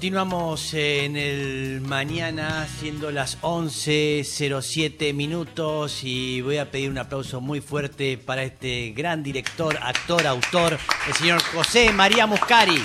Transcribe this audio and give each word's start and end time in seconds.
Continuamos 0.00 0.72
en 0.72 1.14
el 1.14 1.82
mañana, 1.82 2.66
siendo 2.78 3.10
las 3.10 3.38
11.07 3.42 5.12
minutos, 5.12 6.02
y 6.04 6.40
voy 6.40 6.56
a 6.56 6.70
pedir 6.70 6.88
un 6.88 6.96
aplauso 6.96 7.42
muy 7.42 7.60
fuerte 7.60 8.16
para 8.16 8.42
este 8.42 8.94
gran 8.96 9.22
director, 9.22 9.76
actor, 9.82 10.26
autor, 10.26 10.78
el 11.06 11.12
señor 11.12 11.42
José 11.42 11.92
María 11.92 12.26
Muscari. 12.26 12.80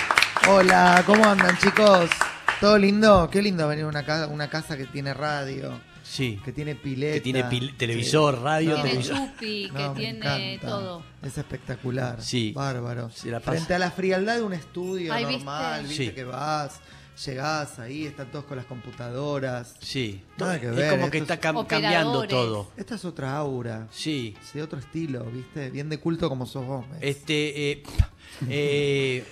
Hola, 0.49 1.04
¿cómo 1.05 1.23
andan 1.23 1.57
chicos? 1.57 2.09
¿Todo 2.59 2.78
lindo? 2.78 3.29
Qué 3.32 3.42
lindo 3.42 3.66
venir 3.66 3.86
a 3.86 3.88
una 3.88 4.04
casa, 4.06 4.28
una 4.28 4.50
casa 4.50 4.76
que 4.76 4.84
tiene 4.84 5.13
radio, 5.13 5.79
Sí, 6.04 6.38
que 6.44 6.52
tiene 6.52 6.76
pileta. 6.76 7.13
que 7.13 7.22
tiene 7.22 7.46
pil- 7.46 7.78
televisor, 7.78 8.42
radio, 8.42 8.72
No. 8.76 8.84
Tiene 8.84 8.90
televisor. 8.90 9.18
chupi, 9.29 9.70
que 9.74 9.82
No, 9.84 9.94
tiene 9.94 10.18
encanta. 10.56 10.68
todo. 10.68 11.04
Es 11.24 11.38
espectacular. 11.38 12.22
Sí. 12.22 12.52
Bárbaro. 12.54 13.10
Se 13.10 13.32
la 13.32 13.40
pasa. 13.40 13.52
Frente 13.54 13.74
a 13.74 13.79
la 13.79 13.90
frialdad 13.90 14.36
de 14.36 14.42
un 14.44 14.52
estudio 14.54 15.13
Ay, 15.13 15.24
normal, 15.24 15.84
¿viste? 15.84 15.88
viste, 16.04 16.05
Sí. 16.09 16.12
que 16.12 16.23
vas, 16.26 16.82
llegás 17.26 17.80
ahí, 17.80 18.05
están 18.05 18.32
todos 18.32 18.45
con 18.45 18.58
las 18.58 18.66
computadoras. 18.66 19.76
Sí, 19.80 20.22
Nada 20.38 20.60
que 20.60 20.68
es 20.68 20.76
ver, 20.76 20.92
como 20.92 21.10
que 21.12 21.20
esto 21.20 21.34
está 21.34 21.50
es- 21.50 21.56
cam- 21.56 21.68
cambiando 21.68 22.20
Operadores. 22.20 22.30
todo. 22.30 22.72
Esta 22.78 22.96
es 22.96 23.06
otra 23.06 23.38
aura. 23.38 23.88
Sí, 23.92 24.36
Es 24.44 24.54
de 24.54 24.62
otro 24.64 24.80
estilo, 24.80 25.23
¿viste? 25.26 25.70
Bien 25.70 25.90
de 25.90 26.00
culto 26.00 26.30
como 26.30 26.46
sos 26.46 26.66
vos. 26.66 26.88
Mex. 26.90 26.98
este, 27.04 27.72
eh, 27.72 27.84
eh, 28.50 29.23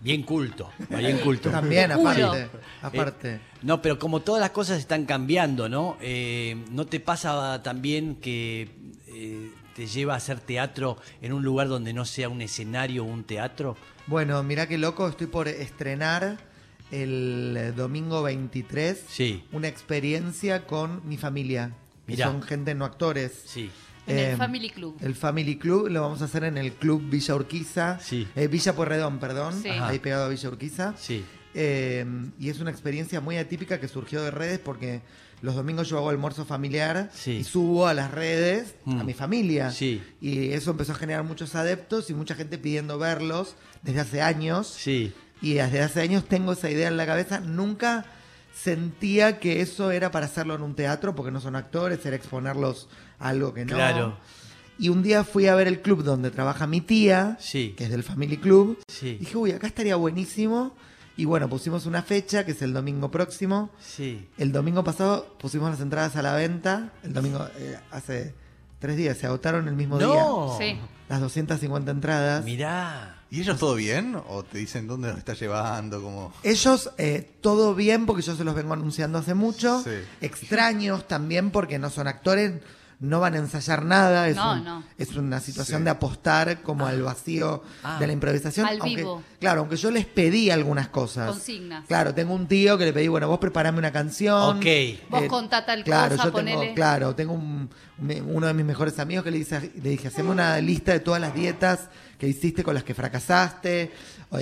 bien 0.00 0.22
culto, 0.22 0.70
bien 0.90 1.18
culto. 1.18 1.50
También, 1.50 1.92
aparte. 1.92 2.48
Aparte. 2.82 3.34
Eh, 3.34 3.40
no, 3.62 3.80
pero 3.80 3.98
como 3.98 4.20
todas 4.20 4.40
las 4.40 4.50
cosas 4.50 4.78
están 4.78 5.04
cambiando, 5.06 5.68
¿no? 5.68 5.96
Eh, 6.00 6.56
¿No 6.70 6.86
te 6.86 7.00
pasa 7.00 7.62
también 7.62 8.16
que 8.16 8.70
eh, 9.06 9.50
te 9.76 9.86
lleva 9.86 10.14
a 10.14 10.16
hacer 10.16 10.40
teatro 10.40 10.98
en 11.22 11.32
un 11.32 11.42
lugar 11.44 11.68
donde 11.68 11.92
no 11.92 12.04
sea 12.04 12.28
un 12.28 12.42
escenario 12.42 13.04
o 13.04 13.06
un 13.06 13.24
teatro? 13.24 13.76
Bueno, 14.06 14.42
mirá 14.42 14.66
qué 14.68 14.76
loco, 14.78 15.08
estoy 15.08 15.28
por 15.28 15.48
estrenar 15.48 16.38
el 16.90 17.54
eh, 17.58 17.72
domingo 17.72 18.22
23 18.22 19.04
Sí, 19.08 19.44
una 19.52 19.68
experiencia 19.68 20.66
con 20.66 21.06
mi 21.08 21.16
familia. 21.16 21.72
Mirá. 22.06 22.26
son 22.26 22.42
gente 22.42 22.74
no 22.74 22.84
actores. 22.84 23.32
sí. 23.46 23.70
En 24.06 24.18
Eh, 24.18 24.30
el 24.32 24.36
Family 24.36 24.68
Club. 24.68 24.96
El 25.00 25.14
Family 25.14 25.56
Club 25.56 25.88
lo 25.88 26.02
vamos 26.02 26.20
a 26.20 26.26
hacer 26.26 26.44
en 26.44 26.58
el 26.58 26.72
Club 26.74 27.02
Villa 27.08 27.34
Urquiza. 27.34 27.98
Sí. 28.00 28.28
Eh, 28.36 28.48
Villa 28.48 28.74
Pueyrredón, 28.76 29.18
perdón. 29.18 29.54
Sí. 29.62 29.70
Ahí 29.70 29.98
pegado 29.98 30.26
a 30.26 30.28
Villa 30.28 30.48
Urquiza. 30.50 30.94
Sí, 30.98 31.24
Eh, 31.56 32.04
y 32.38 32.50
es 32.50 32.58
una 32.60 32.70
experiencia 32.70 33.20
muy 33.22 33.36
atípica 33.38 33.78
que 33.80 33.86
surgió 33.88 34.20
de 34.22 34.30
redes 34.32 34.58
porque 34.58 35.00
los 35.40 35.54
domingos 35.54 35.88
yo 35.88 35.96
hago 35.98 36.10
almuerzo 36.10 36.44
familiar 36.44 37.10
Sí. 37.14 37.30
y 37.36 37.44
subo 37.44 37.86
a 37.86 37.94
las 37.94 38.10
redes 38.10 38.74
a 38.84 38.90
Mm. 38.90 39.06
mi 39.06 39.14
familia. 39.14 39.70
Sí. 39.70 40.02
Y 40.20 40.50
eso 40.50 40.72
empezó 40.72 40.92
a 40.92 40.96
generar 40.96 41.22
muchos 41.24 41.54
adeptos 41.54 42.10
y 42.10 42.14
mucha 42.14 42.34
gente 42.34 42.58
pidiendo 42.58 42.98
verlos 42.98 43.54
desde 43.82 44.00
hace 44.00 44.20
años. 44.20 44.66
sí. 44.68 45.14
Y 45.44 45.54
desde 45.54 45.82
hace 45.82 46.00
años 46.00 46.24
tengo 46.24 46.52
esa 46.52 46.70
idea 46.70 46.88
en 46.88 46.96
la 46.96 47.04
cabeza. 47.06 47.40
Nunca 47.40 48.06
sentía 48.54 49.38
que 49.40 49.60
eso 49.60 49.90
era 49.90 50.10
para 50.10 50.26
hacerlo 50.26 50.54
en 50.54 50.62
un 50.62 50.74
teatro 50.74 51.14
porque 51.14 51.30
no 51.30 51.40
son 51.40 51.56
actores, 51.56 52.04
era 52.06 52.16
exponerlos 52.16 52.88
a 53.18 53.28
algo 53.28 53.52
que 53.52 53.64
no. 53.64 53.74
Claro. 53.74 54.16
Y 54.78 54.88
un 54.88 55.02
día 55.02 55.22
fui 55.22 55.46
a 55.46 55.54
ver 55.54 55.68
el 55.68 55.82
club 55.82 56.02
donde 56.02 56.30
trabaja 56.30 56.66
mi 56.66 56.80
tía, 56.80 57.36
Sí. 57.40 57.74
que 57.76 57.84
es 57.84 57.90
del 57.90 58.02
Family 58.02 58.38
Club. 58.38 58.78
Sí. 58.88 59.16
Dije, 59.20 59.36
uy, 59.36 59.52
acá 59.52 59.66
estaría 59.66 59.96
buenísimo. 59.96 60.74
Y 61.16 61.26
bueno, 61.26 61.48
pusimos 61.48 61.86
una 61.86 62.02
fecha, 62.02 62.44
que 62.44 62.52
es 62.52 62.62
el 62.62 62.72
domingo 62.72 63.10
próximo. 63.10 63.70
Sí. 63.78 64.28
El 64.36 64.50
domingo 64.50 64.82
pasado 64.82 65.36
pusimos 65.38 65.70
las 65.70 65.80
entradas 65.80 66.16
a 66.16 66.22
la 66.22 66.34
venta. 66.34 66.90
El 67.04 67.12
domingo, 67.12 67.46
eh, 67.58 67.78
hace 67.92 68.34
tres 68.80 68.96
días, 68.96 69.16
se 69.16 69.26
agotaron 69.26 69.68
el 69.68 69.74
mismo 69.76 69.98
día. 69.98 70.06
No. 70.08 70.56
Sí. 70.58 70.76
Las 71.08 71.20
250 71.20 71.92
entradas. 71.92 72.44
Mirá. 72.44 73.22
¿Y 73.34 73.40
ellos 73.40 73.58
todo 73.58 73.74
bien? 73.74 74.16
¿O 74.28 74.44
te 74.44 74.58
dicen 74.58 74.86
dónde 74.86 75.08
los 75.08 75.18
estás 75.18 75.40
llevando? 75.40 76.00
Como... 76.00 76.32
Ellos, 76.44 76.92
eh, 76.98 77.28
todo 77.40 77.74
bien, 77.74 78.06
porque 78.06 78.22
yo 78.22 78.36
se 78.36 78.44
los 78.44 78.54
vengo 78.54 78.74
anunciando 78.74 79.18
hace 79.18 79.34
mucho. 79.34 79.82
Sí. 79.82 79.90
Extraños 80.20 81.08
también, 81.08 81.50
porque 81.50 81.80
no 81.80 81.90
son 81.90 82.06
actores, 82.06 82.52
no 83.04 83.20
van 83.20 83.34
a 83.34 83.38
ensayar 83.38 83.84
nada. 83.84 84.28
Es, 84.28 84.36
No, 84.36 84.52
un- 84.52 84.64
no. 84.64 84.82
es 84.98 85.14
una 85.16 85.40
situación 85.40 85.80
Sí. 85.80 85.84
de 85.84 85.90
apostar 85.90 86.62
como 86.62 86.86
al 86.86 87.02
vacío 87.02 87.62
Ah. 87.82 87.98
de 88.00 88.06
la 88.06 88.12
improvisación. 88.12 88.66
Al 88.66 88.80
aunque, 88.80 88.96
vivo. 88.96 89.22
Claro, 89.38 89.60
aunque 89.60 89.76
yo 89.76 89.90
les 89.90 90.06
pedí 90.06 90.50
algunas 90.50 90.88
cosas. 90.88 91.30
Consignas. 91.30 91.86
Claro, 91.86 92.14
tengo 92.14 92.34
un 92.34 92.46
tío 92.48 92.78
que 92.78 92.86
le 92.86 92.92
pedí, 92.92 93.08
bueno, 93.08 93.28
vos 93.28 93.38
preparame 93.38 93.78
una 93.78 93.92
canción. 93.92 94.56
Ok. 94.58 94.66
Vos 95.10 95.24
contá 95.28 95.64
tal 95.66 95.84
claro, 95.84 96.16
cosa, 96.16 96.24
yo 96.28 96.32
tengo, 96.32 96.52
ponele. 96.58 96.74
claro, 96.74 97.14
tengo 97.14 97.32
un- 97.34 97.68
un- 97.98 98.30
uno 98.34 98.46
de 98.46 98.54
mis 98.54 98.64
mejores 98.64 98.98
amigos 98.98 99.24
que 99.24 99.30
le, 99.30 99.38
dice, 99.38 99.70
le 99.82 99.90
dije, 99.90 100.08
haceme 100.08 100.30
una 100.30 100.58
lista 100.60 100.92
de 100.92 101.00
todas 101.00 101.20
las 101.20 101.34
dietas 101.34 101.88
que 102.18 102.28
hiciste 102.28 102.62
con 102.64 102.74
las 102.74 102.84
que 102.84 102.94
fracasaste. 102.94 103.92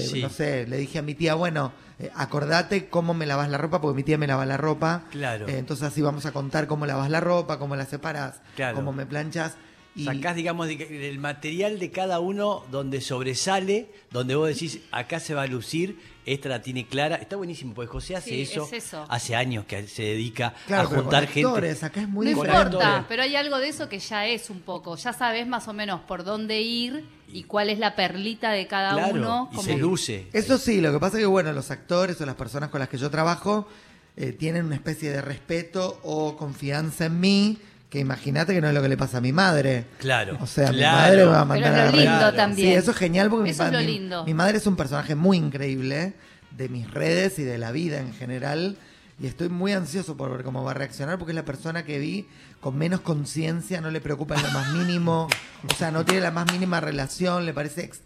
Sí. 0.01 0.23
No 0.23 0.29
sé, 0.29 0.67
le 0.67 0.77
dije 0.79 0.99
a 0.99 1.03
mi 1.03 1.15
tía, 1.15 1.35
bueno, 1.35 1.73
eh, 1.99 2.11
acordate 2.15 2.89
cómo 2.89 3.15
me 3.15 3.27
lavas 3.27 3.49
la 3.49 3.59
ropa, 3.59 3.81
porque 3.81 3.97
mi 3.97 4.03
tía 4.03 4.19
me 4.19 4.27
lava 4.27 4.47
la 4.47 4.57
ropa. 4.57 5.05
Claro. 5.11 5.49
Eh, 5.49 5.59
entonces 5.59 5.87
así 5.87 6.01
vamos 6.03 6.27
a 6.27 6.33
contar 6.33 6.67
cómo 6.67 6.87
lavas 6.87 7.11
la 7.11 7.21
ropa, 7.21 7.59
cómo 7.59 7.77
la 7.77 7.87
separas, 7.87 8.41
Claro. 8.57 8.77
cómo 8.77 8.93
me 8.93 9.07
planchas. 9.07 9.55
Y 9.95 10.05
Sacás, 10.07 10.35
digamos, 10.37 10.69
del 10.69 11.19
material 11.19 11.79
de 11.79 11.91
cada 11.91 12.19
uno 12.19 12.65
donde 12.71 13.03
sobresale, 13.03 13.89
donde 14.11 14.35
vos 14.35 14.49
decís, 14.49 14.81
acá 14.91 15.21
se 15.21 15.35
va 15.35 15.43
a 15.43 15.47
lucir, 15.47 15.99
esta 16.25 16.49
la 16.49 16.63
tiene 16.63 16.87
clara. 16.87 17.17
Está 17.17 17.37
buenísimo, 17.37 17.75
porque 17.75 17.89
José 17.91 18.17
hace 18.17 18.31
Sí, 18.31 18.41
eso, 18.43 18.65
es 18.73 18.85
eso. 18.85 19.05
hace 19.11 19.35
años 19.37 19.67
que 19.67 19.87
se 19.89 20.03
dedica 20.03 20.55
claro, 20.67 20.87
a 20.87 20.91
pero 20.91 21.03
juntar 21.03 21.25
con 21.25 21.33
gente. 21.35 21.49
actores, 21.49 21.83
acá 21.83 22.01
es 22.01 22.09
muy 22.09 22.25
No 22.27 22.31
diferente. 22.41 22.67
importa, 22.69 23.05
pero 23.07 23.23
hay 23.23 23.37
algo 23.37 23.59
de 23.59 23.69
eso 23.69 23.89
que 23.91 23.99
ya 23.99 24.27
es 24.27 24.49
un 24.49 24.61
poco. 24.61 24.97
Ya 24.97 25.13
sabes 25.13 25.47
más 25.47 25.69
o 25.69 25.75
menos 25.75 26.01
por 26.03 26.25
dónde 26.25 26.63
ir 26.63 27.05
y 27.31 27.43
cuál 27.45 27.69
es 27.69 27.79
la 27.79 27.95
perlita 27.95 28.51
de 28.53 28.67
cada 28.67 28.93
Claro, 28.95 29.15
uno. 29.15 29.49
y 29.53 29.57
como- 29.57 29.63
se 29.69 29.77
luce. 29.77 30.27
Eso 30.33 30.57
sí, 30.57 30.81
lo 30.81 30.91
que 30.93 31.01
pasa 31.01 31.17
es 31.19 31.23
que, 31.23 31.27
bueno, 31.27 31.53
los 31.53 31.71
actores 31.71 32.19
o 32.21 32.25
las 32.27 32.37
personas 32.37 32.71
con 32.71 32.81
las 32.81 32.89
que 32.89 32.97
yo 32.97 33.11
trabajo 33.11 33.69
eh, 34.17 34.33
tienen 34.33 34.67
una 34.67 34.75
especie 34.75 35.11
de 35.11 35.23
respeto 35.23 35.99
o 36.03 36.37
confianza 36.37 37.07
en 37.07 37.19
mí, 37.19 37.59
que 37.93 37.99
imagínate 37.99 38.55
que 38.55 38.61
no 38.63 38.69
es 38.69 38.75
lo 38.75 38.81
que 38.81 38.89
le 38.89 38.97
pasa 38.97 39.19
a 39.19 39.21
mi 39.21 39.33
madre. 39.33 39.85
Claro. 39.99 40.39
O 40.41 40.47
sea, 40.47 40.73
mi 40.73 40.81
madre 40.81 41.19
me 41.19 41.25
va 41.25 41.43
a 41.43 41.49
Pero 41.49 41.61
mandar 41.61 41.73
es 41.75 41.79
a 41.79 41.85
lo 41.85 41.93
la 41.93 42.03
lindo 42.03 42.31
red. 42.31 42.37
también. 42.37 42.69
Sí, 42.71 42.75
eso 42.75 42.91
es 42.93 42.97
genial 42.97 43.29
porque 43.29 43.43
mi, 43.45 43.51
es 43.51 43.59
lo 43.59 43.71
mi- 43.79 43.85
lindo. 43.87 44.25
mi 44.25 44.33
madre 44.33 44.57
es 44.57 44.67
un 44.67 44.77
personaje 44.77 45.15
muy 45.15 45.37
increíble 45.37 46.15
de 46.53 46.69
mis 46.71 46.91
redes 46.91 47.39
y 47.39 47.43
de 47.43 47.59
la 47.59 47.71
vida 47.71 47.99
en 48.01 48.15
general. 48.15 48.79
Y 49.21 49.27
estoy 49.27 49.51
muy 49.51 49.73
ansioso 49.75 50.17
por 50.17 50.33
ver 50.33 50.43
cómo 50.43 50.65
va 50.65 50.71
a 50.71 50.75
reaccionar 50.75 51.19
porque 51.19 51.33
es 51.33 51.37
la 51.37 51.45
persona 51.45 51.85
que 51.85 51.99
vi 51.99 52.27
con 52.63 52.79
menos 52.79 53.03
conciencia, 53.03 53.83
no 53.83 53.91
le 53.91 54.01
preocupa 54.01 54.37
en 54.37 54.43
lo 54.43 54.51
más 54.53 54.73
mínimo, 54.73 55.29
o 55.71 55.75
sea, 55.75 55.91
no 55.91 56.05
tiene 56.07 56.23
la 56.23 56.31
más 56.31 56.51
mínima 56.51 56.81
relación, 56.81 57.45
le 57.45 57.53
parece 57.53 57.83
ex- 57.85 58.01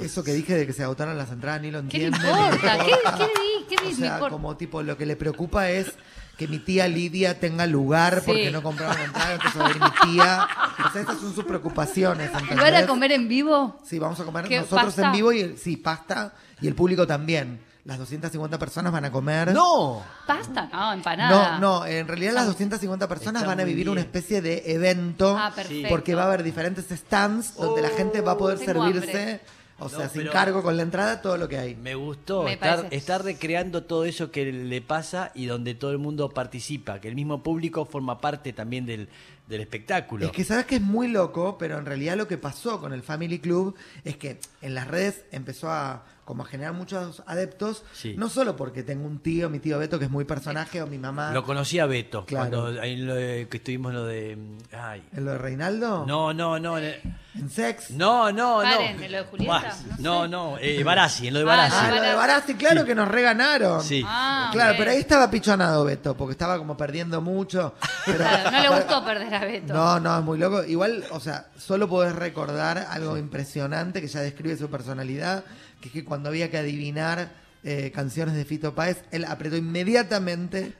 eso 0.00 0.24
que 0.24 0.32
dije 0.32 0.54
de 0.56 0.66
que 0.66 0.72
se 0.72 0.82
agotaron 0.82 1.18
las 1.18 1.30
entradas, 1.30 1.60
ni 1.60 1.70
lo 1.70 1.86
¿Qué 1.88 1.98
le 1.98 2.04
entiende. 2.06 2.18
ni 2.18 2.24
le 2.24 2.54
importa? 2.56 2.78
¿Qué, 2.84 2.90
importa. 2.90 3.18
qué 3.18 3.76
qué 3.76 3.76
di- 3.82 3.86
O 3.86 3.90
me 3.90 3.94
sea, 3.96 4.14
importa? 4.14 4.32
como 4.32 4.56
tipo, 4.56 4.82
lo 4.82 4.96
que 4.96 5.04
le 5.06 5.14
preocupa 5.16 5.70
es 5.70 5.92
que 6.36 6.46
mi 6.48 6.58
tía 6.58 6.86
Lidia 6.88 7.40
tenga 7.40 7.66
lugar 7.66 8.16
Sí. 8.20 8.26
porque 8.26 8.50
no 8.50 8.62
compraron 8.62 8.98
entrada, 9.00 9.34
entonces 9.34 9.60
va 9.60 9.66
a 9.66 9.70
ir 9.70 9.80
mi 9.80 10.12
tía. 10.14 10.48
O 10.86 10.92
sea, 10.92 11.00
estas 11.00 11.18
son 11.18 11.34
sus 11.34 11.44
preocupaciones. 11.44 12.30
¿Y 12.30 12.32
van 12.34 12.44
a 12.44 12.52
¿entendés? 12.52 12.86
comer 12.86 13.12
en 13.12 13.28
vivo? 13.28 13.80
Sí, 13.84 13.98
vamos 13.98 14.20
a 14.20 14.24
comer 14.24 14.46
¿Qué, 14.46 14.58
nosotros 14.60 14.84
pasta? 14.94 15.06
en 15.06 15.12
vivo 15.12 15.32
y 15.32 15.40
el- 15.40 15.58
sí, 15.58 15.76
pasta 15.76 16.34
y 16.60 16.66
el 16.68 16.74
público 16.74 17.06
también. 17.06 17.60
Las 17.84 17.98
250 17.98 18.58
personas 18.58 18.92
van 18.92 19.04
a 19.04 19.12
comer. 19.12 19.52
¡No! 19.54 20.02
¿Pasta? 20.26 20.68
No, 20.72 20.92
empanada. 20.92 21.58
No, 21.60 21.80
no, 21.80 21.86
en 21.86 22.08
realidad 22.08 22.32
las 22.34 22.46
250 22.46 23.06
personas 23.06 23.42
Está 23.42 23.54
van 23.54 23.60
a 23.60 23.64
vivir 23.64 23.88
una 23.88 24.00
especie 24.00 24.42
de 24.42 24.64
evento 24.66 25.36
Ah, 25.38 25.52
perfecto. 25.54 25.88
porque 25.88 26.14
va 26.16 26.22
a 26.22 26.26
haber 26.26 26.42
diferentes 26.42 26.86
stands 26.90 27.54
donde 27.54 27.82
la 27.82 27.90
gente 27.90 28.20
va 28.22 28.32
a 28.32 28.36
poder 28.38 28.58
tengo 28.58 28.72
servirse, 28.84 29.08
hambre. 29.20 29.40
O 29.78 29.88
sea, 29.88 30.08
sin 30.08 30.26
cargo 30.28 30.62
con 30.62 30.76
la 30.76 30.82
entrada, 30.82 31.20
todo 31.20 31.36
lo 31.36 31.48
que 31.48 31.58
hay. 31.58 31.74
Me 31.74 31.94
gustó 31.94 32.44
Me 32.44 32.54
estar, 32.54 32.76
parece. 32.76 32.96
estar 32.96 33.22
recreando 33.22 33.84
todo 33.84 34.04
eso 34.04 34.30
que 34.30 34.50
le 34.50 34.80
pasa 34.80 35.32
y 35.34 35.46
donde 35.46 35.74
todo 35.74 35.90
el 35.90 35.98
mundo 35.98 36.30
participa, 36.30 37.00
que 37.00 37.08
el 37.08 37.14
mismo 37.14 37.42
público 37.42 37.84
forma 37.84 38.20
parte 38.20 38.52
también 38.52 38.86
del, 38.86 39.08
del 39.46 39.60
espectáculo. 39.60 40.26
Es 40.26 40.32
que 40.32 40.44
sabes 40.44 40.66
que 40.66 40.76
es 40.76 40.82
muy 40.82 41.08
loco, 41.08 41.56
pero 41.58 41.78
en 41.78 41.86
realidad 41.86 42.16
lo 42.16 42.26
que 42.28 42.38
pasó 42.38 42.80
con 42.80 42.92
el 42.92 43.02
Family 43.02 43.38
Club 43.38 43.76
es 44.04 44.16
que 44.16 44.40
en 44.62 44.74
las 44.74 44.86
redes 44.88 45.24
empezó 45.30 45.70
a 45.70 46.04
como 46.24 46.42
a 46.42 46.46
generar 46.46 46.72
muchos 46.72 47.22
adeptos, 47.28 47.84
Sí. 47.92 48.16
no 48.18 48.28
solo 48.28 48.56
porque 48.56 48.82
tengo 48.82 49.06
un 49.06 49.20
tío, 49.20 49.48
mi 49.48 49.60
tío 49.60 49.78
Beto, 49.78 50.00
que 50.00 50.06
es 50.06 50.10
muy 50.10 50.24
personaje, 50.24 50.82
o 50.82 50.88
mi 50.88 50.98
mamá. 50.98 51.30
Lo 51.30 51.44
conocí 51.44 51.78
a 51.78 51.86
Beto, 51.86 52.24
Claro. 52.26 52.50
cuando 52.50 52.80
ahí 52.82 52.96
lo 52.96 53.14
de- 53.14 53.46
que 53.48 53.58
estuvimos 53.58 53.94
lo 53.94 54.04
de... 54.04 54.36
Ay. 54.76 55.04
¿En 55.12 55.24
lo 55.24 55.30
de 55.30 55.38
Reinaldo? 55.38 56.04
No, 56.04 56.34
no, 56.34 56.58
no. 56.58 56.78
eh, 56.78 57.00
¿En 57.36 57.48
sex? 57.48 57.92
No, 57.92 58.32
no, 58.32 58.56
Paren, 58.56 58.96
no. 58.96 59.02
¿en 59.04 59.12
lo 59.12 59.18
de 59.18 59.24
Julieta? 59.24 59.76
No 60.00 60.00
No, 60.00 60.22
sé. 60.24 60.28
no, 60.28 60.58
eh, 60.58 60.82
Barassi, 60.82 61.28
en 61.28 61.34
lo 61.34 61.38
de 61.40 61.44
Ah, 61.44 61.48
Barassi. 61.48 61.76
Ah, 61.78 61.90
lo 61.94 62.02
de 62.02 62.14
Barassi, 62.14 62.54
claro 62.54 62.84
que 62.84 62.94
nos 62.96 63.06
reganaron. 63.06 63.80
Sí. 63.84 64.02
Ah, 64.04 64.48
Claro, 64.52 64.74
pero 64.76 64.90
ahí 64.90 64.98
estaba 64.98 65.30
pichonado 65.30 65.84
Beto, 65.84 66.16
porque 66.16 66.32
estaba 66.32 66.58
como 66.58 66.76
perdiendo 66.76 67.20
mucho. 67.20 67.74
Pero- 68.04 68.18
Claro, 68.18 68.50
no 68.50 68.60
le 68.62 68.68
gustó 68.80 69.04
perder 69.04 69.32
Beto. 69.40 69.72
No, 69.72 70.00
no, 70.00 70.18
es 70.18 70.24
muy 70.24 70.38
loco. 70.38 70.64
Igual, 70.64 71.04
o 71.10 71.20
sea, 71.20 71.46
solo 71.58 71.88
podés 71.88 72.14
recordar 72.14 72.78
algo 72.90 73.16
impresionante 73.18 74.00
que 74.00 74.08
ya 74.08 74.20
describe 74.20 74.56
su 74.56 74.68
personalidad, 74.70 75.44
que 75.80 75.88
es 75.88 75.92
que 75.94 76.04
cuando 76.04 76.28
había 76.28 76.50
que 76.50 76.58
adivinar 76.58 77.28
eh, 77.64 77.90
canciones 77.94 78.34
de 78.34 78.44
Fito 78.44 78.74
Páez, 78.74 79.02
él 79.10 79.24
apretó 79.24 79.56
inmediatamente 79.56 80.72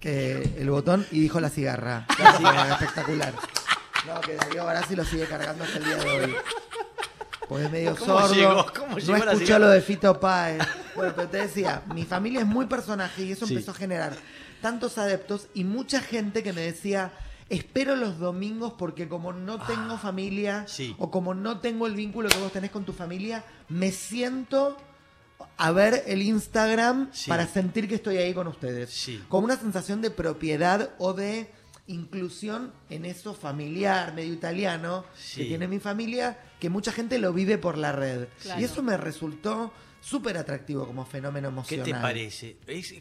que 0.00 0.54
el 0.58 0.70
botón 0.70 1.06
y 1.10 1.20
dijo 1.20 1.40
la 1.40 1.48
cigarra. 1.50 2.06
La 2.18 2.32
cigarra, 2.36 2.72
espectacular. 2.74 3.32
No, 4.06 4.20
que 4.20 4.36
Darío 4.36 4.64
Barassi 4.64 4.94
lo 4.94 5.04
sigue 5.04 5.26
cargando 5.26 5.64
hasta 5.64 5.78
el 5.78 5.84
día 5.84 5.96
de 5.96 6.10
hoy. 6.26 6.34
Pues 7.48 7.64
es 7.64 7.70
medio 7.70 7.96
¿Cómo 7.96 8.20
sordo. 8.20 8.34
llegó? 8.34 8.66
¿Cómo 8.76 8.92
no 8.92 8.98
llegó 8.98 9.24
la 9.24 9.32
escuchó 9.32 9.58
lo 9.58 9.68
de 9.68 9.80
Fito 9.80 10.18
Páez. 10.18 10.62
Bueno, 10.96 11.12
pero 11.14 11.28
te 11.28 11.38
decía, 11.38 11.82
mi 11.94 12.04
familia 12.04 12.40
es 12.40 12.46
muy 12.46 12.66
personaje 12.66 13.22
y 13.22 13.32
eso 13.32 13.46
Sí. 13.46 13.54
empezó 13.54 13.70
a 13.70 13.74
generar 13.74 14.12
tantos 14.60 14.98
adeptos 14.98 15.46
y 15.54 15.62
mucha 15.64 16.00
gente 16.00 16.42
que 16.42 16.52
me 16.52 16.60
decía, 16.62 17.12
espero 17.48 17.94
los 17.96 18.18
domingos 18.18 18.72
porque 18.76 19.08
como 19.08 19.32
no 19.32 19.58
tengo 19.66 19.98
familia 19.98 20.60
Ah, 20.60 20.68
sí. 20.68 20.94
o 20.98 21.10
como 21.10 21.34
no 21.34 21.60
tengo 21.60 21.86
el 21.86 21.94
vínculo 21.94 22.28
que 22.28 22.38
vos 22.38 22.52
tenés 22.52 22.70
con 22.70 22.84
tu 22.84 22.92
familia, 22.92 23.44
me 23.68 23.92
siento 23.92 24.76
a 25.58 25.70
ver 25.70 26.02
el 26.06 26.22
Instagram 26.22 27.10
Sí. 27.12 27.28
para 27.28 27.46
sentir 27.46 27.88
que 27.88 27.94
estoy 27.96 28.16
ahí 28.16 28.34
con 28.34 28.46
ustedes. 28.48 28.90
Sí. 28.90 29.22
Como 29.28 29.44
una 29.44 29.56
sensación 29.56 30.00
de 30.02 30.10
propiedad 30.10 30.90
o 30.98 31.12
de 31.12 31.50
inclusión 31.86 32.72
en 32.90 33.04
eso 33.04 33.32
familiar, 33.32 34.12
medio 34.14 34.32
italiano, 34.32 35.04
Sí. 35.16 35.42
que 35.42 35.46
tiene 35.48 35.68
mi 35.68 35.78
familia, 35.78 36.38
que 36.58 36.68
mucha 36.68 36.90
gente 36.90 37.18
lo 37.18 37.32
vive 37.32 37.58
por 37.58 37.78
la 37.78 37.92
red. 37.92 38.26
Claro. 38.42 38.60
Y 38.60 38.64
eso 38.64 38.82
me 38.82 38.96
resultó 38.96 39.72
súper 40.00 40.36
atractivo 40.36 40.86
como 40.86 41.04
fenómeno 41.06 41.48
¿Qué 41.48 41.52
emocional. 41.52 41.84
te 41.84 41.92
parece? 41.94 42.56
Es- 42.66 42.92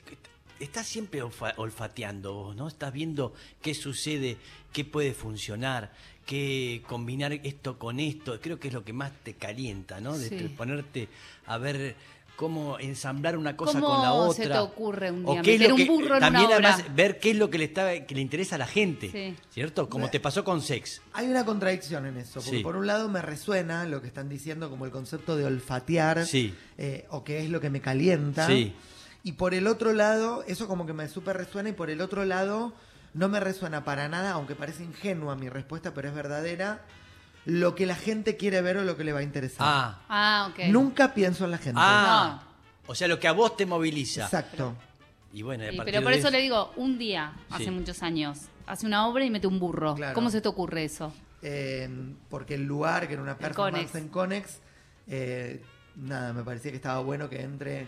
estás 0.60 0.88
siempre 0.88 1.22
olfa- 1.24 1.54
olfateando 1.58 2.34
vos, 2.34 2.56
¿no? 2.56 2.68
Estás 2.68 2.92
viendo 2.94 3.34
qué 3.62 3.74
sucede, 3.74 4.38
qué 4.74 4.86
puede 4.86 5.14
funcionar, 5.14 5.92
qué 6.26 6.84
combinar 6.88 7.34
esto 7.34 7.78
con 7.78 8.00
esto. 8.00 8.40
Creo 8.42 8.60
que 8.60 8.70
es 8.70 8.74
lo 8.74 8.84
que 8.84 8.94
más 8.94 9.12
te 9.24 9.34
calienta, 9.34 10.00
¿no? 10.02 10.18
De 10.18 10.30
Sí. 10.30 10.36
te- 10.38 10.50
ponerte 10.50 11.08
a 11.46 11.58
ver 11.58 11.96
cómo 12.36 12.78
ensamblar 12.80 13.38
una 13.38 13.56
cosa 13.56 13.80
¿Cómo 13.80 13.94
con 13.94 14.02
la 14.04 14.12
otra. 14.12 14.44
se 14.44 14.50
te 14.50 14.58
ocurre 14.58 15.10
un 15.10 15.26
O 15.26 15.32
día 15.34 15.42
qué 15.42 15.54
es 15.54 15.60
meter 15.60 15.70
lo 15.70 15.76
un 15.76 15.82
que- 15.82 15.88
burro 15.90 16.14
en 16.16 16.20
también 16.20 16.46
obra? 16.48 16.56
además 16.74 16.96
ver 16.96 17.18
qué 17.20 17.32
es 17.32 17.38
lo 17.38 17.50
que 17.50 17.58
le 17.60 17.64
está 17.64 18.06
que 18.06 18.14
le 18.16 18.20
interesa 18.20 18.56
a 18.56 18.58
la 18.58 18.68
gente, 18.68 19.10
Sí. 19.10 19.36
¿cierto? 19.52 19.88
Como 19.88 20.10
te 20.10 20.20
pasó 20.20 20.44
con 20.44 20.62
Sex. 20.62 21.02
Hay 21.14 21.28
una 21.28 21.46
contradicción 21.46 22.06
en 22.06 22.18
eso, 22.18 22.42
porque 22.42 22.58
Sí. 22.58 22.64
por 22.64 22.76
un 22.76 22.88
lado 22.88 23.08
me 23.08 23.22
resuena 23.22 23.86
lo 23.86 24.02
que 24.02 24.08
están 24.08 24.28
diciendo 24.28 24.70
como 24.70 24.84
el 24.86 24.92
concepto 24.92 25.38
de 25.38 25.46
olfatear, 25.46 26.26
Sí. 26.26 26.54
eh, 26.78 27.06
o 27.10 27.24
que 27.24 27.40
es 27.42 27.50
lo 27.50 27.62
que 27.62 27.70
me 27.70 27.80
calienta. 27.80 28.48
Sí. 28.48 28.74
Y 29.26 29.32
por 29.34 29.56
el 29.56 29.66
otro 29.66 29.92
lado, 29.92 30.44
eso 30.48 30.68
como 30.68 30.86
que 30.86 30.94
me 30.94 31.08
súper 31.10 31.36
resuena, 31.36 31.70
y 31.70 31.74
por 31.74 31.90
el 31.90 32.00
otro 32.00 32.26
lado, 32.26 32.74
no 33.16 33.28
me 33.28 33.40
resuena 33.40 33.84
para 33.84 34.08
nada, 34.08 34.34
aunque 34.34 34.54
parece 34.54 34.84
ingenua 34.84 35.36
mi 35.36 35.50
respuesta, 35.50 35.96
pero 35.96 36.08
es 36.10 36.14
verdadera, 36.14 36.84
lo 37.46 37.74
que 37.74 37.88
la 37.88 37.96
gente 37.96 38.38
quiere 38.38 38.62
ver 38.62 38.78
o 38.78 38.84
lo 38.84 38.96
que 38.96 39.04
le 39.04 39.14
va 39.14 39.20
a 39.20 39.24
interesar. 39.24 39.66
Ah, 39.68 40.00
Ah, 40.10 40.50
ok. 40.52 40.66
Nunca 40.70 41.16
pienso 41.16 41.46
en 41.46 41.52
la 41.52 41.58
gente. 41.58 41.82
ah. 41.84 42.44
O 42.86 42.94
sea, 42.94 43.08
lo 43.08 43.20
que 43.20 43.28
a 43.28 43.32
vos 43.32 43.58
te 43.58 43.66
moviliza. 43.66 44.26
Exacto. 44.26 44.76
Y 45.34 45.42
bueno, 45.42 45.64
Sí, 45.72 45.78
pero 45.84 46.04
por 46.04 46.12
de 46.12 46.20
eso 46.20 46.30
le 46.30 46.40
digo, 46.40 46.72
un 46.76 47.00
día, 47.00 47.34
hace 47.50 47.72
muchos 47.72 48.04
años, 48.04 48.42
hace 48.68 48.86
una 48.86 49.08
obra 49.08 49.26
y 49.26 49.32
mete 49.32 49.48
un 49.48 49.60
burro. 49.60 49.96
Claro. 49.96 50.14
¿Cómo 50.14 50.30
se 50.30 50.40
te 50.40 50.48
ocurre 50.48 50.84
eso? 50.86 51.12
Eh, 51.42 51.90
porque 52.30 52.54
el 52.54 52.64
lugar, 52.66 53.08
que 53.08 53.14
era 53.16 53.24
una 53.24 53.36
performance 53.38 53.90
Conex. 53.90 53.96
en 53.96 54.08
Conex, 54.10 54.60
eh, 55.08 55.64
nada, 55.96 56.32
me 56.32 56.44
parecía 56.44 56.70
que 56.70 56.78
estaba 56.78 57.00
bueno 57.00 57.28
que 57.28 57.42
entre 57.42 57.88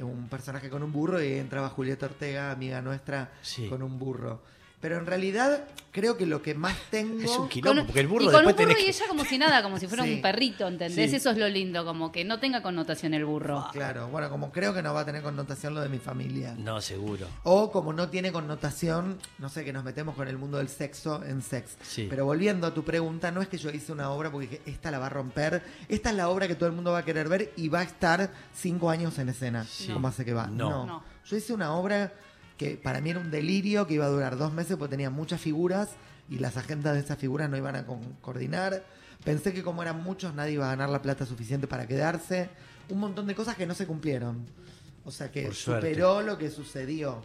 un 0.00 0.28
personaje 0.28 0.70
con 0.70 0.82
un 0.82 0.92
burro 0.92 1.22
y 1.22 1.32
entraba 1.34 1.68
Julieta 1.70 2.06
Ortega, 2.06 2.50
amiga 2.50 2.80
nuestra, 2.82 3.32
Sí. 3.42 3.68
con 3.68 3.82
un 3.82 3.98
burro. 3.98 4.42
Pero 4.80 4.96
en 4.98 5.06
realidad 5.06 5.64
creo 5.90 6.16
que 6.16 6.24
lo 6.26 6.40
que 6.40 6.54
más 6.54 6.76
tengo... 6.90 7.20
Es 7.20 7.36
un 7.36 7.48
quilombo, 7.48 7.80
Con- 7.80 7.86
porque 7.86 8.00
el 8.00 8.06
burro 8.06 8.22
y 8.22 8.26
con 8.26 8.34
después 8.34 8.54
un 8.54 8.58
burro 8.62 8.68
tenés 8.68 8.80
y 8.80 8.84
que- 8.84 8.90
ella 8.96 9.08
como 9.08 9.24
si 9.24 9.38
nada, 9.38 9.62
como 9.64 9.78
si 9.80 9.88
fuera 9.88 10.04
Sí. 10.04 10.14
un 10.14 10.22
perrito, 10.22 10.68
¿entendés? 10.68 11.10
Sí. 11.10 11.16
Eso 11.16 11.30
es 11.30 11.36
lo 11.38 11.48
lindo, 11.48 11.84
como 11.84 12.12
que 12.12 12.24
no 12.24 12.38
tenga 12.38 12.62
connotación 12.62 13.12
el 13.14 13.24
burro. 13.24 13.66
Claro, 13.72 14.06
bueno, 14.08 14.30
como 14.30 14.52
creo 14.52 14.72
que 14.72 14.80
no 14.82 14.94
va 14.94 15.00
a 15.00 15.04
tener 15.04 15.22
connotación 15.22 15.74
lo 15.74 15.80
de 15.80 15.88
mi 15.88 15.98
familia. 15.98 16.54
No, 16.56 16.80
seguro. 16.80 17.26
O 17.42 17.72
como 17.72 17.92
no 17.92 18.08
tiene 18.08 18.30
connotación, 18.30 19.18
no 19.38 19.48
sé, 19.48 19.64
que 19.64 19.72
nos 19.72 19.82
metemos 19.82 20.14
con 20.14 20.28
el 20.28 20.38
mundo 20.38 20.58
del 20.58 20.68
sexo 20.68 21.24
en 21.24 21.42
sex. 21.42 21.76
Sí. 21.82 22.06
Pero 22.08 22.24
volviendo 22.24 22.66
a 22.68 22.72
tu 22.74 22.84
pregunta, 22.84 23.32
no 23.32 23.42
es 23.42 23.48
que 23.48 23.58
yo 23.58 23.70
hice 23.70 23.90
una 23.90 24.10
obra 24.10 24.30
porque 24.30 24.46
dije, 24.46 24.62
esta 24.66 24.92
la 24.92 25.00
va 25.00 25.06
a 25.06 25.10
romper, 25.10 25.62
esta 25.88 26.10
es 26.10 26.16
la 26.16 26.28
obra 26.28 26.46
que 26.46 26.54
todo 26.54 26.68
el 26.68 26.74
mundo 26.76 26.92
va 26.92 26.98
a 26.98 27.04
querer 27.04 27.28
ver 27.28 27.52
y 27.56 27.68
va 27.68 27.80
a 27.80 27.84
estar 27.84 28.30
cinco 28.54 28.90
años 28.90 29.18
en 29.18 29.30
escena. 29.30 29.64
Sí. 29.64 29.88
¿Cómo 29.92 30.06
hace 30.06 30.24
que 30.24 30.34
va? 30.34 30.46
No. 30.46 30.86
No. 30.86 31.02
Yo 31.24 31.36
hice 31.36 31.52
una 31.52 31.72
obra 31.74 32.12
que 32.58 32.76
para 32.76 33.00
mí 33.00 33.10
era 33.10 33.20
un 33.20 33.30
delirio, 33.30 33.86
que 33.86 33.94
iba 33.94 34.04
a 34.04 34.08
durar 34.10 34.36
dos 34.36 34.52
meses 34.52 34.76
porque 34.76 34.90
tenía 34.90 35.08
muchas 35.10 35.40
figuras 35.40 35.90
y 36.28 36.38
las 36.38 36.56
agendas 36.58 36.94
de 36.94 37.00
esas 37.00 37.16
figuras 37.16 37.48
no 37.48 37.56
iban 37.56 37.76
a 37.76 37.86
con- 37.86 38.14
coordinar. 38.20 38.84
Pensé 39.24 39.52
que 39.54 39.62
como 39.62 39.80
eran 39.82 40.02
muchos 40.02 40.34
nadie 40.34 40.52
iba 40.52 40.66
a 40.66 40.70
ganar 40.70 40.90
la 40.90 41.00
plata 41.00 41.24
suficiente 41.24 41.66
para 41.66 41.86
quedarse. 41.86 42.50
Un 42.90 42.98
montón 43.00 43.26
de 43.26 43.34
cosas 43.34 43.56
que 43.56 43.66
no 43.66 43.74
se 43.74 43.86
cumplieron. 43.86 44.44
O 45.04 45.10
sea 45.10 45.30
que 45.30 45.52
superó 45.52 46.20
lo 46.22 46.36
que 46.36 46.50
sucedió, 46.50 47.24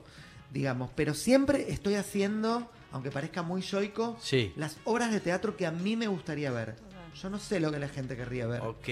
digamos. 0.52 0.90
Pero 0.96 1.14
siempre 1.14 1.72
estoy 1.72 1.96
haciendo, 1.96 2.70
aunque 2.92 3.12
parezca 3.12 3.42
muy 3.42 3.62
yoico, 3.62 4.18
Sí. 4.22 4.54
las 4.56 4.78
obras 4.86 5.12
de 5.12 5.20
teatro 5.20 5.58
que 5.58 5.66
a 5.66 5.72
mí 5.72 5.96
me 5.98 6.08
gustaría 6.08 6.52
ver. 6.52 6.76
Yo 7.22 7.30
no 7.30 7.40
sé 7.40 7.60
lo 7.60 7.72
que 7.72 7.80
la 7.80 7.90
gente 7.90 8.16
querría 8.16 8.48
ver. 8.48 8.62
Ok. 8.62 8.88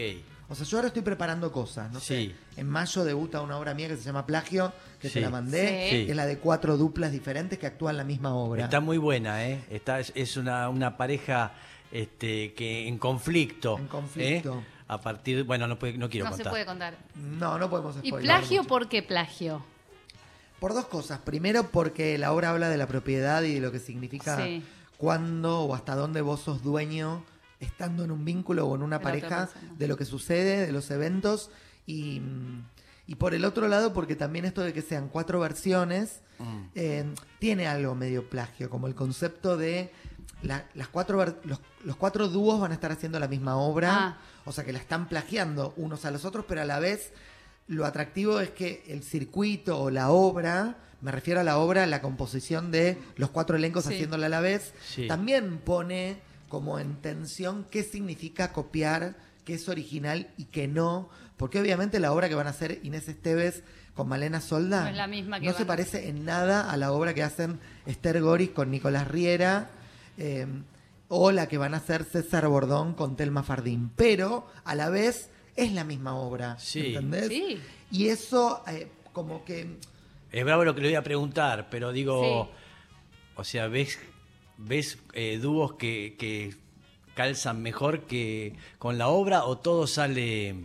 O 0.52 0.56
sea, 0.56 0.66
yo 0.66 0.78
ahora 0.78 0.88
estoy 0.90 1.02
preparando 1.02 1.50
cosas, 1.52 1.90
no 1.92 2.00
Sí. 2.02 2.36
sé. 2.56 2.60
En 2.62 2.68
mayo 2.68 3.06
debuta 3.06 3.40
una 3.42 3.58
obra 3.58 3.74
mía 3.74 3.88
que 3.88 3.96
se 3.96 4.04
llama 4.04 4.26
Plagio, 4.26 4.74
que 5.00 5.08
Sí. 5.08 5.14
te 5.16 5.22
la 5.22 5.30
mandé. 5.30 5.60
Sí. 5.90 6.06
que 6.06 6.10
Es 6.12 6.16
la 6.16 6.26
de 6.26 6.38
cuatro 6.40 6.76
duplas 6.78 7.12
diferentes 7.14 7.58
que 7.58 7.68
actúan 7.68 7.96
la 7.96 8.04
misma 8.04 8.36
obra. 8.36 8.66
Está 8.66 8.82
muy 8.82 8.98
buena, 8.98 9.46
¿eh? 9.48 9.64
Está, 9.70 10.00
es, 10.02 10.36
una, 10.38 10.68
una 10.70 10.98
pareja 10.98 11.54
este, 11.92 12.54
que 12.54 12.88
en 12.88 12.98
conflicto. 12.98 13.78
En 13.78 13.88
conflicto. 13.88 14.60
¿eh? 14.60 14.82
A 14.90 15.00
partir, 15.00 15.44
bueno, 15.46 15.68
no, 15.68 15.80
puede- 15.80 15.98
no 15.98 16.10
quiero 16.10 16.26
No 16.26 16.32
se 16.32 16.38
contar. 16.40 16.52
puede 16.52 16.66
contar. 16.66 16.98
No, 17.16 17.58
no 17.58 17.70
podemos 17.70 17.96
¿Y 18.04 18.10
spoiler 18.10 18.22
plagio 18.22 18.58
mucho. 18.64 18.68
por 18.70 18.90
qué 18.90 19.02
plagio? 19.04 19.64
Por 20.60 20.74
dos 20.74 20.86
cosas. 20.88 21.20
Primero, 21.20 21.70
porque 21.72 22.18
la 22.18 22.34
obra 22.34 22.50
habla 22.50 22.68
de 22.70 22.78
la 22.78 22.88
propiedad 22.88 23.42
y 23.44 23.54
de 23.56 23.62
lo 23.62 23.72
que 23.72 23.80
significa 23.80 24.38
Sí. 24.38 24.64
cuándo 24.98 25.62
o 25.62 25.74
hasta 25.76 25.96
dónde 25.96 26.22
vos 26.22 26.42
sos 26.42 26.62
dueño, 26.62 27.24
estando 27.62 28.04
en 28.04 28.12
un 28.12 28.26
vínculo 28.26 28.68
o 28.68 28.76
en 28.76 28.84
una 28.84 29.00
pareja, 29.00 29.50
de 29.78 29.88
lo 29.88 29.96
que 29.96 30.04
sucede, 30.06 30.66
de 30.66 30.72
los 30.74 30.92
eventos. 30.92 31.50
Y, 31.86 32.22
y 33.08 33.16
por 33.16 33.34
el 33.34 33.46
otro 33.46 33.68
lado, 33.70 33.94
porque 33.94 34.16
también 34.16 34.44
esto 34.46 34.62
de 34.62 34.74
que 34.74 34.82
sean 34.82 35.08
cuatro 35.08 35.40
versiones 35.40 36.20
Mm. 36.40 36.64
eh, 36.74 37.06
tiene 37.40 37.68
algo 37.68 37.94
medio 37.94 38.28
plagio, 38.28 38.70
como 38.70 38.88
el 38.88 38.96
concepto 38.96 39.58
de 39.58 39.92
la- 40.42 40.66
las 40.74 40.88
cuatro 40.88 41.24
los, 41.44 41.60
los 41.84 41.96
cuatro 41.98 42.28
dúos 42.30 42.60
van 42.60 42.72
a 42.72 42.74
estar 42.74 42.92
haciendo 42.92 43.20
la 43.20 43.28
misma 43.28 43.58
obra, 43.58 43.92
Ah. 43.96 44.18
o 44.46 44.52
sea 44.52 44.64
que 44.64 44.74
la 44.74 44.80
están 44.80 45.08
plagiando 45.08 45.72
unos 45.78 46.04
a 46.06 46.10
los 46.10 46.26
otros, 46.26 46.46
pero 46.48 46.62
a 46.62 46.66
la 46.66 46.80
vez 46.80 47.12
lo 47.68 47.86
atractivo 47.86 48.40
es 48.40 48.50
que 48.50 48.84
el 48.88 49.04
circuito 49.04 49.80
o 49.80 49.92
la 49.92 50.10
obra, 50.10 50.78
me 51.02 51.12
refiero 51.12 51.42
a 51.42 51.44
la 51.44 51.60
obra, 51.60 51.86
la 51.86 52.02
composición 52.02 52.72
de 52.72 52.98
los 53.18 53.30
cuatro 53.30 53.56
elencos 53.56 53.86
Sí. 53.86 53.94
haciéndola 53.94 54.26
a 54.26 54.30
la 54.30 54.40
vez, 54.42 54.74
Sí. 54.84 55.08
también 55.08 55.60
pone 55.60 56.18
como 56.52 56.78
en 56.80 56.98
tensión 56.98 57.66
qué 57.72 57.82
significa 57.82 58.52
copiar, 58.52 59.16
qué 59.46 59.54
es 59.54 59.70
original 59.70 60.28
y 60.38 60.46
qué 60.46 60.68
no, 60.68 61.08
porque 61.38 61.62
obviamente 61.62 62.00
la 62.02 62.12
obra 62.12 62.28
que 62.28 62.36
van 62.36 62.48
a 62.48 62.50
hacer 62.50 62.80
Inés 62.84 63.08
Esteves 63.08 63.64
con 63.96 64.10
Malena 64.10 64.42
Solda 64.42 64.84
No 64.84 64.90
es 64.90 64.96
la 64.98 65.08
misma 65.08 65.40
que 65.40 65.46
no 65.48 65.54
se 65.54 65.66
parece 65.66 66.10
en 66.10 66.26
nada 66.26 66.70
a 66.70 66.76
la 66.76 66.92
obra 66.92 67.14
que 67.14 67.24
hacen 67.24 67.60
Esther 67.86 68.22
Goris 68.22 68.50
con 68.50 68.70
Nicolás 68.70 69.08
Riera 69.08 69.70
eh, 70.18 70.46
o 71.08 71.32
la 71.32 71.48
que 71.48 71.58
van 71.58 71.74
a 71.74 71.78
hacer 71.78 72.04
César 72.04 72.48
Bordón 72.50 72.94
con 72.96 73.16
Telma 73.16 73.44
Fardín, 73.44 73.90
pero 73.96 74.46
a 74.66 74.76
la 74.76 74.90
vez 74.90 75.30
es 75.56 75.72
la 75.72 75.84
misma 75.86 76.16
obra, 76.16 76.60
Sí. 76.60 76.88
¿entendés? 76.88 77.28
Sí. 77.30 77.60
Y 77.92 78.08
eso 78.10 78.62
eh, 78.68 78.90
como 79.14 79.44
que 79.46 79.78
Es 80.34 80.44
bravo 80.44 80.66
lo 80.66 80.76
que 80.76 80.82
le 80.82 80.90
voy 80.90 80.96
a 80.96 81.04
preguntar, 81.04 81.70
pero 81.72 81.92
digo, 81.94 82.46
Sí. 82.46 82.52
o 83.36 83.44
sea, 83.46 83.68
¿ves, 83.68 83.98
ves 84.66 84.98
eh, 85.14 85.40
dúos 85.42 85.74
que, 85.74 86.16
que 86.18 86.56
calzan 87.16 87.62
mejor 87.62 88.02
que 88.02 88.56
con 88.80 88.98
la 88.98 89.08
obra 89.10 89.46
o 89.46 89.58
todo 89.58 89.88
sale 89.88 90.56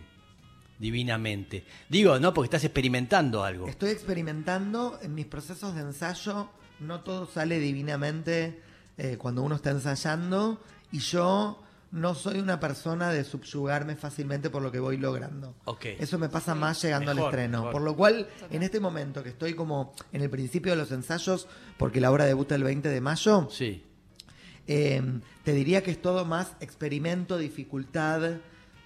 divinamente? 0.78 1.64
Digo, 1.88 2.18
no, 2.18 2.32
porque 2.34 2.46
estás 2.46 2.64
experimentando 2.64 3.44
algo. 3.44 3.68
Estoy 3.68 3.90
experimentando 3.90 4.98
en 5.02 5.14
mis 5.14 5.26
procesos 5.26 5.74
de 5.74 5.82
ensayo, 5.82 6.48
no 6.80 7.00
todo 7.00 7.26
sale 7.26 7.58
divinamente 7.58 8.60
eh, 8.98 9.16
cuando 9.18 9.42
uno 9.42 9.56
está 9.56 9.70
ensayando 9.70 10.60
y 10.92 11.00
yo 11.00 11.62
no 11.96 12.14
soy 12.14 12.38
una 12.38 12.60
persona 12.60 13.10
de 13.10 13.24
subyugarme 13.24 13.96
fácilmente 13.96 14.50
por 14.50 14.62
lo 14.62 14.70
que 14.70 14.78
voy 14.78 14.96
logrando. 14.98 15.54
Ok. 15.64 15.86
Eso 15.98 16.18
me 16.18 16.28
pasa 16.28 16.54
más 16.54 16.80
llegando 16.82 17.14
Mejor, 17.14 17.28
al 17.28 17.34
estreno. 17.34 17.58
mejor. 17.58 17.72
Por 17.72 17.82
lo 17.82 17.96
cual, 17.96 18.28
en 18.50 18.62
este 18.62 18.78
momento 18.80 19.22
que 19.22 19.30
estoy 19.30 19.54
como 19.54 19.94
en 20.12 20.22
el 20.22 20.30
principio 20.30 20.72
de 20.72 20.76
los 20.78 20.92
ensayos, 20.92 21.48
porque 21.78 22.00
la 22.00 22.10
obra 22.10 22.24
debuta 22.26 22.54
el 22.54 22.62
20 22.64 22.88
de 22.88 23.00
mayo, 23.00 23.48
Sí, 23.50 23.82
eh, 24.66 25.02
te 25.44 25.52
diría 25.52 25.82
que 25.82 25.90
es 25.92 26.00
todo 26.02 26.24
más 26.24 26.52
experimento, 26.60 27.38
dificultad, 27.38 28.32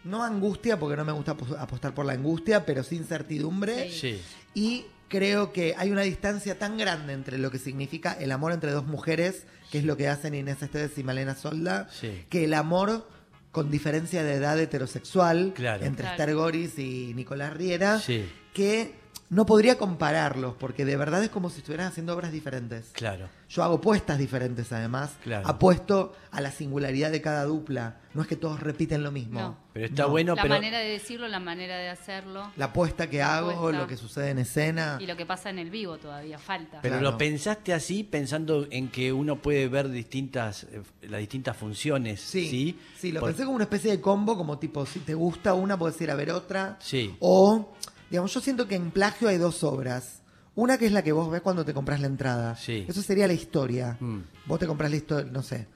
no 0.04 0.22
angustia, 0.24 0.78
porque 0.78 0.96
no 0.96 1.04
me 1.04 1.12
gusta 1.12 1.36
apos- 1.36 1.58
apostar 1.58 1.94
por 1.94 2.06
la 2.06 2.12
angustia, 2.12 2.64
pero 2.64 2.82
sí 2.82 2.96
incertidumbre. 2.96 3.90
sí. 3.90 4.20
Y 4.54 4.86
creo 5.08 5.52
que 5.52 5.74
hay 5.76 5.90
una 5.90 6.02
distancia 6.02 6.58
tan 6.58 6.76
grande 6.78 7.12
entre 7.12 7.38
lo 7.38 7.50
que 7.50 7.58
significa 7.58 8.12
el 8.12 8.30
amor 8.32 8.52
entre 8.52 8.70
dos 8.72 8.86
mujeres, 8.86 9.44
que 9.70 9.78
es 9.78 9.84
lo 9.84 9.96
que 9.96 10.08
hacen 10.08 10.34
Inés 10.34 10.62
Esteves 10.62 10.96
y 10.98 11.04
Malena 11.04 11.34
Solda, 11.34 11.88
Sí. 11.90 12.24
que 12.28 12.44
el 12.44 12.54
amor 12.54 13.06
con 13.52 13.70
diferencia 13.70 14.22
de 14.22 14.34
edad 14.34 14.58
heterosexual 14.58 15.52
Claro. 15.54 15.84
entre 15.84 16.02
Claro. 16.04 16.20
Esther 16.22 16.34
Goris 16.36 16.78
y 16.78 17.12
Nicolás 17.14 17.52
Riera, 17.54 17.98
Sí. 17.98 18.24
que 18.54 18.94
no 19.30 19.46
podría 19.46 19.78
compararlos, 19.78 20.54
porque 20.56 20.84
de 20.84 20.96
verdad 20.96 21.22
es 21.22 21.30
como 21.30 21.50
si 21.50 21.58
estuvieran 21.58 21.86
haciendo 21.86 22.12
obras 22.14 22.32
diferentes. 22.32 22.90
Claro. 22.92 23.28
Yo 23.48 23.62
hago 23.62 23.80
puestas 23.80 24.18
diferentes 24.18 24.72
además. 24.72 25.12
Claro. 25.22 25.48
Apuesto 25.48 26.12
a 26.32 26.40
la 26.40 26.50
singularidad 26.50 27.10
de 27.12 27.20
cada 27.22 27.44
dupla. 27.44 28.00
No 28.12 28.22
es 28.22 28.28
que 28.28 28.34
todos 28.36 28.58
repiten 28.58 29.04
lo 29.04 29.12
mismo. 29.12 29.40
No. 29.40 29.56
Pero 29.72 29.86
está 29.86 30.02
No. 30.02 30.08
bueno, 30.10 30.34
la 30.34 30.42
pero 30.42 30.54
manera 30.56 30.78
de 30.80 30.88
decirlo, 30.90 31.28
la 31.28 31.38
manera 31.38 31.76
de 31.78 31.88
hacerlo 31.88 32.50
La 32.56 32.66
apuesta 32.66 33.08
que 33.08 33.22
hago, 33.22 33.50
apuesta. 33.52 33.80
lo 33.82 33.86
que 33.86 33.96
sucede 33.96 34.30
en 34.30 34.38
escena. 34.40 34.98
y 35.00 35.06
lo 35.06 35.16
que 35.16 35.26
pasa 35.26 35.48
en 35.50 35.60
el 35.60 35.70
vivo 35.70 35.96
todavía 35.98 36.38
falta. 36.38 36.80
pero 36.82 36.98
Claro. 36.98 37.12
lo 37.12 37.16
pensaste 37.18 37.72
así 37.72 38.02
pensando 38.02 38.66
en 38.70 38.88
que 38.88 39.12
uno 39.12 39.36
puede 39.40 39.68
ver 39.68 39.88
distintas 39.90 40.64
eh, 40.64 40.82
las 41.02 41.20
distintas 41.20 41.56
funciones, 41.56 42.20
¿sí? 42.20 42.48
Sí, 42.48 42.78
sí, 42.98 43.12
lo 43.12 43.20
Por- 43.20 43.28
pensé 43.30 43.44
como 43.44 43.54
una 43.54 43.64
especie 43.64 43.92
de 43.92 44.00
combo, 44.00 44.36
como 44.36 44.58
tipo, 44.58 44.84
si 44.86 44.98
te 45.00 45.14
gusta 45.14 45.54
una, 45.54 45.78
puedes 45.78 46.00
ir 46.00 46.10
a 46.10 46.16
ver 46.16 46.32
otra. 46.32 46.76
Sí. 46.80 47.14
O, 47.20 47.72
digamos, 48.10 48.32
yo 48.34 48.40
siento 48.40 48.66
que 48.68 48.74
en 48.74 48.90
plagio 48.90 49.28
hay 49.28 49.38
dos 49.38 49.62
obras. 49.64 50.22
Una 50.54 50.76
que 50.78 50.86
es 50.86 50.92
la 50.92 51.02
que 51.02 51.12
vos 51.12 51.30
ves 51.30 51.40
cuando 51.40 51.64
te 51.64 51.72
compras 51.72 52.00
la 52.00 52.08
entrada. 52.08 52.56
Sí. 52.56 52.84
Eso 52.88 53.02
sería 53.02 53.26
la 53.26 53.32
historia. 53.32 53.96
Mm. 54.00 54.18
Vos 54.46 54.58
te 54.58 54.66
compras 54.66 54.90
la 54.90 54.96
historia, 54.96 55.30
no 55.30 55.42
sé. 55.42 55.66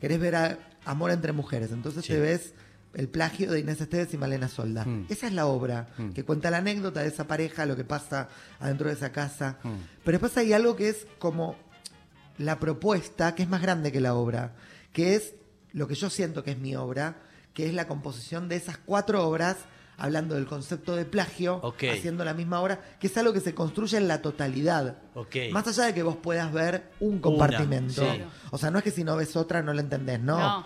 Querés 0.00 0.18
ver 0.18 0.34
a 0.36 0.58
Amor 0.84 1.10
entre 1.12 1.30
mujeres. 1.32 1.70
Entonces 1.70 2.04
Sí. 2.04 2.12
te 2.12 2.18
ves 2.18 2.54
el 2.94 3.08
plagio 3.08 3.50
de 3.52 3.60
Inés 3.60 3.80
Esteves 3.80 4.12
y 4.14 4.18
Malena 4.18 4.48
Solda. 4.48 4.84
Mm. 4.84 5.06
Esa 5.08 5.26
es 5.28 5.32
la 5.32 5.46
obra 5.46 5.86
Mm. 5.96 6.10
que 6.10 6.24
cuenta 6.24 6.50
la 6.50 6.58
anécdota 6.58 7.00
de 7.02 7.08
esa 7.08 7.28
pareja, 7.28 7.66
lo 7.66 7.76
que 7.76 7.84
pasa 7.84 8.28
adentro 8.58 8.88
de 8.88 8.94
esa 8.94 9.12
casa. 9.12 9.58
Pero 10.04 10.18
después 10.18 10.36
hay 10.38 10.52
algo 10.52 10.74
que 10.76 10.88
es 10.88 11.06
como 11.18 11.54
la 12.38 12.58
propuesta, 12.58 13.34
que 13.36 13.42
es 13.44 13.48
más 13.48 13.62
grande 13.62 13.92
que 13.92 14.00
la 14.00 14.14
obra, 14.14 14.54
que 14.92 15.14
es 15.14 15.34
lo 15.72 15.86
que 15.86 15.94
yo 15.94 16.10
siento 16.10 16.42
que 16.42 16.50
es 16.52 16.58
mi 16.58 16.74
obra, 16.74 17.16
que 17.54 17.66
es 17.68 17.74
la 17.74 17.86
composición 17.86 18.48
de 18.48 18.56
esas 18.56 18.78
cuatro 18.78 19.24
obras, 19.28 19.58
hablando 20.02 20.34
del 20.34 20.46
concepto 20.46 20.96
de 20.96 21.04
plagio, 21.04 21.60
haciendo 21.92 22.24
la 22.24 22.34
misma 22.34 22.60
obra, 22.60 22.80
que 23.00 23.06
es 23.06 23.16
algo 23.16 23.32
que 23.32 23.40
se 23.40 23.54
construye 23.54 23.96
en 23.96 24.08
la 24.08 24.20
totalidad. 24.20 24.96
Más 25.52 25.66
allá 25.68 25.84
de 25.84 25.94
que 25.94 26.02
vos 26.02 26.16
puedas 26.16 26.52
ver 26.52 26.90
un 27.00 27.20
compartimento. 27.20 28.02
sí. 28.02 28.22
O 28.50 28.58
sea, 28.58 28.70
no 28.70 28.78
es 28.78 28.84
que 28.84 28.90
si 28.90 29.04
no 29.04 29.16
ves 29.16 29.36
otra 29.36 29.62
no 29.62 29.72
la 29.72 29.80
entendés, 29.80 30.20
no. 30.20 30.38
No. 30.38 30.64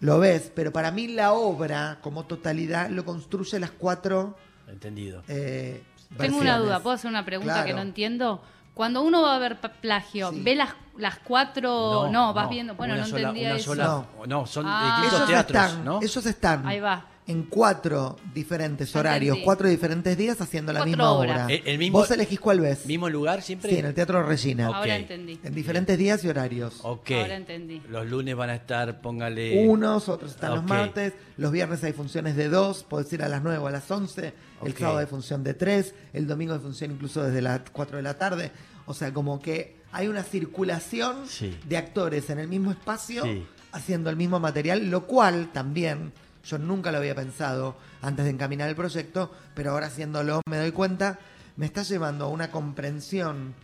Lo 0.00 0.18
ves, 0.20 0.52
pero 0.54 0.72
para 0.72 0.90
mí 0.92 1.08
la 1.08 1.32
obra 1.32 1.98
como 2.02 2.24
totalidad 2.24 2.88
lo 2.88 3.04
construye 3.04 3.58
las 3.58 3.72
cuatro 3.72 4.36
Entendido. 4.68 5.22
eh, 5.28 5.82
Tengo 6.16 6.38
una 6.38 6.58
duda, 6.58 6.80
¿puedo 6.80 6.94
hacer 6.94 7.10
una 7.10 7.24
pregunta 7.24 7.64
que 7.64 7.74
no 7.74 7.82
entiendo? 7.82 8.42
Cuando 8.74 9.02
uno 9.02 9.22
va 9.22 9.34
a 9.34 9.38
ver 9.40 9.58
plagio, 9.80 10.30
Sí. 10.30 10.40
¿ve 10.40 10.54
las, 10.54 10.70
las 10.96 11.18
cuatro? 11.18 12.08
No, 12.12 12.32
vas 12.32 12.48
viendo. 12.48 12.74
Bueno, 12.76 12.94
una 12.94 13.02
no 13.02 13.08
sola- 13.08 13.20
entendía 13.22 13.48
una 13.48 13.56
eso. 13.58 13.70
sola- 13.74 14.06
no, 14.28 14.46
son 14.46 14.66
Ah. 14.68 15.00
distintos 15.00 15.18
Ellos 15.18 15.28
teatros, 15.28 15.62
están, 15.66 15.84
¿no? 15.84 15.98
ellos 16.00 16.26
están 16.26 16.66
Ahí 16.66 16.78
va. 16.80 17.04
En 17.28 17.42
cuatro 17.44 18.16
diferentes 18.34 18.96
horarios, 18.96 19.28
entendí. 19.36 19.44
cuatro 19.44 19.68
diferentes 19.68 20.16
días 20.16 20.40
haciendo 20.40 20.72
la 20.72 20.80
Cuatro 20.80 20.88
misma 20.90 21.10
obras. 21.12 21.44
obra. 21.44 21.54
El- 21.54 21.62
el 21.68 21.78
mismo- 21.78 21.98
Vos 21.98 22.10
elegís 22.10 22.40
cuál 22.40 22.60
ves. 22.60 22.86
¿Mismo 22.86 23.08
lugar 23.08 23.42
siempre? 23.42 23.70
Sí, 23.70 23.78
en 23.78 23.84
el 23.86 23.94
Teatro 23.94 24.22
Regina. 24.22 24.66
Ahora 24.68 24.96
entendí. 24.96 25.38
En 25.44 25.54
diferentes 25.54 25.96
días 25.98 26.24
y 26.24 26.28
horarios. 26.28 26.80
Ok. 26.82 27.10
Ahora 27.12 27.36
entendí. 27.36 27.80
Los 27.88 28.06
lunes 28.06 28.34
van 28.34 28.50
a 28.50 28.54
estar, 28.56 29.00
póngale... 29.00 29.68
Unos, 29.68 30.08
otros 30.08 30.30
están 30.32 30.54
los 30.54 30.64
martes. 30.64 31.12
Los 31.36 31.52
viernes 31.52 31.84
hay 31.84 31.92
funciones 31.92 32.34
de 32.34 32.48
dos, 32.48 32.82
podés 32.82 33.12
ir 33.12 33.22
a 33.22 33.28
las 33.28 33.42
nueve 33.42 33.58
o 33.58 33.66
a 33.66 33.70
las 33.70 33.88
once. 33.90 34.32
El 34.64 34.74
sábado 34.74 34.98
hay 34.98 35.06
función 35.06 35.44
de 35.44 35.54
tres. 35.54 35.94
El 36.12 36.26
domingo 36.26 36.54
hay 36.54 36.60
función 36.60 36.90
incluso 36.90 37.22
desde 37.22 37.42
las 37.42 37.60
cuatro 37.70 37.98
de 37.98 38.02
la 38.02 38.14
tarde. 38.18 38.50
O 38.86 38.94
sea, 38.94 39.12
como 39.12 39.38
que 39.38 39.76
hay 39.92 40.08
una 40.08 40.22
circulación 40.22 41.26
Sí. 41.28 41.54
de 41.68 41.76
actores 41.76 42.30
en 42.30 42.38
el 42.38 42.48
mismo 42.48 42.70
espacio 42.70 43.22
Sí. 43.24 43.44
haciendo 43.72 44.08
el 44.10 44.16
mismo 44.16 44.40
material, 44.40 44.88
lo 44.90 45.06
cual 45.06 45.50
también 45.52 46.12
yo 46.44 46.58
nunca 46.58 46.90
lo 46.92 46.98
había 46.98 47.14
pensado 47.14 47.76
antes 48.02 48.24
de 48.24 48.30
encaminar 48.30 48.68
el 48.68 48.76
proyecto, 48.76 49.30
pero 49.54 49.72
ahora 49.72 49.86
haciéndolo 49.86 50.40
me 50.48 50.56
doy 50.58 50.72
cuenta, 50.72 51.18
me 51.56 51.66
está 51.66 51.82
llevando 51.82 52.26
a 52.26 52.28
una 52.28 52.50
comprensión 52.50 53.54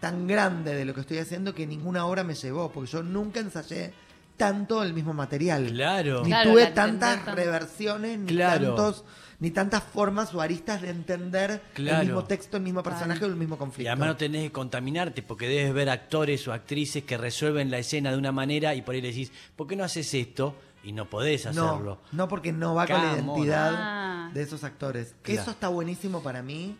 tan 0.00 0.26
grande 0.26 0.74
de 0.74 0.84
lo 0.84 0.92
que 0.94 1.00
estoy 1.00 1.18
haciendo 1.18 1.54
que 1.54 1.66
ninguna 1.66 2.04
obra 2.06 2.24
me 2.24 2.34
llevó, 2.34 2.70
porque 2.70 2.90
yo 2.90 3.02
nunca 3.02 3.40
ensayé 3.40 3.92
tanto 4.36 4.82
el 4.82 4.92
mismo 4.92 5.14
material. 5.14 5.68
Claro. 5.68 6.22
Ni 6.24 6.28
Claro, 6.30 6.50
tuve 6.50 6.62
entender 6.64 6.74
tantas 7.00 7.24
tan- 7.24 7.36
reversiones, 7.36 8.18
ni 8.18 8.26
Claro. 8.26 8.66
tantos, 8.74 9.04
ni 9.38 9.50
tantas 9.52 9.82
formas 9.84 10.34
o 10.34 10.40
aristas 10.40 10.82
de 10.82 10.90
entender 10.90 11.62
Claro. 11.72 12.00
el 12.00 12.06
mismo 12.08 12.24
texto, 12.24 12.56
el 12.56 12.64
mismo 12.64 12.82
personaje 12.82 13.24
o 13.24 13.28
el 13.28 13.36
mismo 13.36 13.54
Y 13.54 13.58
conflicto. 13.58 13.90
además 13.92 14.08
no 14.08 14.16
tenés 14.16 14.42
que 14.42 14.52
contaminarte 14.52 15.22
porque 15.22 15.48
debes 15.48 15.72
ver 15.72 15.88
actores 15.88 16.46
o 16.48 16.52
actrices 16.52 17.04
que 17.04 17.16
resuelven 17.16 17.70
la 17.70 17.78
escena 17.78 18.10
de 18.10 18.18
una 18.18 18.32
manera 18.32 18.74
y 18.74 18.82
por 18.82 18.94
ahí 18.96 19.00
le 19.00 19.08
decís, 19.08 19.30
¿por 19.56 19.66
qué 19.68 19.76
no 19.76 19.84
haces 19.84 20.12
esto? 20.14 20.56
Y 20.84 20.92
no 20.92 21.08
podés 21.08 21.46
hacerlo. 21.46 22.00
No, 22.12 22.16
no 22.16 22.28
porque 22.28 22.52
no 22.52 22.74
va 22.74 22.86
con 22.86 22.96
la 23.02 23.14
identidad 23.14 23.72
Ah. 23.76 24.30
de 24.34 24.42
esos 24.42 24.64
actores. 24.64 25.14
Claro. 25.22 25.40
Eso 25.40 25.50
está 25.50 25.68
buenísimo 25.68 26.22
para 26.22 26.42
mí. 26.42 26.76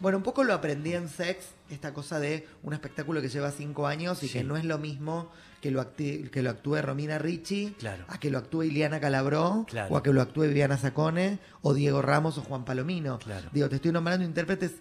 Bueno, 0.00 0.18
un 0.18 0.24
poco 0.24 0.42
lo 0.42 0.52
aprendí 0.52 0.94
en 0.94 1.08
Sex, 1.08 1.50
esta 1.70 1.94
cosa 1.94 2.18
de 2.18 2.48
un 2.64 2.72
espectáculo 2.72 3.20
que 3.20 3.28
lleva 3.28 3.52
cinco 3.52 3.86
años 3.86 4.22
y 4.24 4.26
Sí. 4.28 4.32
que 4.38 4.44
no 4.44 4.56
es 4.56 4.64
lo 4.64 4.78
mismo 4.78 5.30
que 5.60 5.70
lo, 5.70 5.80
acti- 5.80 6.28
que 6.30 6.42
lo 6.42 6.50
actúe 6.50 6.82
Romina 6.82 7.18
Ricci, 7.18 7.76
Claro. 7.78 8.04
a 8.08 8.18
que 8.18 8.28
lo 8.30 8.38
actúe 8.38 8.64
Iliana 8.64 8.98
Calabró, 8.98 9.64
Claro. 9.68 9.94
o 9.94 9.96
a 9.96 10.02
que 10.02 10.12
lo 10.12 10.20
actúe 10.20 10.42
Viviana 10.48 10.76
Sacone, 10.76 11.38
o 11.60 11.72
Diego 11.72 12.02
Ramos 12.02 12.36
o 12.36 12.40
Juan 12.42 12.64
Palomino. 12.64 13.20
Claro. 13.20 13.48
Digo, 13.52 13.68
te 13.68 13.76
estoy 13.76 13.92
nombrando 13.92 14.24
intérpretes 14.24 14.72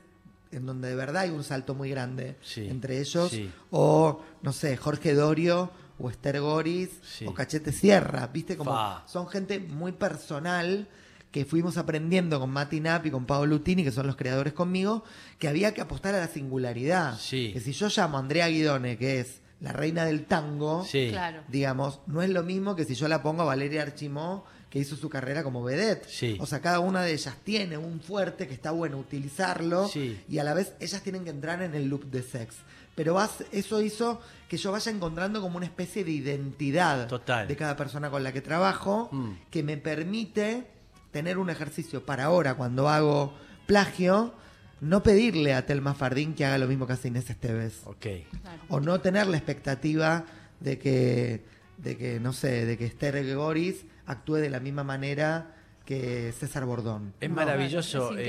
en 0.51 0.65
donde 0.65 0.89
de 0.89 0.95
verdad 0.95 1.21
hay 1.21 1.29
un 1.29 1.43
salto 1.43 1.75
muy 1.75 1.91
grande 1.91 2.35
Sí. 2.41 2.67
entre 2.67 2.99
ellos, 2.99 3.29
Sí. 3.29 3.51
o 3.69 4.23
no 4.41 4.51
sé, 4.53 4.75
Jorge 4.75 5.13
Dorio, 5.13 5.69
o 6.01 6.09
Esther 6.09 6.39
Goris, 6.41 6.89
Sí. 7.03 7.25
o 7.25 7.33
Cachete 7.33 7.71
Sierra, 7.71 8.27
¿viste? 8.27 8.57
Como 8.57 8.71
Fa. 8.71 9.03
son 9.07 9.27
gente 9.27 9.59
muy 9.59 9.91
personal 9.91 10.87
que 11.31 11.45
fuimos 11.45 11.77
aprendiendo 11.77 12.39
con 12.39 12.49
Mati 12.49 12.81
Nap 12.81 13.05
y 13.05 13.11
con 13.11 13.25
Paolo 13.25 13.55
Lutini, 13.55 13.83
que 13.85 13.91
son 13.91 14.05
los 14.07 14.17
creadores 14.17 14.51
conmigo, 14.53 15.03
que 15.39 15.47
había 15.47 15.73
que 15.73 15.79
apostar 15.81 16.13
a 16.13 16.19
la 16.19 16.27
singularidad. 16.27 17.17
Sí. 17.17 17.51
Que 17.53 17.61
si 17.61 17.71
yo 17.71 17.87
llamo 17.87 18.17
a 18.17 18.19
Andrea 18.19 18.47
Guidone, 18.49 18.97
que 18.97 19.21
es 19.21 19.39
la 19.61 19.71
reina 19.71 20.03
del 20.05 20.25
tango, 20.25 20.83
Sí. 20.83 21.07
Claro. 21.11 21.43
digamos, 21.47 22.01
no 22.07 22.21
es 22.21 22.29
lo 22.29 22.43
mismo 22.43 22.75
que 22.75 22.83
si 22.83 22.95
yo 22.95 23.07
la 23.07 23.21
pongo 23.23 23.43
a 23.43 23.45
Valeria 23.45 23.83
Archimó, 23.83 24.43
que 24.69 24.79
hizo 24.79 24.95
su 24.95 25.09
carrera 25.09 25.43
como 25.43 25.63
vedette. 25.63 26.05
Sí. 26.09 26.37
O 26.39 26.45
sea, 26.45 26.61
cada 26.61 26.79
una 26.79 27.01
de 27.03 27.13
ellas 27.13 27.35
tiene 27.43 27.77
un 27.77 27.99
fuerte 28.01 28.47
que 28.47 28.53
está 28.53 28.71
bueno 28.71 28.97
utilizarlo 28.97 29.87
Sí. 29.89 30.19
y 30.29 30.37
a 30.39 30.43
la 30.45 30.53
vez 30.53 30.73
ellas 30.79 31.01
tienen 31.01 31.23
que 31.25 31.29
entrar 31.29 31.61
en 31.61 31.75
el 31.75 31.87
loop 31.89 32.05
de 32.05 32.23
sex. 32.23 32.55
Pero 32.95 33.13
vas- 33.13 33.43
eso 33.51 33.81
hizo 33.81 34.21
que 34.49 34.57
yo 34.57 34.71
vaya 34.71 34.91
encontrando 34.91 35.41
como 35.41 35.57
una 35.57 35.65
especie 35.65 36.03
de 36.03 36.11
identidad 36.11 37.07
Total. 37.07 37.47
de 37.47 37.55
cada 37.55 37.75
persona 37.77 38.09
con 38.09 38.23
la 38.23 38.33
que 38.33 38.41
trabajo 38.41 39.07
Mm. 39.11 39.31
que 39.49 39.63
me 39.63 39.77
permite 39.77 40.67
tener 41.11 41.37
un 41.37 41.49
ejercicio 41.49 42.05
para 42.05 42.25
ahora 42.25 42.55
cuando 42.55 42.89
hago 42.89 43.33
plagio, 43.65 44.33
no 44.81 45.03
pedirle 45.03 45.53
a 45.53 45.65
Telma 45.65 45.93
Fardín 45.93 46.33
que 46.33 46.43
haga 46.45 46.57
lo 46.57 46.67
mismo 46.67 46.87
que 46.87 46.93
hace 46.93 47.07
Inés 47.09 47.29
Esteves 47.29 47.81
Ok. 47.85 48.05
Claro. 48.41 48.61
o 48.69 48.79
no 48.79 48.99
tener 48.99 49.27
la 49.27 49.37
expectativa 49.37 50.25
de 50.59 50.77
que, 50.79 51.45
de 51.77 51.97
que 51.97 52.19
no 52.19 52.33
sé, 52.33 52.65
de 52.65 52.77
que 52.77 52.85
Esther 52.85 53.35
Goris 53.35 53.85
actúe 54.05 54.35
de 54.35 54.49
la 54.49 54.59
misma 54.59 54.83
manera 54.83 55.55
que 55.85 56.31
César 56.31 56.65
Bordón. 56.65 57.13
Es 57.19 57.29
No. 57.29 57.35
maravilloso 57.35 58.11
es 58.13 58.19
eh, 58.19 58.23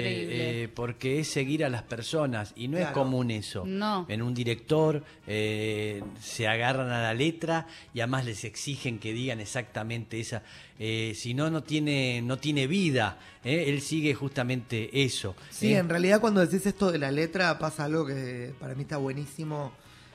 eh, 0.64 0.68
porque 0.74 1.20
es 1.20 1.28
seguir 1.28 1.64
a 1.64 1.68
las 1.68 1.82
personas 1.82 2.52
y 2.56 2.66
no 2.68 2.78
es 2.78 2.88
común 2.88 3.30
eso. 3.30 3.64
No. 3.66 4.06
En 4.08 4.22
un 4.22 4.34
director 4.34 5.04
eh, 5.26 6.02
se 6.20 6.48
agarran 6.48 6.90
a 6.90 7.02
la 7.02 7.14
letra 7.14 7.66
y 7.94 8.00
además 8.00 8.24
les 8.24 8.44
exigen 8.44 8.98
que 8.98 9.12
digan 9.12 9.38
exactamente 9.40 10.18
esa. 10.18 10.42
eh, 10.78 11.12
si 11.14 11.34
no, 11.34 11.50
no 11.50 11.62
tiene, 11.62 12.20
no 12.22 12.38
tiene 12.38 12.66
vida. 12.66 13.18
¿eh? 13.44 13.66
Él 13.68 13.80
sigue 13.82 14.14
justamente 14.14 15.04
eso. 15.04 15.36
Sí, 15.50 15.74
¿eh? 15.74 15.78
en 15.78 15.88
realidad 15.88 16.20
cuando 16.20 16.40
decís 16.44 16.66
esto 16.66 16.90
de 16.90 16.98
la 16.98 17.10
letra 17.12 17.58
pasa 17.58 17.84
algo 17.84 18.04
que 18.06 18.54
para 18.58 18.74
mí 18.74 18.82
está 18.82 18.96
buenísimo 18.96 19.72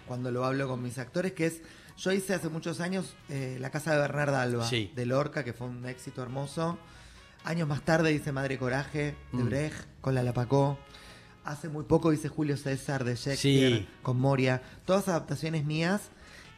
cuando 0.07 0.31
lo 0.31 0.43
hablo 0.43 0.67
con 0.67 0.81
mis 0.81 0.97
actores, 0.97 1.31
que 1.33 1.45
es, 1.45 1.61
yo 1.97 2.11
hice 2.11 2.33
hace 2.33 2.49
muchos 2.49 2.79
años 2.81 3.15
eh, 3.29 3.57
La 3.59 3.69
Casa 3.69 3.93
de 3.93 3.99
Bernarda 3.99 4.41
Alba, 4.41 4.65
Sí. 4.67 4.91
de 4.95 5.05
Lorca, 5.05 5.43
que 5.45 5.53
fue 5.53 5.67
un 5.67 5.85
éxito 5.85 6.21
hermoso. 6.23 6.77
Años 7.47 7.65
más 7.65 7.81
tarde 7.85 8.11
hice 8.11 8.33
Madre 8.33 8.57
Coraje, 8.57 9.15
de 9.31 9.43
Mm. 9.43 9.45
Brecht, 9.45 9.85
con 10.01 10.13
la 10.13 10.21
Lapacó. 10.21 10.77
Hace 11.45 11.69
muy 11.69 11.85
poco 11.85 12.11
hice 12.11 12.27
Julio 12.27 12.57
César, 12.57 13.05
de 13.05 13.15
Shakespeare, 13.15 13.77
Sí. 13.79 13.87
con 14.01 14.19
Moria. 14.19 14.61
Todas 14.85 15.07
adaptaciones 15.07 15.63
mías. 15.63 16.01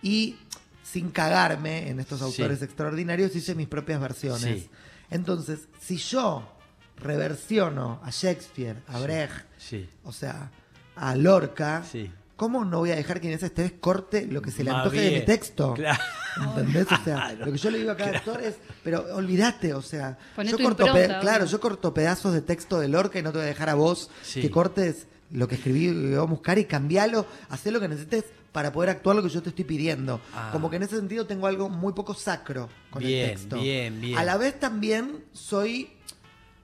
Y 0.01 0.37
sin 0.81 1.11
cagarme 1.11 1.89
en 1.89 1.99
estos 1.99 2.17
Sí. 2.17 2.25
autores 2.25 2.63
extraordinarios, 2.63 3.35
hice 3.35 3.53
mis 3.53 3.67
propias 3.67 4.01
versiones. 4.01 4.63
Sí. 4.63 4.69
Entonces, 5.11 5.67
si 5.79 5.97
yo 5.97 6.55
reversiono 6.97 7.99
a 8.03 8.09
Shakespeare, 8.09 8.81
a 8.87 8.99
Brecht, 8.99 9.45
Sí. 9.59 9.87
o 10.03 10.11
sea, 10.11 10.49
a 10.95 11.15
Lorca, 11.15 11.83
Sí. 11.83 12.11
¿Cómo 12.39 12.63
no 12.63 12.79
voy 12.79 12.91
a 12.91 12.95
dejar 12.95 13.19
que 13.19 13.27
Inés 13.27 13.43
Esteves 13.43 13.73
corte 13.81 14.25
lo 14.25 14.41
que 14.41 14.49
se 14.49 14.63
le 14.63 14.71
antoje 14.71 15.01
de 15.01 15.19
mi 15.19 15.25
texto? 15.25 15.73
Claro. 15.73 16.01
¿Entendés? 16.41 16.87
O 16.89 17.03
sea, 17.03 17.33
lo 17.37 17.51
que 17.51 17.57
yo 17.57 17.69
le 17.69 17.79
digo 17.79 17.91
a 17.91 17.97
cada 17.97 18.11
actor 18.17 18.41
es, 18.41 18.55
pero 18.81 19.05
olvídate, 19.13 19.73
o 19.73 19.81
sea, 19.81 20.17
Poné 20.37 20.49
yo 20.51 20.57
corto, 20.57 20.87
impronta, 20.87 21.19
claro, 21.19 21.45
yo 21.45 21.59
corto 21.59 21.93
pedazos 21.93 22.33
de 22.33 22.41
texto 22.41 22.79
de 22.79 22.87
Lorca 22.87 23.19
y 23.19 23.23
no 23.23 23.31
te 23.33 23.39
voy 23.39 23.45
a 23.45 23.49
dejar 23.49 23.67
a 23.69 23.73
vos 23.73 24.09
Sí. 24.23 24.39
que 24.41 24.49
cortes 24.49 25.07
lo 25.31 25.49
que 25.49 25.55
escribí 25.55 25.87
y 25.89 25.93
voy 26.11 26.15
a 26.15 26.21
buscar 26.21 26.57
y 26.57 26.63
cambialo, 26.63 27.25
hacer 27.49 27.73
lo 27.73 27.81
que 27.81 27.89
necesites 27.89 28.23
para 28.53 28.71
poder 28.71 28.89
actuar 28.89 29.17
lo 29.17 29.21
que 29.21 29.29
yo 29.29 29.43
te 29.43 29.49
estoy 29.49 29.65
pidiendo. 29.65 30.21
Ah. 30.33 30.49
Como 30.53 30.69
que 30.69 30.77
en 30.77 30.83
ese 30.83 30.95
sentido 30.95 31.27
tengo 31.27 31.45
algo 31.45 31.67
muy 31.67 31.91
poco 31.91 32.13
sacro 32.13 32.69
con 32.89 33.03
Bien, 33.03 33.25
el 33.25 33.35
texto. 33.35 33.59
bien, 33.59 33.99
bien. 33.99 34.17
A 34.17 34.23
la 34.23 34.37
vez 34.37 34.57
también 34.59 35.25
soy 35.33 35.91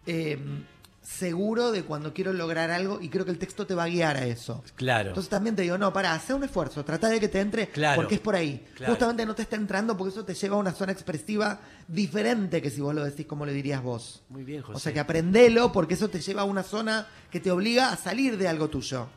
eh, 0.07 0.39
seguro 1.05 1.71
de 1.71 1.83
cuando 1.83 2.13
quiero 2.13 2.33
lograr 2.33 2.71
algo 2.71 2.99
y 2.99 3.09
creo 3.09 3.25
que 3.25 3.31
el 3.31 3.37
texto 3.37 3.67
te 3.67 3.75
va 3.75 3.83
a 3.83 3.87
guiar 3.87 4.17
a 4.17 4.25
eso. 4.25 4.63
Claro. 4.75 5.09
Entonces 5.09 5.29
también 5.29 5.55
te 5.55 5.61
digo, 5.61 5.77
no, 5.77 5.93
para, 5.93 6.13
hace 6.13 6.33
un 6.33 6.43
esfuerzo, 6.43 6.83
trata 6.83 7.09
de 7.09 7.19
que 7.19 7.27
te 7.27 7.39
entre 7.41 7.67
Claro. 7.69 7.95
porque 8.01 8.15
es 8.15 8.21
por 8.21 8.35
ahí. 8.35 8.65
Claro. 8.75 8.93
Justamente 8.93 9.25
no 9.25 9.35
te 9.35 9.43
está 9.43 9.55
entrando 9.55 9.95
porque 9.95 10.11
eso 10.13 10.25
te 10.25 10.33
lleva 10.33 10.55
a 10.55 10.59
una 10.59 10.71
zona 10.73 10.91
expresiva 10.91 11.59
diferente 11.87 12.61
que 12.61 12.71
si 12.71 12.81
vos 12.81 12.95
lo 12.95 13.05
decís 13.05 13.25
como 13.27 13.45
lo 13.45 13.51
dirías 13.51 13.83
vos. 13.83 14.23
Muy 14.29 14.43
bien, 14.43 14.61
José. 14.63 14.75
O 14.75 14.79
sea 14.79 14.93
que 14.93 14.99
aprendelo 14.99 15.71
porque 15.71 15.93
eso 15.93 16.09
te 16.09 16.19
lleva 16.19 16.41
a 16.41 16.45
una 16.45 16.63
zona 16.63 17.07
que 17.29 17.39
te 17.39 17.51
obliga 17.51 17.91
a 17.91 17.97
salir 17.97 18.37
de 18.37 18.47
algo 18.47 18.67
tuyo. 18.69 19.07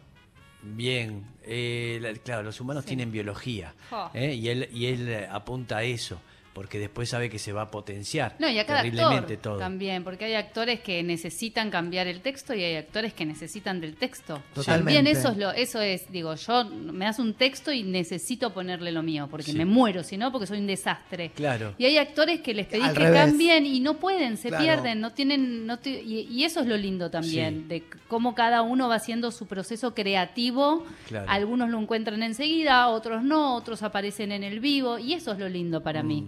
Bien, 0.63 1.25
eh, 1.45 1.99
la- 2.03 2.13
claro, 2.15 2.43
los 2.43 2.61
humanos 2.61 2.83
Sí. 2.85 2.89
tienen 2.89 3.11
biología. 3.13 3.75
¿eh? 4.13 4.35
y 4.35 4.49
él 4.49 4.69
y 4.73 4.87
él 4.87 5.09
eh, 5.09 5.29
apunta 5.31 5.79
a 5.79 5.83
eso 5.85 6.21
porque 6.59 6.81
después 6.81 7.09
sabe 7.09 7.31
que 7.31 7.39
se 7.39 7.53
va 7.53 7.63
a 7.63 7.71
potenciar 7.71 8.35
No, 8.41 8.49
y 8.51 8.59
a 8.59 8.67
cada 8.67 8.83
terriblemente 8.83 9.35
actor 9.35 9.53
todo. 9.53 9.59
también, 9.61 10.03
porque 10.03 10.25
hay 10.25 10.35
actores 10.35 10.81
que 10.81 11.05
necesitan 11.05 11.71
cambiar 11.71 12.09
el 12.09 12.21
texto 12.21 12.53
y 12.53 12.65
hay 12.65 12.75
actores 12.75 13.15
que 13.15 13.25
necesitan 13.25 13.81
del 13.81 13.95
texto. 13.95 14.43
Totalmente. 14.55 14.93
También 14.95 15.07
eso 15.07 15.29
es 15.31 15.37
lo, 15.37 15.53
eso 15.53 15.81
es, 15.81 16.11
digo, 16.11 16.35
yo 16.35 16.65
me 16.65 17.05
das 17.05 17.21
un 17.21 17.35
texto 17.35 17.71
y 17.71 17.85
necesito 17.85 18.53
ponerle 18.53 18.91
lo 18.91 19.05
mío, 19.05 19.29
porque 19.31 19.53
Sí. 19.53 19.57
me 19.57 19.67
muero, 19.67 20.03
si 20.03 20.17
no, 20.17 20.33
porque 20.33 20.49
soy 20.49 20.59
un 20.59 20.67
desastre. 20.67 21.31
Claro. 21.31 21.75
Y 21.79 21.85
hay 21.85 21.97
actores 21.97 22.41
que 22.41 22.55
les 22.55 22.67
pedís 22.67 22.87
Al 22.87 22.95
que 22.95 23.05
revés. 23.05 23.21
cambien 23.25 23.65
y 23.65 23.79
no 23.79 23.95
pueden, 23.99 24.37
se 24.37 24.49
Claro. 24.49 24.65
pierden, 24.65 25.01
no 25.01 25.13
tienen, 25.13 25.65
no 25.65 25.79
ti- 25.79 26.01
y, 26.05 26.21
y 26.29 26.43
eso 26.43 26.59
es 26.59 26.67
lo 26.67 26.77
lindo 26.77 27.09
también, 27.09 27.61
Sí. 27.63 27.69
de 27.69 27.85
cómo 28.09 28.35
cada 28.35 28.63
uno 28.63 28.89
va 28.89 28.97
haciendo 28.97 29.31
su 29.31 29.47
proceso 29.47 29.95
creativo. 29.95 30.85
Claro. 31.07 31.27
Algunos 31.31 31.71
lo 31.71 31.79
encuentran 31.79 32.21
enseguida, 32.25 32.89
otros 32.89 33.23
no, 33.23 33.55
otros 33.55 33.85
aparecen 33.85 34.33
en 34.33 34.43
el 34.43 34.59
vivo, 34.59 34.99
y 34.99 35.13
eso 35.13 35.31
es 35.33 35.39
lo 35.39 35.49
lindo 35.49 35.85
para 35.85 36.03
mí. 36.03 36.27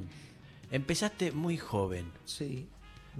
Empezaste 0.71 1.33
muy 1.33 1.57
joven. 1.57 2.07
Sí. 2.25 2.67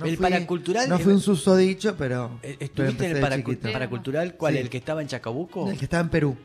El 0.05 0.17
paracultural 0.19 0.89
No 0.89 0.99
fui 0.99 1.13
un 1.13 1.21
susodicho, 1.21 1.97
pero. 1.97 2.39
Eh, 2.43 2.55
pero 2.59 2.65
¿Estuviste 2.89 3.11
en 3.11 3.17
el 3.17 3.23
paracu- 3.23 3.51
chiquito. 3.51 3.73
paracultural? 3.73 4.35
¿Cuál? 4.37 4.55
Sí. 4.55 4.61
¿El 4.61 4.71
que 4.71 4.79
estaba 4.79 5.03
en 5.03 5.09
Chacabuco? 5.09 5.69
El 5.71 5.77
que 5.79 5.85
estaba 5.85 6.03
en 6.03 6.09
Perú. 6.11 6.37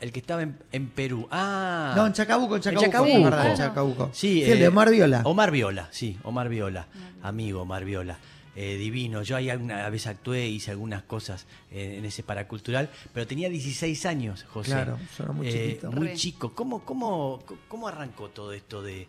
El 0.00 0.12
que 0.12 0.20
estaba 0.20 0.42
en, 0.42 0.58
en 0.72 0.88
Perú. 0.88 1.26
Ah. 1.30 1.94
No, 1.96 2.06
en 2.06 2.12
Chacabuco, 2.12 2.56
en 2.56 2.62
Chacabuco. 2.62 2.86
Chacabuco. 2.90 3.22
verdad, 3.24 3.50
en. 3.50 3.56
Chacabuco. 3.56 4.10
Sí, 4.12 4.42
el 4.42 4.58
de 4.58 4.64
eh, 4.64 4.68
Omar 4.68 4.90
Viola. 4.90 5.22
Omar 5.24 5.50
Viola, 5.50 5.88
sí, 5.90 6.18
Omar 6.22 6.48
Viola. 6.48 6.86
Amigo 7.22 7.62
Omar 7.62 7.84
Viola. 7.84 8.18
Eh, 8.56 8.76
divino. 8.76 9.22
Yo 9.22 9.36
ahí 9.36 9.48
alguna 9.48 9.88
vez 9.88 10.06
actué, 10.06 10.48
hice 10.48 10.70
algunas 10.70 11.02
cosas 11.02 11.46
eh, 11.70 11.96
en 11.98 12.04
ese 12.04 12.22
paracultural, 12.22 12.90
pero 13.14 13.26
tenía 13.26 13.48
16 13.48 14.04
años, 14.06 14.44
José. 14.44 14.72
Claro, 14.72 14.98
yo 15.16 15.24
era 15.24 15.32
muy 15.32 15.48
Eh, 15.48 15.52
chiquito. 15.68 15.92
Muy 15.92 16.08
Re. 16.08 16.14
chico. 16.14 16.52
¿Cómo, 16.54 16.84
cómo, 16.84 17.42
¿Cómo 17.68 17.88
arrancó 17.88 18.28
todo 18.28 18.52
esto 18.52 18.82
de, 18.82 19.06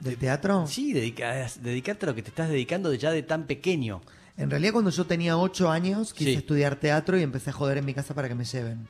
¿Del 0.00 0.16
teatro? 0.16 0.66
sí, 0.66 0.92
dedica- 0.92 1.48
dedicarte 1.62 2.06
a 2.06 2.08
lo 2.10 2.14
que 2.14 2.22
te 2.22 2.28
estás 2.28 2.48
dedicando 2.50 2.90
de 2.90 2.98
ya 2.98 3.10
de 3.10 3.22
tan 3.22 3.44
pequeño? 3.44 4.02
En 4.36 4.50
realidad, 4.50 4.72
cuando 4.74 4.90
yo 4.90 5.06
tenía 5.06 5.38
ocho 5.38 5.70
años, 5.70 6.12
quise 6.12 6.32
Sí. 6.32 6.36
estudiar 6.36 6.76
teatro 6.76 7.18
y 7.18 7.22
empecé 7.22 7.50
a 7.50 7.52
joder 7.54 7.78
en 7.78 7.86
mi 7.86 7.94
casa 7.94 8.12
para 8.14 8.28
que 8.28 8.34
me 8.34 8.44
lleven. 8.44 8.86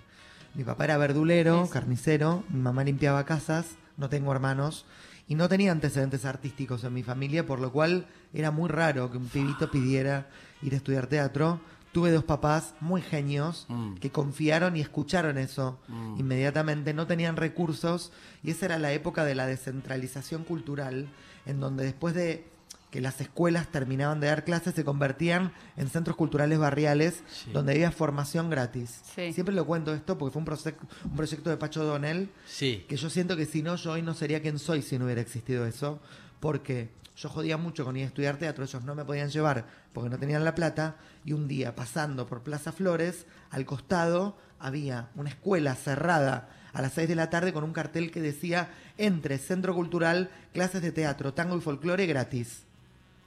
Mi 0.55 0.65
papá 0.65 0.85
era 0.85 0.97
verdulero, 0.97 1.69
carnicero, 1.71 2.43
mi 2.49 2.59
mamá 2.61 2.83
limpiaba 2.83 3.25
casas, 3.25 3.67
no 3.97 4.09
tengo 4.09 4.33
hermanos 4.33 4.85
y 5.29 5.37
no 5.37 5.49
tenía 5.49 5.71
antecedentes 5.71 6.25
artísticos 6.25 6.83
en 6.83 6.95
mi 6.95 7.05
familia, 7.05 7.47
por 7.47 7.61
lo 7.61 7.71
cual 7.71 8.07
era 8.35 8.51
muy 8.51 8.69
raro 8.69 9.11
que 9.13 9.19
un 9.19 9.29
pibito 9.29 9.71
pidiera 9.71 10.27
ir 10.63 10.73
a 10.75 10.77
estudiar 10.77 11.07
teatro. 11.07 11.61
Tuve 11.97 12.11
dos 12.11 12.25
papás 12.25 12.75
muy 12.81 13.01
genios 13.01 13.65
Mm. 13.71 13.95
que 13.95 14.11
confiaron 14.13 14.77
y 14.77 14.83
escucharon 14.83 15.39
eso 15.39 15.79
Mm. 15.89 16.21
inmediatamente, 16.21 16.93
no 16.93 17.07
tenían 17.07 17.37
recursos 17.37 18.13
y 18.43 18.51
esa 18.51 18.67
era 18.67 18.79
la 18.79 18.93
época 18.93 19.25
de 19.25 19.35
la 19.35 19.47
descentralización 19.47 20.45
cultural, 20.45 21.09
en 21.47 21.59
donde 21.59 21.85
después 21.85 22.15
de 22.15 22.45
que 22.91 23.01
las 23.01 23.19
escuelas 23.23 23.69
terminaban 23.73 24.21
de 24.21 24.27
dar 24.27 24.45
clases 24.45 24.75
se 24.75 24.85
convertían 24.85 25.53
en 25.79 25.89
centros 25.89 26.17
culturales 26.19 26.59
barriales 26.59 27.23
Sí. 27.31 27.51
donde 27.55 27.73
había 27.73 27.91
formación 27.91 28.51
gratis. 28.51 29.01
Sí. 29.15 29.33
Siempre 29.33 29.55
lo 29.55 29.65
cuento 29.65 29.95
esto 29.95 30.19
porque 30.19 30.35
fue 30.35 30.41
un, 30.41 30.47
proce- 30.47 30.75
un 31.03 31.17
proyecto 31.17 31.49
de 31.49 31.57
Pacho 31.57 31.83
Donel 31.83 32.29
Sí. 32.47 32.85
que 32.91 32.99
yo 32.99 33.09
siento 33.09 33.39
que 33.39 33.47
si 33.47 33.63
no, 33.63 33.77
yo 33.77 33.93
hoy 33.93 34.03
no 34.03 34.13
sería 34.13 34.43
quien 34.43 34.59
soy 34.59 34.83
si 34.83 34.99
no 34.99 35.07
hubiera 35.07 35.23
existido 35.23 35.65
eso, 35.65 35.99
porque 36.41 36.91
yo 37.17 37.29
jodía 37.29 37.57
mucho 37.57 37.85
con 37.85 37.97
ir 37.97 38.05
a 38.05 38.07
estudiar 38.09 38.37
teatro, 38.37 38.65
ellos 38.65 38.85
no 38.85 38.95
me 38.95 39.05
podían 39.05 39.31
llevar 39.31 39.65
porque 39.93 40.11
no 40.11 40.19
tenían 40.19 40.45
la 40.45 40.55
plata, 40.55 40.97
y 41.25 41.33
un 41.33 41.49
día 41.49 41.75
pasando 41.75 42.27
por 42.27 42.43
Plaza 42.43 42.73
Flores, 42.73 43.27
al 43.51 43.65
costado 43.65 44.37
había 44.59 45.09
una 45.15 45.31
escuela 45.31 45.75
cerrada 45.75 46.49
a 46.73 46.83
las 46.83 46.93
6 46.93 47.09
de 47.09 47.15
la 47.15 47.31
tarde 47.31 47.53
con 47.55 47.65
un 47.65 47.73
cartel 47.73 48.11
que 48.11 48.21
decía 48.21 48.69
entre 48.99 49.39
Centro 49.39 49.75
Cultural, 49.75 50.31
clases 50.53 50.83
de 50.83 50.93
teatro, 50.93 51.33
tango 51.33 51.57
y 51.57 51.61
folclore 51.63 52.07
gratis. 52.07 52.65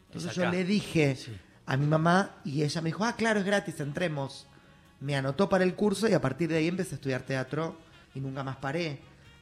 Entonces 0.07 0.31
Es 0.31 0.37
yo 0.37 0.49
le 0.49 0.63
dije 0.63 1.15
Sí. 1.15 1.35
a 1.65 1.75
mi 1.77 1.87
mamá 1.87 2.35
y 2.45 2.61
ella 2.63 2.81
me 2.81 2.89
dijo, 2.89 3.05
ah, 3.05 3.15
claro, 3.15 3.39
es 3.39 3.45
gratis, 3.45 3.79
entremos. 3.79 4.45
Me 4.99 5.15
anotó 5.15 5.49
para 5.49 5.63
el 5.63 5.73
curso 5.75 6.07
y 6.07 6.13
a 6.13 6.21
partir 6.21 6.49
de 6.49 6.57
ahí 6.57 6.67
empecé 6.67 6.93
a 6.93 6.97
estudiar 6.97 7.21
teatro 7.23 7.75
y 8.13 8.19
nunca 8.19 8.43
más 8.43 8.57
paré. 8.57 8.99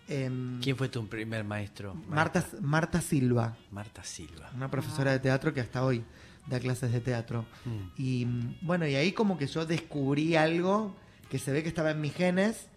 Em, 0.08 0.62
¿Quién 0.62 0.78
fue 0.78 0.90
tu 0.90 1.06
primer 1.08 1.44
maestro? 1.44 1.94
Marta, 2.08 2.46
Marta 2.62 3.02
Silva, 3.02 3.58
Marta 3.72 4.04
Silva. 4.04 4.50
una 4.56 4.72
profesora 4.72 5.12
de 5.12 5.20
teatro 5.20 5.54
que 5.54 5.60
hasta 5.60 5.84
hoy 5.84 6.04
da 6.48 6.60
clases 6.60 6.92
de 6.92 7.02
teatro. 7.02 7.46
Mm. 7.66 8.02
Y 8.02 8.26
mm, 8.26 8.58
bueno, 8.62 8.88
y 8.88 8.96
ahí 8.96 9.12
como 9.12 9.38
que 9.38 9.48
yo 9.48 9.66
descubrí 9.66 10.36
algo 10.36 10.96
que 11.30 11.40
se 11.40 11.52
ve 11.52 11.62
que 11.62 11.70
estaba 11.70 11.92
en 11.92 12.02
mis 12.02 12.14
genes, 12.14 12.68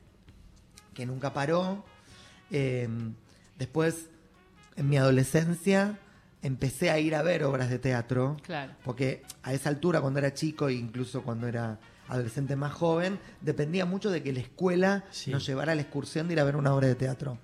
que 0.94 1.06
nunca 1.06 1.32
paró. 1.32 1.84
Eh, 2.50 2.88
después, 3.58 4.08
en 4.76 4.88
mi 4.88 4.96
adolescencia, 4.96 5.98
empecé 6.42 6.90
a 6.90 6.98
ir 6.98 7.14
a 7.14 7.22
ver 7.22 7.44
obras 7.44 7.70
de 7.70 7.78
teatro. 7.78 8.36
Claro. 8.42 8.72
Porque 8.84 9.22
a 9.42 9.52
esa 9.52 9.68
altura, 9.68 10.00
cuando 10.00 10.18
era 10.18 10.34
chico 10.34 10.68
incluso 10.68 11.22
cuando 11.22 11.46
era 11.46 11.78
adolescente 12.10 12.56
más 12.56 12.72
joven, 12.72 13.18
dependía 13.40 13.86
mucho 13.86 14.10
de 14.10 14.22
que 14.22 14.32
la 14.32 14.40
escuela 14.40 15.04
Sí. 15.10 15.30
nos 15.30 15.46
llevara 15.46 15.72
a 15.72 15.74
la 15.74 15.82
excursión 15.82 16.26
de 16.28 16.34
ir 16.34 16.40
a 16.40 16.44
ver 16.44 16.56
una 16.56 16.74
obra 16.74 16.88
de 16.88 16.94
teatro. 16.94 17.38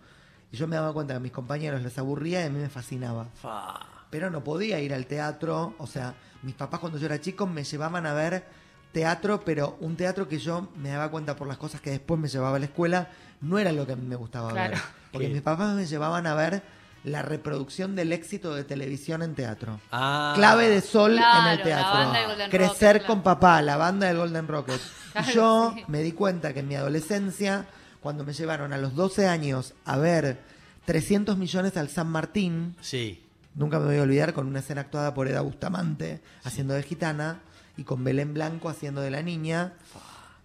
Y 0.52 0.56
yo 0.56 0.66
me 0.68 0.76
daba 0.76 0.92
cuenta 0.92 1.14
que 1.14 1.16
a 1.18 1.20
mis 1.20 1.32
compañeros 1.32 1.82
les 1.82 1.96
aburría 1.98 2.42
y 2.42 2.46
a 2.46 2.50
mí 2.50 2.58
me 2.58 2.68
fascinaba. 2.68 3.28
Fa. 3.34 3.80
Pero 4.10 4.30
no 4.30 4.44
podía 4.44 4.80
ir 4.80 4.92
al 4.94 5.06
teatro, 5.06 5.74
o 5.78 5.86
sea, 5.86 6.14
mis 6.42 6.54
papás 6.54 6.80
cuando 6.80 6.98
yo 6.98 7.06
era 7.06 7.20
chico 7.20 7.46
me 7.46 7.64
llevaban 7.64 8.06
a 8.06 8.14
ver 8.14 8.44
teatro, 8.92 9.42
pero 9.44 9.76
un 9.80 9.96
teatro 9.96 10.28
que 10.28 10.38
yo 10.38 10.68
me 10.76 10.90
daba 10.90 11.10
cuenta 11.10 11.36
por 11.36 11.48
las 11.48 11.58
cosas 11.58 11.80
que 11.80 11.90
después 11.90 12.18
me 12.20 12.28
llevaba 12.28 12.56
a 12.56 12.58
la 12.60 12.66
escuela, 12.66 13.08
no 13.40 13.58
era 13.58 13.72
lo 13.72 13.86
que 13.86 13.92
a 13.92 13.96
mí 13.96 14.06
me 14.06 14.16
gustaba 14.16 14.50
Claro. 14.52 14.72
ver. 14.74 14.80
Porque 15.12 15.28
mis 15.28 15.42
papás 15.42 15.74
me 15.74 15.86
llevaban 15.86 16.26
a 16.26 16.34
ver 16.34 16.62
la 17.06 17.22
reproducción 17.22 17.94
del 17.96 18.12
éxito 18.12 18.54
de 18.54 18.64
televisión 18.64 19.22
en 19.22 19.34
teatro. 19.34 19.80
Ah. 19.92 20.32
Clave 20.36 20.68
de 20.68 20.80
sol 20.80 21.12
Claro, 21.16 21.46
en 21.46 21.52
el 21.52 21.58
la 21.58 21.64
teatro. 21.64 21.92
banda 21.92 22.18
del 22.18 22.28
Golden 22.28 22.50
Crecer 22.50 22.68
Rocket, 22.68 22.90
claro. 23.02 23.06
con 23.06 23.22
papá, 23.22 23.62
la 23.62 23.76
banda 23.76 24.06
del 24.08 24.16
Golden 24.18 24.48
Rocket. 24.48 24.80
Claro, 25.16 25.30
y 25.30 25.34
yo 25.34 25.72
sí. 25.76 25.84
me 25.88 26.02
di 26.02 26.12
cuenta 26.12 26.52
que 26.52 26.60
en 26.60 26.68
mi 26.68 26.74
adolescencia, 26.74 27.66
cuando 28.02 28.22
me 28.24 28.34
llevaron 28.34 28.72
a 28.74 28.76
los 28.78 28.94
12 28.94 29.26
años 29.28 29.72
a 29.86 29.96
ver 29.96 30.40
300 30.84 31.38
millones 31.38 31.76
al 31.78 31.88
San 31.88 32.08
Martín, 32.08 32.76
Sí. 32.82 33.22
nunca 33.54 33.78
me 33.78 33.86
voy 33.86 33.96
a 33.98 34.02
olvidar 34.02 34.34
con 34.34 34.46
una 34.46 34.58
escena 34.58 34.82
actuada 34.82 35.14
por 35.14 35.26
Eda 35.28 35.40
Bustamante 35.40 36.20
haciendo 36.44 36.74
de 36.74 36.82
gitana 36.82 37.40
y 37.78 37.84
con 37.84 38.04
Belén 38.04 38.34
Blanco 38.34 38.68
haciendo 38.68 39.00
de 39.00 39.10
la 39.10 39.22
niña, 39.22 39.72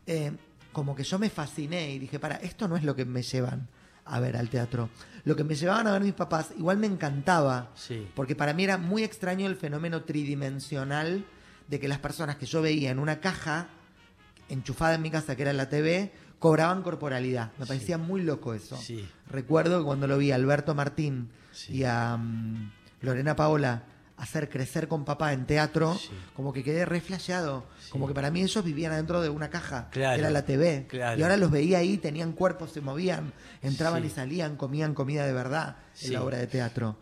eh, 0.08 0.32
como 0.72 0.96
que 0.96 1.04
yo 1.04 1.20
me 1.20 1.30
fasciné 1.30 1.92
y 1.92 2.00
dije, 2.00 2.18
para, 2.20 2.36
esto 2.36 2.68
no 2.70 2.78
es 2.78 2.84
lo 2.84 2.96
que 2.96 3.04
me 3.04 3.24
llevan 3.24 3.68
a 4.06 4.20
ver 4.20 4.38
al 4.38 4.50
teatro. 4.50 4.90
Lo 5.24 5.36
que 5.36 5.44
me 5.44 5.56
llevaban 5.56 5.88
a 5.88 5.92
ver 5.94 6.02
mis 6.02 6.14
papás 6.14 6.52
igual 6.58 6.78
me 6.78 6.88
encantaba, 6.88 7.72
Sí. 7.76 8.08
porque 8.16 8.36
para 8.36 8.54
mí 8.54 8.64
era 8.64 8.78
muy 8.78 9.04
extraño 9.04 9.48
el 9.48 9.56
fenómeno 9.56 10.04
tridimensional 10.04 11.26
de 11.68 11.80
que 11.80 11.88
las 11.88 12.00
personas 12.00 12.36
que 12.38 12.46
yo 12.46 12.62
veía 12.62 12.92
en 12.92 13.00
una 13.00 13.20
caja 13.20 13.68
enchufada 14.50 14.96
en 14.96 15.02
mi 15.02 15.12
casa, 15.12 15.36
que 15.36 15.44
era 15.44 15.54
la 15.54 15.70
TV, 15.70 16.12
cobraban 16.40 16.82
corporalidad. 16.82 17.52
Me 17.60 17.66
parecía 17.66 17.98
muy 17.98 18.24
loco 18.24 18.54
eso. 18.54 18.76
Sí. 18.76 19.08
Recuerdo 19.30 19.80
que 19.80 19.86
cuando 19.86 20.08
lo 20.08 20.18
vi 20.18 20.32
a 20.32 20.36
Alberto 20.36 20.74
Martín 20.76 21.30
y 21.70 21.84
a 21.84 22.18
mm, 22.18 22.72
Lorena 23.02 23.36
Paola 23.36 23.84
hacer 24.22 24.50
crecer 24.50 24.88
con 24.88 25.04
papá 25.04 25.34
en 25.34 25.46
teatro, 25.46 25.96
Sí. 25.96 26.10
como 26.36 26.54
que 26.54 26.64
quedé 26.64 26.86
reflejado. 26.86 27.66
Sí. 27.80 27.90
Como 27.90 28.08
que 28.08 28.14
para 28.14 28.30
mí 28.32 28.42
ellos 28.42 28.64
vivían 28.64 28.92
adentro 28.94 29.20
de 29.22 29.30
una 29.30 29.50
caja, 29.50 29.90
Claro. 29.92 30.16
que 30.16 30.20
era 30.22 30.30
la 30.30 30.46
TV. 30.46 30.86
Claro. 30.88 31.20
Y 31.20 31.24
ahora 31.24 31.38
los 31.38 31.50
veía 31.52 31.80
ahí, 31.80 31.98
tenían 31.98 32.32
cuerpos, 32.34 32.72
se 32.72 32.82
movían, 32.82 33.34
entraban 33.64 34.02
Sí. 34.04 34.08
y 34.08 34.12
salían, 34.12 34.56
comían 34.58 34.94
comida 34.94 35.26
de 35.26 35.34
verdad 35.34 35.78
en 36.04 36.14
la 36.14 36.24
obra 36.24 36.38
de 36.38 36.48
teatro. 36.48 36.98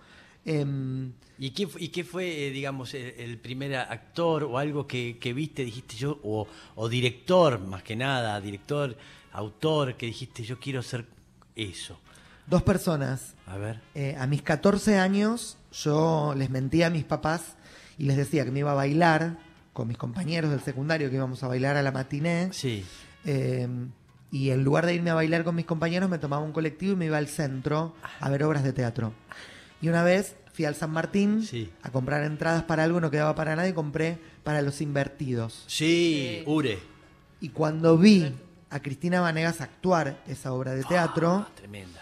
Em, 0.46 1.12
¿Y 1.38 1.52
qué, 1.52 1.68
y 1.78 1.90
qué 1.90 2.04
fue, 2.04 2.48
eh, 2.48 2.52
digamos, 2.52 2.94
el, 2.94 3.14
el 3.18 3.38
primer 3.38 3.76
actor 3.76 4.44
o 4.44 4.58
algo 4.58 4.88
que, 4.88 5.18
que 5.20 5.32
viste, 5.34 5.64
dijiste 5.64 5.96
yo, 5.96 6.20
o, 6.24 6.48
o 6.76 6.90
director, 6.90 7.60
más 7.60 7.84
que 7.84 7.96
nada, 7.96 8.40
director, 8.42 8.98
autor, 9.32 9.96
que 9.96 10.06
dijiste 10.08 10.44
yo 10.44 10.60
quiero 10.60 10.82
ser 10.84 11.06
eso? 11.56 12.00
Dos 12.50 12.64
personas. 12.64 13.36
A 13.48 13.58
ver. 13.58 13.80
Eh, 13.96 14.16
a 14.20 14.28
mis 14.28 14.42
14 14.42 14.98
años 14.98 15.58
yo 15.72 16.34
les 16.38 16.50
mentía 16.50 16.88
a 16.88 16.90
mis 16.90 17.04
papás 17.04 17.56
y 17.98 18.06
les 18.06 18.18
decía 18.18 18.46
que 18.46 18.52
me 18.52 18.60
iba 18.60 18.72
a 18.72 18.76
bailar 18.76 19.38
con 19.74 19.88
mis 19.88 19.98
compañeros 19.98 20.52
del 20.52 20.62
secundario, 20.62 21.10
que 21.10 21.16
íbamos 21.16 21.44
a 21.44 21.48
bailar 21.48 21.78
a 21.78 21.82
la 21.84 21.92
matiné. 21.92 22.50
Sí. 22.52 22.84
Eh, 23.26 23.68
y 24.32 24.50
en 24.52 24.64
lugar 24.64 24.86
de 24.86 24.94
irme 24.96 25.10
a 25.10 25.16
bailar 25.16 25.44
con 25.44 25.56
mis 25.56 25.66
compañeros, 25.66 26.10
me 26.10 26.18
tomaba 26.20 26.44
un 26.44 26.52
colectivo 26.52 26.94
y 26.94 26.96
me 26.96 27.06
iba 27.06 27.18
al 27.18 27.28
centro 27.28 27.96
a 28.20 28.30
ver 28.30 28.44
obras 28.44 28.64
de 28.64 28.74
teatro. 28.74 29.14
Y 29.82 29.88
una 29.90 30.04
vez 30.04 30.36
fui 30.54 30.66
al 30.66 30.76
San 30.76 30.92
Martín 30.92 31.44
Sí. 31.44 31.72
a 31.84 31.90
comprar 31.92 32.24
entradas 32.24 32.64
para 32.64 32.84
algo, 32.84 33.00
no 33.00 33.10
quedaba 33.10 33.34
para 33.36 33.56
nadie, 33.56 33.74
compré 33.74 34.20
para 34.44 34.62
los 34.62 34.82
invertidos. 34.82 35.64
Sí, 35.68 36.40
Sí. 36.40 36.44
Ure. 36.46 36.80
Y 37.42 37.50
cuando 37.50 37.98
vi 37.98 38.34
a 38.70 38.82
Cristina 38.82 39.22
Vanegas 39.22 39.62
actuar 39.62 40.22
esa 40.28 40.52
obra 40.54 40.74
de 40.76 40.84
teatro, 40.84 41.46
Ah, 41.48 41.52
tremenda. 41.56 42.02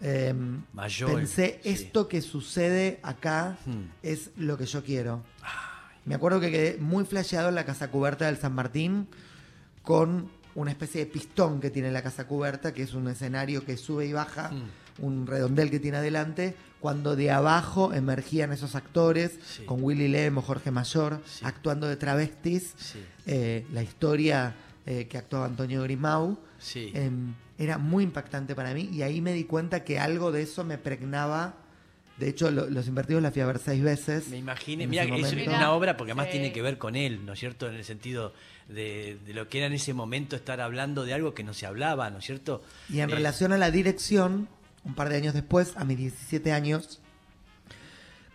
Eh, 0.00 0.34
Mayor, 0.72 1.14
pensé, 1.14 1.60
sí. 1.62 1.68
esto 1.70 2.08
que 2.08 2.20
sucede 2.22 3.00
acá 3.02 3.58
Hmm. 3.66 3.84
es 4.02 4.30
lo 4.36 4.56
que 4.56 4.66
yo 4.66 4.82
quiero. 4.84 5.22
Me 6.04 6.14
acuerdo 6.14 6.40
que 6.40 6.50
quedé 6.50 6.78
muy 6.78 7.04
flasheado 7.04 7.48
en 7.50 7.54
la 7.54 7.64
casa 7.64 7.90
cubierta 7.90 8.26
del 8.26 8.36
San 8.38 8.54
Martín 8.54 9.08
con 9.82 10.30
una 10.54 10.70
especie 10.70 11.04
de 11.04 11.10
pistón 11.10 11.60
que 11.60 11.70
tiene 11.70 11.90
la 11.92 12.02
casa 12.02 12.26
cubierta, 12.26 12.72
que 12.72 12.82
es 12.82 12.94
un 12.94 13.08
escenario 13.08 13.64
que 13.64 13.76
sube 13.76 14.06
y 14.06 14.12
baja, 14.12 14.50
Hmm. 14.50 15.04
un 15.04 15.26
redondel 15.26 15.70
que 15.70 15.78
tiene 15.78 15.98
adelante, 15.98 16.56
cuando 16.80 17.14
de 17.16 17.30
abajo 17.30 17.92
emergían 17.92 18.52
esos 18.52 18.74
actores, 18.74 19.38
Sí. 19.56 19.64
con 19.64 19.82
Willy 19.82 20.08
Lemo, 20.08 20.42
Jorge 20.42 20.70
Mayor, 20.70 21.20
Sí. 21.26 21.44
actuando 21.44 21.86
de 21.88 21.96
travestis, 21.96 22.74
Sí. 22.78 22.98
eh, 23.26 23.66
la 23.72 23.82
historia 23.82 24.54
eh, 24.86 25.06
que 25.06 25.18
actuaba 25.18 25.44
Antonio 25.44 25.82
Grimau. 25.82 26.38
Sí. 26.58 26.90
Em, 26.94 27.34
era 27.56 27.78
muy 27.78 28.04
impactante 28.04 28.54
para 28.54 28.74
mí 28.74 28.88
y 28.92 29.02
ahí 29.02 29.20
me 29.20 29.32
di 29.32 29.44
cuenta 29.44 29.84
que 29.84 29.98
algo 29.98 30.32
de 30.32 30.42
eso 30.42 30.64
me 30.64 30.78
pregnaba. 30.78 31.54
De 32.18 32.28
hecho, 32.28 32.50
lo- 32.50 32.68
Los 32.68 32.88
Invertidos 32.88 33.22
la 33.22 33.30
fui 33.30 33.42
a 33.42 33.46
ver 33.46 33.58
seis 33.58 33.80
veces. 33.82 34.28
Me 34.28 34.38
imaginé, 34.38 34.86
mira, 34.88 35.04
es 35.04 35.32
una 35.46 35.70
obra 35.72 35.96
porque 35.96 36.10
además 36.12 36.26
Sí. 36.26 36.32
tiene 36.32 36.52
que 36.52 36.62
ver 36.62 36.76
con 36.76 36.96
él, 36.96 37.24
¿no 37.24 37.34
es 37.34 37.38
cierto? 37.38 37.68
En 37.68 37.74
el 37.76 37.84
sentido 37.84 38.32
de, 38.68 39.18
de 39.24 39.34
lo 39.34 39.48
que 39.48 39.58
era 39.58 39.68
en 39.68 39.72
ese 39.72 39.94
momento 39.94 40.34
estar 40.34 40.60
hablando 40.60 41.04
de 41.04 41.14
algo 41.14 41.32
que 41.32 41.44
no 41.44 41.54
se 41.54 41.64
hablaba, 41.66 42.10
¿no 42.10 42.18
es 42.18 42.24
cierto? 42.24 42.60
Y 42.88 42.98
en 43.00 43.10
Eh, 43.10 43.14
relación 43.14 43.52
a 43.52 43.58
la 43.58 43.70
dirección, 43.70 44.48
un 44.84 44.94
par 44.94 45.08
de 45.10 45.16
años 45.16 45.32
después, 45.34 45.74
a 45.76 45.84
mis 45.84 45.96
17 45.96 46.50
años, 46.52 47.00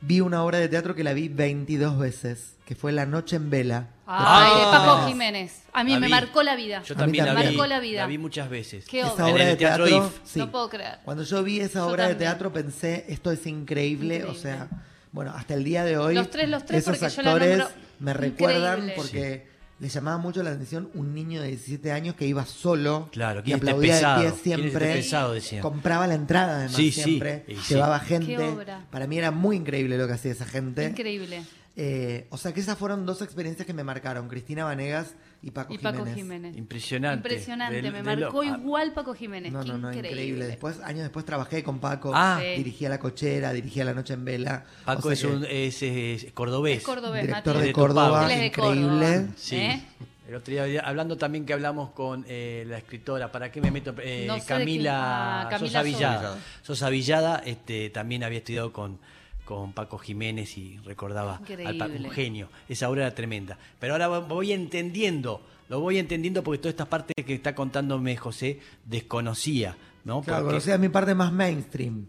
vi 0.02 0.22
una 0.22 0.44
obra 0.44 0.60
de 0.60 0.70
teatro 0.70 0.96
que 0.96 1.04
la 1.04 1.14
vi 1.14 1.28
22 1.28 1.98
veces, 2.00 2.56
que 2.66 2.76
fue 2.76 2.92
La 2.94 3.06
Noche 3.06 3.36
en 3.36 3.50
Vela. 3.50 3.90
Ay, 4.06 4.58
de 4.60 4.64
Ah. 4.66 4.72
Paco 4.86 5.08
Jiménez. 5.08 5.62
A 5.72 5.84
mí 5.84 5.94
La 5.94 6.00
me 6.00 6.08
vi. 6.08 6.12
marcó 6.12 6.44
la 6.44 6.56
vida. 6.56 6.84
Yo 6.84 6.94
A 6.94 6.98
mí 6.98 7.00
también 7.04 7.26
la 7.26 7.32
vi, 7.32 7.36
también. 7.38 7.58
Marcó 7.58 7.68
la 7.68 7.80
vida. 7.80 8.02
la 8.02 8.08
vi 8.08 8.18
muchas 8.18 8.50
veces. 8.50 8.86
Qué 8.86 9.00
Esa 9.00 9.14
obra. 9.14 9.26
En 9.28 9.34
obra 9.34 9.44
el 9.44 9.50
de 9.52 9.56
Teatro 9.56 9.86
teatro, 9.86 10.08
IF. 10.08 10.20
sí. 10.26 10.40
No 10.40 10.52
puedo 10.52 10.70
creer. 10.70 11.00
Cuando 11.06 11.24
yo 11.24 11.44
vi 11.44 11.60
esa 11.62 11.80
Yo 11.80 11.88
obra 11.88 12.04
de 12.04 12.10
también. 12.16 12.30
teatro 12.32 12.52
pensé, 12.54 13.06
esto 13.08 13.32
es 13.32 13.46
increíble, 13.48 14.16
Increíble. 14.18 14.38
o 14.38 14.42
sea, 14.42 14.68
bueno, 15.12 15.32
hasta 15.36 15.54
el 15.54 15.64
día 15.64 15.84
de 15.86 15.98
hoy 15.98 16.16
Los 16.16 16.30
tres, 16.30 16.50
los 16.50 16.66
tres, 16.66 16.82
esos 16.88 16.98
porque 16.98 17.16
yo 17.16 17.22
la 17.22 17.32
actores 17.32 17.58
nombro 17.60 17.76
me 18.00 18.14
recuerdan 18.14 18.74
increíble. 18.80 18.94
porque 18.98 19.48
les 19.80 19.94
llamaba 19.94 20.18
mucho 20.18 20.44
la 20.44 20.52
atención 20.52 20.90
un 20.94 21.14
niño 21.16 21.42
de 21.42 21.48
17 21.50 21.92
años 21.92 22.16
que 22.16 22.26
iba 22.26 22.46
solo 22.46 23.10
Claro, 23.12 23.40
y 23.42 23.44
¿quién 23.44 23.56
es 23.58 23.62
este 23.62 23.72
aplaudía 23.72 23.94
pesado? 23.96 24.22
de 24.22 24.22
¿Quién 24.22 24.32
pie 24.34 24.54
es 24.54 24.60
este 24.60 24.70
siempre, 24.70 24.94
pesado? 24.94 25.34
Decían. 25.34 25.62
compraba 25.62 26.08
la 26.08 26.14
entrada 26.16 26.56
además 26.58 26.76
Sí, 26.76 26.92
sí, 26.92 27.02
siempre, 27.04 27.46
y 27.48 27.56
sí. 27.56 27.74
llevaba 27.74 28.00
Qué 28.02 28.06
gente, 28.08 28.38
obra. 28.38 28.86
para 28.92 29.08
mí 29.08 29.18
era 29.18 29.32
muy 29.32 29.56
increíble 29.56 29.98
lo 29.98 30.08
que 30.08 30.14
hacía 30.14 30.32
esa 30.32 30.46
gente. 30.46 30.86
Increíble. 30.88 31.44
Eh, 31.76 32.28
o 32.30 32.38
sea 32.38 32.54
que 32.54 32.60
esas 32.60 32.78
fueron 32.78 33.04
dos 33.06 33.24
experiencias 33.24 33.66
que 33.66 33.74
me 33.74 33.84
marcaron, 33.84 34.28
Cristina 34.28 34.64
Vanegas 34.64 35.16
y 35.42 35.50
Paco 35.50 35.74
Y 35.74 35.80
Paco 35.80 36.00
Jiménez. 36.06 36.16
Jiménez. 36.16 36.56
Impresionante. 36.58 37.18
Impresionante. 37.30 37.82
Del- 37.82 37.92
me 37.92 38.00
lo- 38.16 38.22
marcó 38.22 38.44
igual 38.44 38.94
Paco 38.94 39.16
Jiménez. 39.16 39.52
No, 39.52 39.64
no, 39.64 39.78
no, 39.80 39.88
increíble. 39.92 40.10
increíble. 40.12 40.46
Después, 40.46 40.80
años 40.82 41.02
después 41.02 41.26
trabajé 41.26 41.64
con 41.64 41.80
Paco, 41.80 42.12
Ah. 42.14 42.40
Sí. 42.40 42.58
dirigía 42.58 42.90
La 42.90 43.00
Cochera, 43.00 43.52
dirigía 43.54 43.86
La 43.86 43.96
Noche 43.96 44.14
en 44.14 44.24
Vela. 44.24 44.66
Paco 44.86 45.00
O 45.00 45.02
sea 45.04 45.14
es, 45.14 45.22
que 45.22 45.28
un, 45.28 45.46
es, 45.50 45.82
es 45.82 46.32
cordobés. 46.34 46.78
Es 46.78 46.84
cordobés, 46.84 47.22
director 47.24 47.56
Mati. 47.56 47.68
de 47.68 47.74
Córdoba, 47.74 48.28
de 48.28 48.46
increíble. 48.46 48.52
Córdoba. 48.82 49.28
Sí. 49.36 49.56
¿Eh? 49.56 49.84
El 50.30 50.36
otro 50.36 50.54
día, 50.54 50.82
hablando 50.86 51.18
también 51.18 51.46
que 51.46 51.54
hablamos 51.54 51.90
con 51.90 52.24
eh, 52.30 52.64
la 52.68 52.78
escritora, 52.78 53.32
¿para 53.32 53.52
qué 53.52 53.60
me 53.62 53.72
meto? 53.72 53.94
Eh, 54.02 54.26
No 54.28 54.40
sé 54.40 54.46
Camila. 54.46 55.42
Ah, 55.42 55.50
Camila 55.50 55.68
Sosa 55.70 55.84
Villada. 55.84 56.30
Sosa. 56.30 56.40
Sosa 56.62 56.90
Villada 56.90 57.42
este, 57.46 57.90
también 57.90 58.24
había 58.24 58.38
estudiado 58.38 58.72
con, 58.72 59.00
con 59.46 59.74
Paco 59.74 59.98
Jiménez 59.98 60.58
y 60.58 60.78
recordaba 60.86 61.42
al 61.66 61.78
Paco, 61.78 61.94
un 61.94 62.10
genio. 62.12 62.50
Esa 62.70 62.90
obra 62.90 63.04
era 63.08 63.16
tremenda. 63.16 63.58
Pero 63.80 63.94
ahora 63.94 64.08
voy 64.20 64.52
entendiendo, 64.54 65.42
lo 65.70 65.80
voy 65.80 65.98
entendiendo 65.98 66.44
porque 66.44 66.60
toda 66.60 66.70
esta 66.70 66.86
parte 66.86 67.14
que 67.26 67.34
está 67.34 67.54
contándome 67.56 68.16
José 68.18 68.60
desconocía. 68.86 69.76
¿no? 70.06 70.22
Claro, 70.22 70.44
Porque- 70.44 70.54
conocía 70.56 70.78
mi 70.78 70.90
parte 70.90 71.16
más 71.16 71.32
mainstream. 71.32 72.06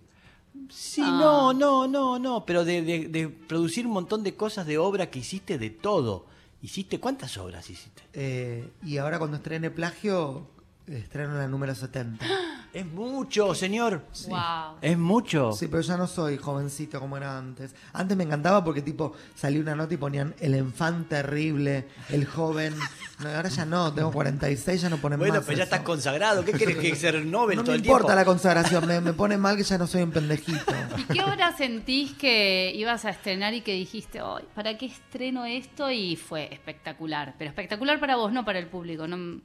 Sí, 0.71 1.01
Ah. 1.05 1.19
no, 1.21 1.53
no, 1.53 1.87
no, 1.87 2.19
no, 2.19 2.45
pero 2.47 2.65
de, 2.65 2.83
de- 2.83 3.09
de 3.09 3.29
producir 3.29 3.87
un 3.87 3.93
montón 3.93 4.23
de 4.25 4.35
cosas 4.35 4.67
de 4.67 4.79
obra 4.79 5.11
que 5.11 5.21
hiciste 5.21 5.59
de 5.59 5.71
todo. 5.71 6.27
¿Hiciste 6.63 6.99
cuántas 6.99 7.37
obras 7.37 7.69
hiciste? 7.69 8.03
Eh, 8.15 8.69
y 8.85 8.97
ahora 8.97 9.19
cuando 9.19 9.37
estrene 9.37 9.71
Plagio, 9.71 10.49
estreno 10.87 11.35
la 11.35 11.49
número 11.49 11.75
70. 11.75 12.25
Es 12.75 12.85
mucho, 12.85 13.55
señor. 13.55 14.03
Wow. 14.27 14.79
Es 14.83 14.99
mucho. 14.99 15.53
Sí, 15.53 15.69
pero 15.69 15.81
ya 15.83 15.97
no 15.97 16.09
soy 16.09 16.37
jovencito 16.39 16.99
como 16.99 17.17
era 17.17 17.39
antes. 17.39 17.73
Antes 17.93 18.17
me 18.17 18.25
encantaba 18.25 18.65
porque 18.65 18.83
tipo 18.83 19.13
salía 19.37 19.61
una 19.61 19.77
nota 19.77 19.95
y 19.95 19.97
ponían 19.97 20.35
el 20.41 20.57
enfant 20.57 21.09
terrible, 21.09 21.87
el 22.11 22.27
joven. 22.27 22.75
No, 23.21 23.29
ahora 23.29 23.49
ya 23.49 23.65
no, 23.65 23.95
tengo 23.95 24.11
46, 24.11 24.83
ya 24.83 24.89
no 24.89 24.97
ponen 24.97 25.21
bueno, 25.21 25.37
más. 25.37 25.45
pero 25.45 25.57
ya 25.57 25.63
eso. 25.63 25.73
estás 25.73 25.87
consagrado. 25.87 26.45
¿Qué 26.45 26.53
querés 26.53 26.79
que 26.79 26.97
ser 26.97 27.25
Nobel 27.25 27.59
No 27.59 27.63
todo 27.63 27.71
me 27.71 27.79
el 27.79 27.85
importa 27.87 28.07
tiempo? 28.07 28.19
la 28.19 28.25
consagración, 28.25 28.87
me, 28.89 29.01
me 29.01 29.13
pone 29.13 29.39
mal 29.39 29.57
que 29.57 29.63
ya 29.63 29.79
no 29.79 29.87
soy 29.87 30.03
un 30.03 30.11
pendejito. 30.11 30.59
¿Y 30.99 31.05
qué 31.05 31.23
hora 31.23 31.57
sentís 31.57 32.13
que 32.15 32.73
ibas 32.75 33.05
a 33.05 33.11
estrenar 33.11 33.55
y 33.55 33.61
que 33.61 33.73
dijiste, 33.73 34.21
hoy 34.21 34.43
¿para 34.57 34.77
qué 34.77 34.87
estreno 34.87 35.45
esto? 35.45 35.93
Y 35.93 36.17
fue 36.17 36.53
espectacular. 36.53 37.37
Pero 37.39 37.51
espectacular 37.51 38.01
para 38.01 38.17
vos, 38.17 38.33
no 38.33 38.45
para 38.45 38.59
el 38.59 38.67
público. 38.67 39.07
No... 39.07 39.41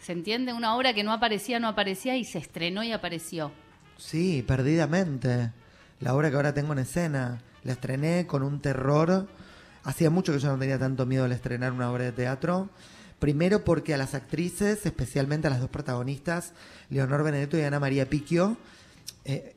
¿Se 0.00 0.12
entiende? 0.12 0.52
Una 0.52 0.76
obra 0.76 0.94
que 0.94 1.04
no 1.04 1.12
aparecía, 1.12 1.60
no 1.60 1.68
aparecía 1.68 2.16
y 2.16 2.24
se 2.24 2.38
estrenó 2.38 2.82
y 2.82 2.92
apareció. 2.92 3.52
Sí, 3.96 4.44
perdidamente. 4.46 5.50
La 6.00 6.14
obra 6.14 6.30
que 6.30 6.36
ahora 6.36 6.54
tengo 6.54 6.72
en 6.72 6.80
escena. 6.80 7.42
La 7.64 7.72
estrené 7.72 8.26
con 8.26 8.42
un 8.42 8.60
terror. 8.60 9.28
Hacía 9.84 10.10
mucho 10.10 10.32
que 10.32 10.38
yo 10.38 10.48
no 10.48 10.58
tenía 10.58 10.78
tanto 10.78 11.06
miedo 11.06 11.24
al 11.24 11.32
estrenar 11.32 11.72
una 11.72 11.90
obra 11.90 12.04
de 12.04 12.12
teatro. 12.12 12.70
Primero 13.18 13.64
porque 13.64 13.94
a 13.94 13.96
las 13.96 14.14
actrices, 14.14 14.86
especialmente 14.86 15.48
a 15.48 15.50
las 15.50 15.60
dos 15.60 15.70
protagonistas, 15.70 16.52
Leonor 16.88 17.24
Benedetto 17.24 17.58
y 17.58 17.62
Ana 17.62 17.80
María 17.80 18.08
Picchio, 18.08 18.56
eh, 19.24 19.56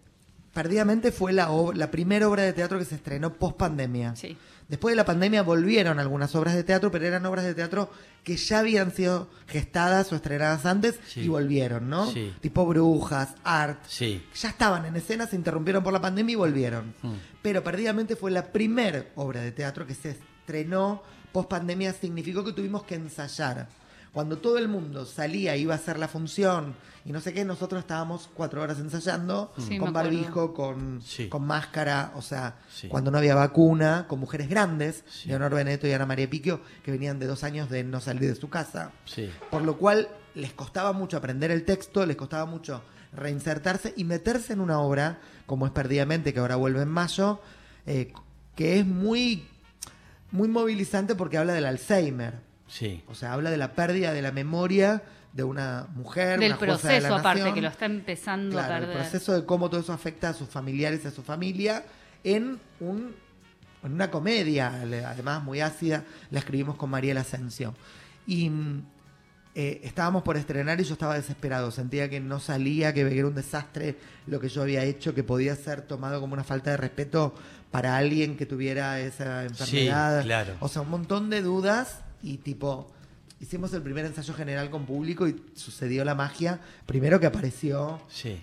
perdidamente 0.53 1.11
fue 1.11 1.33
la, 1.33 1.47
primera 1.91 2.27
obra 2.27 2.43
de 2.43 2.53
teatro 2.53 2.77
que 2.79 2.85
se 2.85 2.95
estrenó 2.95 3.33
post 3.33 3.57
pandemia. 3.57 4.15
Sí. 4.15 4.37
Después 4.67 4.93
de 4.93 4.97
la 4.97 5.05
pandemia 5.05 5.41
volvieron 5.43 5.99
algunas 5.99 6.33
obras 6.35 6.55
de 6.55 6.63
teatro, 6.63 6.91
pero 6.91 7.05
eran 7.05 7.25
obras 7.25 7.43
de 7.43 7.53
teatro 7.53 7.89
que 8.23 8.37
ya 8.37 8.59
habían 8.59 8.91
sido 8.93 9.29
gestadas 9.47 10.11
o 10.13 10.15
estrenadas 10.15 10.65
antes 10.65 10.97
Sí. 11.07 11.21
y 11.21 11.27
volvieron, 11.27 11.89
¿no? 11.89 12.09
Sí. 12.09 12.33
Tipo 12.39 12.65
Brujas, 12.65 13.35
Art, 13.43 13.83
Sí. 13.87 14.23
ya 14.33 14.49
estaban 14.49 14.85
en 14.85 14.95
escena, 14.95 15.27
se 15.27 15.35
interrumpieron 15.35 15.83
por 15.83 15.91
la 15.91 15.99
pandemia 16.01 16.33
y 16.33 16.37
volvieron. 16.37 16.93
Mm. 17.01 17.13
Pero 17.41 17.63
perdidamente 17.63 18.15
fue 18.15 18.31
la 18.31 18.51
primer 18.51 19.11
obra 19.15 19.41
de 19.41 19.51
teatro 19.51 19.85
que 19.85 19.93
se 19.95 20.11
estrenó 20.11 21.03
post 21.33 21.49
pandemia, 21.49 21.93
significó 21.93 22.43
que 22.43 22.53
tuvimos 22.53 22.83
que 22.83 22.95
ensayar. 22.95 23.67
Cuando 24.13 24.37
todo 24.39 24.57
el 24.57 24.67
mundo 24.67 25.05
salía, 25.05 25.55
iba 25.55 25.73
a 25.73 25.77
hacer 25.77 25.97
la 25.97 26.07
función 26.09 26.75
y 27.05 27.11
no 27.13 27.21
sé 27.21 27.33
qué, 27.33 27.45
nosotros 27.45 27.79
estábamos 27.79 28.29
cuatro 28.33 28.61
horas 28.61 28.77
ensayando 28.79 29.53
Sí, 29.57 29.77
con 29.77 29.93
barbijo, 29.93 30.53
con, 30.53 31.01
Sí. 31.01 31.29
con 31.29 31.47
máscara, 31.47 32.11
o 32.15 32.21
sea, 32.21 32.57
Sí. 32.69 32.89
cuando 32.89 33.09
no 33.09 33.17
había 33.19 33.35
vacuna, 33.35 34.05
con 34.09 34.19
mujeres 34.19 34.49
grandes, 34.49 35.05
Sí. 35.09 35.29
Leonor 35.29 35.55
Benedetto 35.55 35.87
y 35.87 35.93
Ana 35.93 36.05
María 36.05 36.29
Piquio, 36.29 36.59
que 36.83 36.91
venían 36.91 37.19
de 37.19 37.25
dos 37.27 37.43
años 37.45 37.69
de 37.69 37.83
no 37.85 38.01
salir 38.01 38.27
de 38.27 38.35
su 38.35 38.49
casa. 38.49 38.91
Sí. 39.05 39.29
Por 39.49 39.61
lo 39.61 39.77
cual 39.77 40.09
les 40.35 40.51
costaba 40.53 40.91
mucho 40.91 41.15
aprender 41.17 41.49
el 41.49 41.63
texto, 41.63 42.05
les 42.05 42.17
costaba 42.17 42.45
mucho 42.45 42.83
reinsertarse 43.13 43.93
y 43.95 44.03
meterse 44.03 44.53
en 44.53 44.59
una 44.59 44.79
obra, 44.79 45.19
como 45.45 45.65
es 45.65 45.71
Perdidamente, 45.71 46.33
que 46.33 46.39
ahora 46.39 46.57
vuelve 46.57 46.81
en 46.81 46.89
mayo, 46.89 47.41
eh, 47.85 48.13
que 48.55 48.79
es 48.79 48.85
muy, 48.85 49.47
muy 50.31 50.47
movilizante 50.49 51.15
porque 51.15 51.37
habla 51.37 51.53
del 51.53 51.65
Alzheimer. 51.65 52.50
Sí. 52.71 53.03
O 53.07 53.15
sea, 53.15 53.33
habla 53.33 53.51
de 53.51 53.57
la 53.57 53.73
pérdida 53.73 54.13
de 54.13 54.21
la 54.21 54.31
memoria 54.31 55.03
de 55.33 55.43
una 55.43 55.87
mujer, 55.93 56.39
Del 56.39 56.51
una 56.53 56.57
jueza 56.57 56.87
de 56.87 56.93
la 56.95 56.99
proceso, 56.99 57.15
aparte, 57.15 57.39
nación. 57.41 57.55
que 57.55 57.61
lo 57.61 57.67
está 57.67 57.85
empezando 57.85 58.51
Claro, 58.57 58.73
a 58.73 58.77
el 58.77 58.83
perder. 58.85 58.97
proceso 59.01 59.33
de 59.33 59.45
cómo 59.45 59.69
todo 59.69 59.79
eso 59.81 59.93
afecta 59.93 60.29
a 60.29 60.33
sus 60.33 60.47
familiares 60.49 61.01
y 61.03 61.07
a 61.07 61.11
su 61.11 61.21
familia 61.23 61.83
en 62.23 62.59
un 62.79 63.13
en 63.83 63.93
una 63.93 64.11
comedia, 64.11 64.67
además 65.07 65.43
muy 65.43 65.59
ácida, 65.59 66.03
la 66.29 66.37
escribimos 66.39 66.75
con 66.75 66.91
Mariela 66.91 67.21
Asensio. 67.21 67.73
Y 68.27 68.51
eh, 69.55 69.81
estábamos 69.83 70.21
por 70.21 70.37
estrenar 70.37 70.79
y 70.79 70.83
yo 70.83 70.93
estaba 70.93 71.15
desesperado, 71.15 71.71
sentía 71.71 72.07
que 72.07 72.19
no 72.19 72.39
salía, 72.39 72.93
que 72.93 73.01
era 73.01 73.27
un 73.27 73.33
desastre 73.33 73.97
lo 74.27 74.39
que 74.39 74.49
yo 74.49 74.61
había 74.61 74.83
hecho, 74.83 75.15
que 75.15 75.23
podía 75.23 75.55
ser 75.55 75.81
tomado 75.81 76.21
como 76.21 76.33
una 76.35 76.43
falta 76.43 76.69
de 76.69 76.77
respeto 76.77 77.33
para 77.71 77.97
alguien 77.97 78.37
que 78.37 78.45
tuviera 78.45 78.99
esa 78.99 79.45
enfermedad. 79.45 80.21
claro. 80.23 80.53
O 80.59 80.67
sea, 80.67 80.83
un 80.83 80.89
montón 80.91 81.31
de 81.31 81.41
dudas 81.41 82.01
y 82.23 82.37
tipo, 82.37 82.89
hicimos 83.39 83.73
el 83.73 83.81
primer 83.81 84.05
ensayo 84.05 84.33
general 84.33 84.69
con 84.69 84.85
público 84.85 85.27
y 85.27 85.41
sucedió 85.55 86.03
la 86.05 86.15
magia. 86.15 86.59
Primero 86.85 87.19
que 87.19 87.25
apareció 87.27 88.01
Sí. 88.09 88.41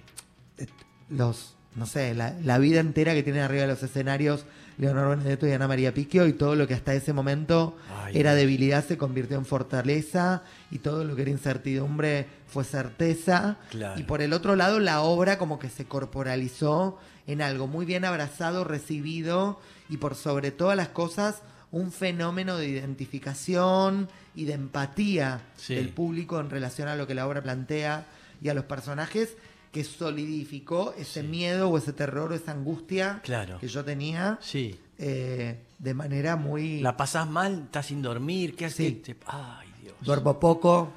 eh, 0.58 0.66
los 1.08 1.54
no 1.76 1.86
sé, 1.86 2.12
la, 2.14 2.34
la 2.42 2.58
vida 2.58 2.80
entera 2.80 3.14
que 3.14 3.22
tienen 3.22 3.42
arriba 3.42 3.62
de 3.62 3.68
los 3.68 3.82
escenarios 3.84 4.44
Leonor 4.78 5.16
Benedetto 5.16 5.46
y 5.46 5.52
Ana 5.52 5.68
María 5.68 5.94
Picchio 5.94 6.26
y 6.26 6.32
todo 6.32 6.56
lo 6.56 6.66
que 6.66 6.74
hasta 6.74 6.92
ese 6.92 7.12
momento 7.12 7.76
Ay, 8.04 8.18
era 8.18 8.34
debilidad 8.34 8.84
se 8.84 8.96
convirtió 8.98 9.36
en 9.36 9.44
fortaleza 9.44 10.42
y 10.72 10.78
todo 10.78 11.04
lo 11.04 11.14
que 11.14 11.22
era 11.22 11.30
incertidumbre 11.30 12.26
fue 12.48 12.64
certeza. 12.64 13.58
Claro. 13.70 14.00
Y 14.00 14.02
por 14.04 14.22
el 14.22 14.32
otro 14.32 14.56
lado, 14.56 14.80
la 14.80 15.02
obra 15.02 15.38
como 15.38 15.60
que 15.60 15.68
se 15.68 15.84
corporalizó 15.84 16.98
en 17.28 17.42
algo 17.42 17.66
muy 17.68 17.86
bien 17.86 18.04
abrazado, 18.04 18.64
recibido 18.64 19.60
y 19.88 19.98
por 19.98 20.14
sobre 20.16 20.50
todas 20.50 20.76
las 20.76 20.88
cosas 20.88 21.42
un 21.70 21.92
fenómeno 21.92 22.56
de 22.56 22.68
identificación 22.68 24.08
y 24.34 24.44
de 24.44 24.54
empatía 24.54 25.42
Sí. 25.56 25.74
del 25.74 25.90
público 25.90 26.40
en 26.40 26.50
relación 26.50 26.88
a 26.88 26.96
lo 26.96 27.06
que 27.06 27.14
la 27.14 27.26
obra 27.26 27.42
plantea 27.42 28.06
y 28.40 28.48
a 28.48 28.54
los 28.54 28.64
personajes 28.64 29.36
que 29.72 29.84
solidificó 29.84 30.94
ese 30.96 31.22
miedo 31.22 31.68
o 31.68 31.76
ese 31.78 31.92
terror 31.92 32.32
o 32.32 32.34
esa 32.34 32.52
angustia 32.52 33.20
Claro. 33.22 33.58
que 33.58 33.68
yo 33.68 33.84
tenía 33.84 34.38
Sí. 34.40 34.78
eh, 34.98 35.60
de 35.78 35.94
manera 35.94 36.36
muy... 36.36 36.80
¿La 36.80 36.96
pasás 36.96 37.28
mal? 37.28 37.64
¿Estás 37.66 37.86
sin 37.86 38.00
dormir? 38.02 38.56
¿Qué 38.56 38.64
haces? 38.64 38.86
Sí. 38.88 38.92
Te- 39.04 39.16
Ay, 39.26 39.68
Dios. 39.82 39.94
Duermo 40.00 40.40
poco. 40.40 40.90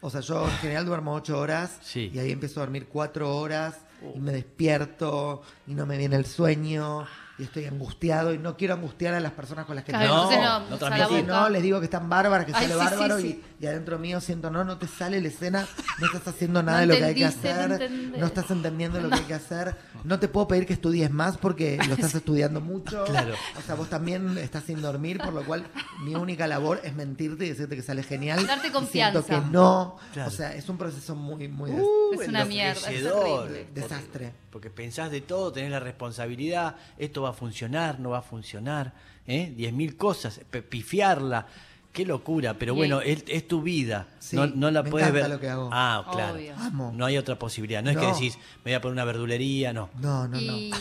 O 0.00 0.08
sea, 0.10 0.20
yo 0.20 0.44
en 0.44 0.56
general 0.58 0.86
duermo 0.86 1.14
ocho 1.14 1.38
horas 1.38 1.78
Sí. 1.82 2.10
y 2.14 2.18
ahí 2.18 2.30
empiezo 2.32 2.60
a 2.60 2.64
dormir 2.64 2.86
cuatro 2.86 3.36
horas 3.36 3.76
y 4.14 4.18
me 4.18 4.32
despierto 4.32 5.42
y 5.66 5.74
no 5.74 5.84
me 5.86 5.96
viene 5.98 6.16
el 6.16 6.26
sueño 6.26 7.06
y 7.42 7.44
estoy 7.46 7.64
angustiado 7.66 8.32
y 8.32 8.38
no 8.38 8.56
quiero 8.56 8.74
angustiar 8.74 9.14
a 9.14 9.20
las 9.20 9.32
personas 9.32 9.66
con 9.66 9.74
las 9.74 9.84
que 9.84 9.90
Claro, 9.92 10.08
No, 10.08 10.22
entonces 10.22 10.38
no 10.38 10.60
no, 10.60 10.96
no 10.96 11.08
si 11.08 11.22
no, 11.24 11.48
les 11.48 11.62
digo 11.62 11.78
que 11.80 11.86
están 11.86 12.08
bárbaras, 12.08 12.46
que 12.46 12.52
Ay, 12.54 12.68
sale 12.68 12.74
sí, 12.74 12.78
sí, 12.80 12.84
bárbaro 12.84 13.18
sí. 13.18 13.42
Y, 13.60 13.64
y 13.64 13.66
adentro 13.66 13.98
mío 13.98 14.20
siento, 14.20 14.50
no, 14.50 14.64
no 14.64 14.78
te 14.78 14.86
sale 14.86 15.20
la 15.20 15.28
escena, 15.28 15.66
no 15.98 16.06
estás 16.06 16.28
haciendo 16.28 16.62
nada 16.62 16.78
No 16.78 16.80
de 16.82 16.86
lo 16.86 16.94
que 16.96 17.04
hay 17.04 17.14
que 17.14 17.24
hacer, 17.24 17.90
no 17.90 18.26
estás 18.26 18.50
entendiendo 18.50 19.00
lo 19.00 19.08
que 19.08 19.16
hay 19.16 19.22
que 19.24 19.34
hacer, 19.34 19.76
no 20.04 20.18
te 20.18 20.28
puedo 20.28 20.48
pedir 20.48 20.66
que 20.66 20.72
estudies 20.72 21.10
más 21.10 21.36
porque 21.36 21.78
lo 21.88 21.94
estás 21.94 22.14
estudiando 22.14 22.60
mucho. 22.60 23.04
Claro. 23.04 23.34
O 23.58 23.62
sea, 23.62 23.74
vos 23.74 23.88
también 23.90 24.38
estás 24.38 24.64
sin 24.64 24.80
dormir, 24.80 25.18
por 25.18 25.32
lo 25.32 25.44
cual 25.44 25.64
mi 26.04 26.14
única 26.14 26.46
labor 26.46 26.80
es 26.84 26.94
mentirte 26.94 27.44
y 27.46 27.48
decirte 27.50 27.76
que 27.76 27.82
sale 27.82 28.02
genial. 28.02 28.46
Darte 28.46 28.68
Y 28.68 28.70
Siento 28.70 28.78
confianza. 28.78 29.26
que 29.26 29.40
no. 29.50 29.96
Claro. 30.12 30.28
O 30.28 30.32
sea, 30.32 30.54
es 30.54 30.68
un 30.68 30.78
proceso 30.78 31.14
muy, 31.16 31.48
muy 31.48 31.70
Uh, 31.72 32.20
Es 32.20 32.28
una 32.28 32.44
mierda, 32.44 32.90
es 32.90 33.04
horrible. 33.06 33.66
desastre. 33.74 34.32
Porque 34.50 34.68
pensás 34.68 35.10
de 35.10 35.22
todo, 35.22 35.50
tenés 35.50 35.70
la 35.70 35.80
responsabilidad, 35.80 36.76
esto 36.98 37.22
va 37.22 37.31
a 37.32 37.34
funcionar, 37.34 37.98
no 38.00 38.10
va 38.10 38.18
a 38.18 38.22
funcionar, 38.22 38.92
¿eh? 39.26 39.52
Diez 39.56 39.72
mil 39.72 39.96
cosas, 39.96 40.40
pifiarla, 40.68 41.46
qué 41.92 42.06
locura, 42.06 42.54
pero 42.54 42.74
bueno, 42.74 43.00
es, 43.02 43.24
es 43.28 43.46
tu 43.46 43.60
vida, 43.62 44.06
Sí, 44.18 44.36
no, 44.36 44.46
no 44.46 44.70
la 44.70 44.82
me 44.82 44.90
puedes 44.90 45.12
ver. 45.12 45.28
lo 45.28 45.38
que 45.40 45.48
hago. 45.48 45.68
Ah, 45.72 46.08
claro. 46.10 46.34
Obvio. 46.34 46.54
No 46.92 47.04
hay 47.04 47.18
otra 47.18 47.38
posibilidad, 47.38 47.82
no 47.82 47.90
es 47.90 47.96
que 47.96 48.06
No. 48.06 48.14
decís, 48.14 48.38
me 48.64 48.70
voy 48.70 48.74
a 48.74 48.80
poner 48.80 48.92
una 48.94 49.04
verdulería, 49.04 49.72
no. 49.72 49.90
No, 50.00 50.26
no, 50.28 50.40
no. 50.40 50.56
Y, 50.56 50.72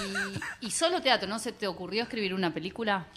y 0.61 0.71
solo 0.71 1.01
teatro, 1.01 1.27
¿no 1.27 1.39
se 1.39 1.51
te 1.51 1.67
ocurrió 1.67 2.03
escribir 2.03 2.33
una 2.33 2.53
película? 2.53 3.07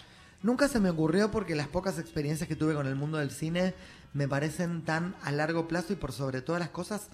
Nunca 0.43 0.67
se 0.67 0.79
me 0.79 0.89
ocurrió 0.89 1.31
porque 1.31 1.55
las 1.55 1.67
pocas 1.67 1.97
experiencias 1.97 2.47
que 2.47 2.55
tuve 2.55 2.73
con 2.75 2.85
el 2.87 2.95
mundo 2.95 3.17
del 3.17 3.31
cine 3.31 3.73
me 4.13 4.27
parecen 4.27 4.81
tan 4.83 5.15
a 5.23 5.31
largo 5.31 5.67
plazo 5.67 5.93
y 5.93 5.95
por 5.95 6.11
sobre 6.11 6.41
todas 6.41 6.59
las 6.59 6.69
cosas 6.69 7.07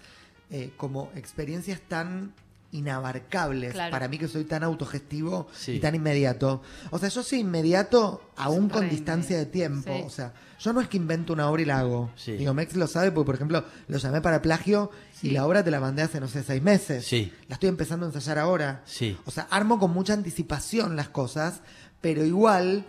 eh, 0.50 0.72
como 0.78 1.12
experiencias 1.16 1.80
tan 1.80 2.34
inabarcables 2.72 3.74
Claro. 3.74 3.92
para 3.92 4.08
mí 4.08 4.18
que 4.18 4.28
soy 4.28 4.44
tan 4.46 4.64
autogestivo 4.64 5.48
Sí. 5.54 5.74
y 5.74 5.80
tan 5.80 5.96
inmediato. 5.96 6.62
O 6.92 7.00
sea, 7.00 7.10
yo 7.10 7.24
soy 7.24 7.40
inmediato 7.40 8.22
aún 8.36 8.70
con 8.70 8.90
distancia 8.90 9.38
de 9.38 9.46
tiempo. 9.46 9.94
sí. 9.96 10.04
O 10.06 10.10
sea, 10.10 10.34
yo 10.60 10.74
no 10.74 10.82
es 10.82 10.88
que 10.88 10.98
invento 10.98 11.34
una 11.34 11.50
obra 11.50 11.62
y 11.64 11.66
la 11.66 11.80
hago. 11.80 12.12
Sí. 12.16 12.34
Digo, 12.34 12.54
Mex 12.54 12.76
lo 12.76 12.86
sabe 12.88 13.12
porque, 13.12 13.26
por 13.26 13.36
ejemplo, 13.36 13.66
lo 13.88 13.98
llamé 13.98 14.22
para 14.22 14.42
plagio 14.42 14.92
y 15.24 15.32
la 15.32 15.46
obra 15.46 15.64
te 15.64 15.72
la 15.72 15.80
mandé 15.80 16.04
hace, 16.04 16.20
no 16.20 16.28
sé, 16.28 16.44
seis 16.44 16.62
meses. 16.62 17.06
Sí. 17.06 17.34
La 17.48 17.56
estoy 17.56 17.70
empezando 17.70 18.06
a 18.06 18.10
ensayar 18.10 18.38
ahora. 18.38 18.84
Sí. 18.86 19.18
O 19.26 19.32
sea, 19.32 19.48
armo 19.50 19.80
con 19.80 19.92
mucha 19.92 20.14
anticipación 20.14 20.96
las 20.96 21.10
cosas, 21.10 21.62
pero 22.00 22.24
igual 22.26 22.86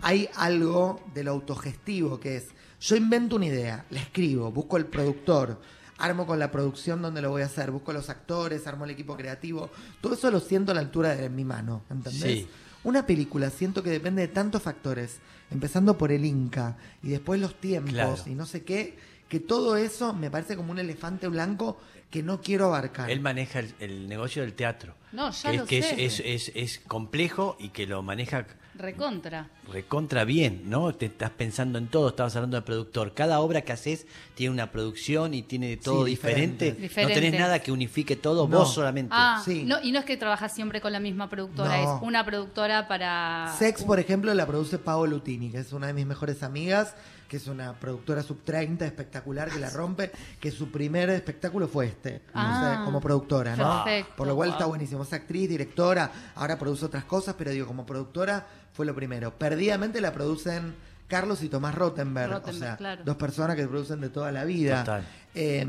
hay 0.00 0.28
algo 0.36 1.00
de 1.14 1.24
lo 1.24 1.32
autogestivo 1.32 2.20
que 2.20 2.36
es, 2.36 2.46
yo 2.80 2.96
invento 2.96 3.36
una 3.36 3.46
idea, 3.46 3.84
la 3.90 4.00
escribo, 4.00 4.50
busco 4.52 4.76
el 4.76 4.86
productor, 4.86 5.60
armo 5.98 6.26
con 6.26 6.38
la 6.38 6.50
producción 6.50 7.02
donde 7.02 7.20
lo 7.22 7.30
voy 7.30 7.42
a 7.42 7.46
hacer, 7.46 7.70
busco 7.70 7.92
los 7.92 8.08
actores, 8.08 8.66
armo 8.66 8.84
el 8.84 8.90
equipo 8.92 9.16
creativo, 9.16 9.70
todo 10.00 10.14
eso 10.14 10.30
lo 10.30 10.40
siento 10.40 10.72
a 10.72 10.74
la 10.74 10.80
altura 10.80 11.14
de 11.16 11.28
mi 11.28 11.44
mano, 11.44 11.82
¿entendés? 11.90 12.22
Sí. 12.22 12.48
Una 12.84 13.04
película 13.06 13.50
siento 13.50 13.82
que 13.82 13.90
depende 13.90 14.22
de 14.22 14.28
tantos 14.28 14.62
factores, 14.62 15.18
empezando 15.50 15.98
por 15.98 16.12
el 16.12 16.24
Inca 16.24 16.76
y 17.02 17.08
después 17.08 17.40
los 17.40 17.54
tiempos 17.56 17.92
Claro. 17.92 18.16
y 18.26 18.30
no 18.30 18.46
sé 18.46 18.62
qué, 18.62 18.96
que 19.28 19.40
todo 19.40 19.76
eso 19.76 20.14
me 20.14 20.30
parece 20.30 20.56
como 20.56 20.70
un 20.72 20.78
elefante 20.78 21.26
blanco 21.28 21.78
que 22.10 22.22
no 22.22 22.40
quiero 22.40 22.66
abarcar. 22.66 23.10
Él 23.10 23.20
maneja 23.20 23.58
el, 23.58 23.74
el 23.80 24.08
negocio 24.08 24.40
del 24.42 24.54
teatro. 24.54 24.94
No, 25.12 25.30
ya 25.30 25.50
que 25.50 25.56
lo 25.58 25.62
es, 25.64 25.68
que 25.68 25.82
sé. 25.82 26.04
Es, 26.04 26.20
es, 26.20 26.48
es, 26.48 26.52
es 26.54 26.78
complejo 26.86 27.56
y 27.58 27.68
que 27.70 27.86
lo 27.86 28.02
maneja 28.02 28.46
Recontra. 28.78 29.48
recontra 29.72 30.24
bien, 30.24 30.62
¿no? 30.70 30.94
Te 30.94 31.06
estás 31.06 31.30
pensando 31.30 31.78
en 31.78 31.88
todo, 31.88 32.08
estabas 32.10 32.34
hablando 32.36 32.56
de 32.56 32.62
productor. 32.62 33.12
Cada 33.12 33.40
obra 33.40 33.62
que 33.62 33.72
haces 33.72 34.06
tiene 34.34 34.52
una 34.54 34.70
producción 34.70 35.34
y 35.34 35.42
tiene 35.42 35.76
todo 35.76 36.04
Sí, 36.04 36.10
diferente. 36.12 36.72
diferente. 36.72 37.14
No 37.14 37.20
tenés 37.20 37.40
nada 37.40 37.58
que 37.58 37.72
unifique 37.72 38.14
todo, 38.16 38.46
No. 38.48 38.58
vos 38.58 38.72
solamente. 38.72 39.10
Ah, 39.14 39.42
Sí. 39.44 39.64
no, 39.64 39.82
y 39.82 39.90
no 39.92 39.98
es 39.98 40.04
que 40.04 40.16
trabajas 40.16 40.54
siempre 40.54 40.80
con 40.80 40.92
la 40.92 41.00
misma 41.00 41.28
productora, 41.28 41.76
No. 41.82 41.96
es 41.96 42.02
una 42.02 42.24
productora 42.24 42.86
para... 42.88 43.52
Sex, 43.58 43.82
por 43.82 43.98
ejemplo, 43.98 44.32
la 44.32 44.46
produce 44.46 44.78
Paolo 44.78 45.12
Lutini, 45.16 45.50
que 45.50 45.58
es 45.58 45.72
una 45.72 45.88
de 45.88 45.92
mis 45.92 46.06
mejores 46.06 46.42
amigas, 46.42 46.94
que 47.28 47.36
es 47.36 47.46
una 47.46 47.74
productora 47.78 48.22
sub 48.22 48.42
30 48.42 48.86
espectacular 48.86 49.50
que 49.50 49.58
la 49.60 49.68
rompe, 49.70 50.10
que 50.40 50.50
su 50.50 50.70
primer 50.72 51.10
espectáculo 51.10 51.68
fue 51.68 51.86
este, 51.86 52.22
o 52.28 52.30
Ah, 52.34 52.74
sea, 52.76 52.84
como 52.84 53.00
productora, 53.00 53.54
¿no? 53.54 53.84
perfecto. 53.84 54.14
Por 54.16 54.26
lo 54.26 54.34
cual 54.34 54.48
está 54.50 54.64
buenísimo. 54.64 55.02
Es 55.02 55.12
actriz, 55.12 55.48
directora, 55.48 56.10
ahora 56.34 56.58
produce 56.58 56.86
otras 56.86 57.04
cosas, 57.04 57.34
pero 57.36 57.50
digo, 57.50 57.66
como 57.66 57.84
productora 57.84 58.46
fue 58.72 58.86
lo 58.86 58.94
primero. 58.94 59.32
Perdidamente 59.38 60.00
la 60.00 60.12
producen 60.12 60.74
Carlos 61.06 61.42
y 61.42 61.48
Tomás 61.50 61.74
Rottenberg, 61.74 62.42
o 62.46 62.52
sea, 62.52 62.76
claro. 62.76 63.02
dos 63.04 63.16
personas 63.16 63.56
que 63.56 63.66
producen 63.66 64.00
de 64.00 64.08
toda 64.08 64.32
la 64.32 64.44
vida. 64.44 64.80
Total. 64.84 65.04
Eh, 65.34 65.66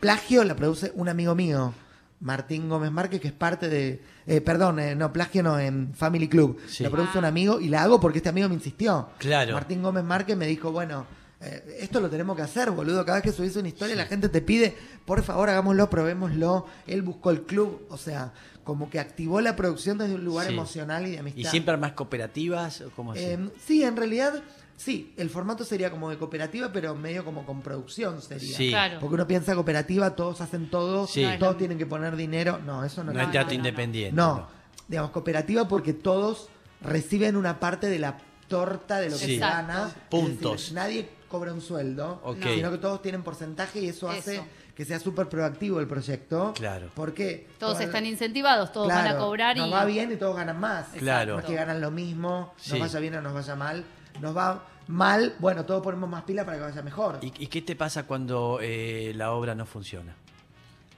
plagio 0.00 0.42
la 0.44 0.54
produce 0.56 0.92
un 0.94 1.08
amigo 1.08 1.34
mío, 1.34 1.74
Martín 2.20 2.68
Gómez 2.68 2.90
Márquez, 2.90 3.20
que 3.20 3.28
es 3.28 3.32
parte 3.34 3.68
de. 3.68 4.02
eh, 4.26 4.40
perdón, 4.40 4.80
eh, 4.80 4.94
no, 4.94 5.12
plagio 5.12 5.42
no, 5.42 5.58
en 5.58 5.94
Family 5.94 6.28
Club. 6.28 6.58
Sí. 6.66 6.82
La 6.82 6.90
produce 6.90 7.18
un 7.18 7.24
amigo 7.24 7.60
y 7.60 7.68
la 7.68 7.82
hago 7.82 8.00
porque 8.00 8.18
este 8.18 8.28
amigo 8.28 8.48
me 8.48 8.54
insistió. 8.54 9.10
Claro. 9.18 9.52
Martín 9.54 9.82
Gómez 9.82 10.04
Márquez 10.04 10.36
me 10.36 10.46
dijo, 10.46 10.72
bueno. 10.72 11.06
eh, 11.40 11.76
esto 11.80 12.00
lo 12.00 12.10
tenemos 12.10 12.34
que 12.36 12.42
hacer, 12.42 12.70
boludo. 12.72 13.04
Cada 13.04 13.18
vez 13.18 13.24
que 13.24 13.32
subís 13.32 13.54
una 13.56 13.68
historia, 13.68 13.94
la 13.94 14.06
gente 14.06 14.28
te 14.28 14.42
pide, 14.42 14.76
por 15.04 15.22
favor, 15.22 15.48
hagámoslo, 15.48 15.88
probémoslo. 15.88 16.66
Él 16.88 17.02
buscó 17.02 17.30
el 17.30 17.42
club, 17.42 17.86
o 17.90 17.96
sea, 17.96 18.32
como 18.64 18.90
que 18.90 18.98
activó 18.98 19.40
la 19.40 19.54
producción 19.54 19.96
desde 19.98 20.14
un 20.16 20.24
lugar 20.24 20.48
Sí. 20.48 20.52
emocional 20.54 21.06
y 21.06 21.12
de 21.12 21.18
amistad. 21.20 21.40
¿Y 21.40 21.44
siempre 21.44 21.72
armás 21.74 21.92
cooperativas? 21.92 22.80
o 22.80 22.90
¿Cómo 22.90 23.12
así? 23.12 23.22
Eh, 23.22 23.38
sí, 23.64 23.84
en 23.84 23.96
realidad, 23.96 24.42
sí. 24.78 25.12
El 25.18 25.28
formato 25.28 25.64
sería 25.64 25.90
como 25.90 26.08
de 26.08 26.16
cooperativa, 26.16 26.72
pero 26.72 26.94
medio 26.94 27.22
como 27.24 27.44
con 27.44 27.60
producción 27.60 28.22
sería. 28.22 28.56
Sí. 28.56 28.70
Claro. 28.70 28.98
Porque 29.00 29.14
uno 29.16 29.26
piensa 29.26 29.54
cooperativa, 29.54 30.16
todos 30.16 30.40
hacen 30.40 30.70
todo, 30.70 31.06
Sí. 31.06 31.22
No, 31.22 31.36
todos 31.38 31.52
no. 31.54 31.58
tienen 31.58 31.76
que 31.78 31.84
poner 31.86 32.16
dinero. 32.16 32.58
No, 32.64 32.82
eso 32.84 33.04
no, 33.04 33.12
no, 33.12 33.20
es 33.20 33.26
no, 33.26 33.32
teatro 33.32 33.52
no, 33.52 33.62
no. 33.62 33.68
independiente. 33.68 34.16
No, 34.16 34.48
digamos, 34.88 35.10
cooperativa 35.10 35.68
porque 35.68 35.92
todos 35.92 36.48
reciben 36.80 37.36
una 37.36 37.60
parte 37.60 37.88
de 37.88 37.98
la 37.98 38.16
torta 38.48 39.00
de 39.00 39.10
lo 39.10 39.18
que 39.18 39.24
Sí. 39.26 39.34
se 39.34 39.40
gana. 39.40 39.90
Puntos. 40.08 40.52
decir, 40.52 40.74
nadie 40.74 41.08
cobra 41.28 41.52
un 41.52 41.60
sueldo, 41.60 42.22
sino 42.42 42.70
que 42.70 42.78
todos 42.78 43.02
tienen 43.02 43.22
porcentaje 43.22 43.80
y 43.80 43.88
eso, 43.88 44.08
hace 44.08 44.40
que 44.74 44.84
sea 44.84 45.00
súper 45.00 45.28
proactivo 45.28 45.80
el 45.80 45.88
proyecto. 45.88 46.52
Claro. 46.54 46.88
Porque 46.94 47.48
Todos 47.58 47.80
están 47.80 48.06
incentivados, 48.06 48.70
todos 48.72 48.86
van 48.88 49.08
a 49.08 49.18
cobrar 49.18 49.56
y... 49.56 49.60
Nos 49.60 49.72
va 49.72 49.84
bien 49.84 50.12
y 50.12 50.16
todos 50.16 50.36
ganan 50.36 50.58
más. 50.60 50.86
Claro. 50.96 51.34
No 51.34 51.40
es 51.40 51.44
que 51.46 51.54
ganan 51.56 51.80
lo 51.80 51.90
mismo, 51.90 52.54
nos 52.56 52.62
Sí. 52.64 52.78
vaya 52.78 53.00
bien 53.00 53.16
o 53.16 53.20
nos 53.20 53.34
vaya 53.34 53.56
mal. 53.56 53.84
Nos 54.20 54.36
va 54.36 54.64
mal, 54.88 55.34
bueno, 55.38 55.64
todos 55.64 55.82
ponemos 55.82 56.08
más 56.08 56.22
pila 56.24 56.44
para 56.44 56.56
que 56.58 56.62
vaya 56.64 56.82
mejor. 56.82 57.18
¿Y, 57.22 57.32
y 57.38 57.46
qué 57.48 57.62
te 57.62 57.76
pasa 57.76 58.04
cuando 58.06 58.58
eh, 58.62 59.12
la 59.14 59.32
obra 59.32 59.54
no 59.54 59.66
funciona? 59.66 60.14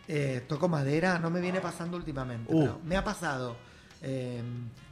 Eh, 0.08 0.44
toco 0.48 0.68
madera, 0.68 1.18
no 1.18 1.30
me 1.30 1.40
viene 1.40 1.60
pasando 1.60 1.96
últimamente. 1.96 2.52
Uh. 2.52 2.60
pero 2.60 2.80
me 2.84 2.96
ha 2.96 3.04
pasado. 3.04 3.56
Eh, 4.02 4.42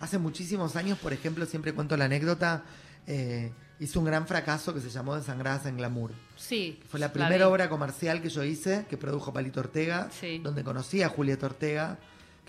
hace 0.01 0.19
muchísimos 0.19 0.77
años, 0.77 0.99
por 0.99 1.13
ejemplo, 1.13 1.45
siempre 1.47 1.73
cuento 1.73 1.97
la 1.97 2.05
anécdota. 2.05 2.63
eh, 3.07 3.53
hice 3.81 3.99
un 3.99 4.05
gran 4.05 4.27
fracaso 4.27 4.75
que 4.75 4.81
se 4.81 4.91
llamó 4.91 5.15
Desangradas 5.17 5.65
en 5.67 5.77
Glamour. 5.77 6.11
Sí. 6.37 6.81
Fue 6.89 6.99
la 7.01 7.13
primera 7.13 7.49
obra 7.49 7.69
comercial 7.69 8.21
que 8.21 8.29
yo 8.29 8.43
hice, 8.45 8.87
que 8.91 8.97
produjo 8.99 9.33
Palito 9.33 9.61
Ortega, 9.61 10.09
Sí. 10.11 10.41
donde 10.41 10.63
conocí 10.65 11.03
a 11.03 11.09
Julieta 11.09 11.47
Ortega, 11.47 11.99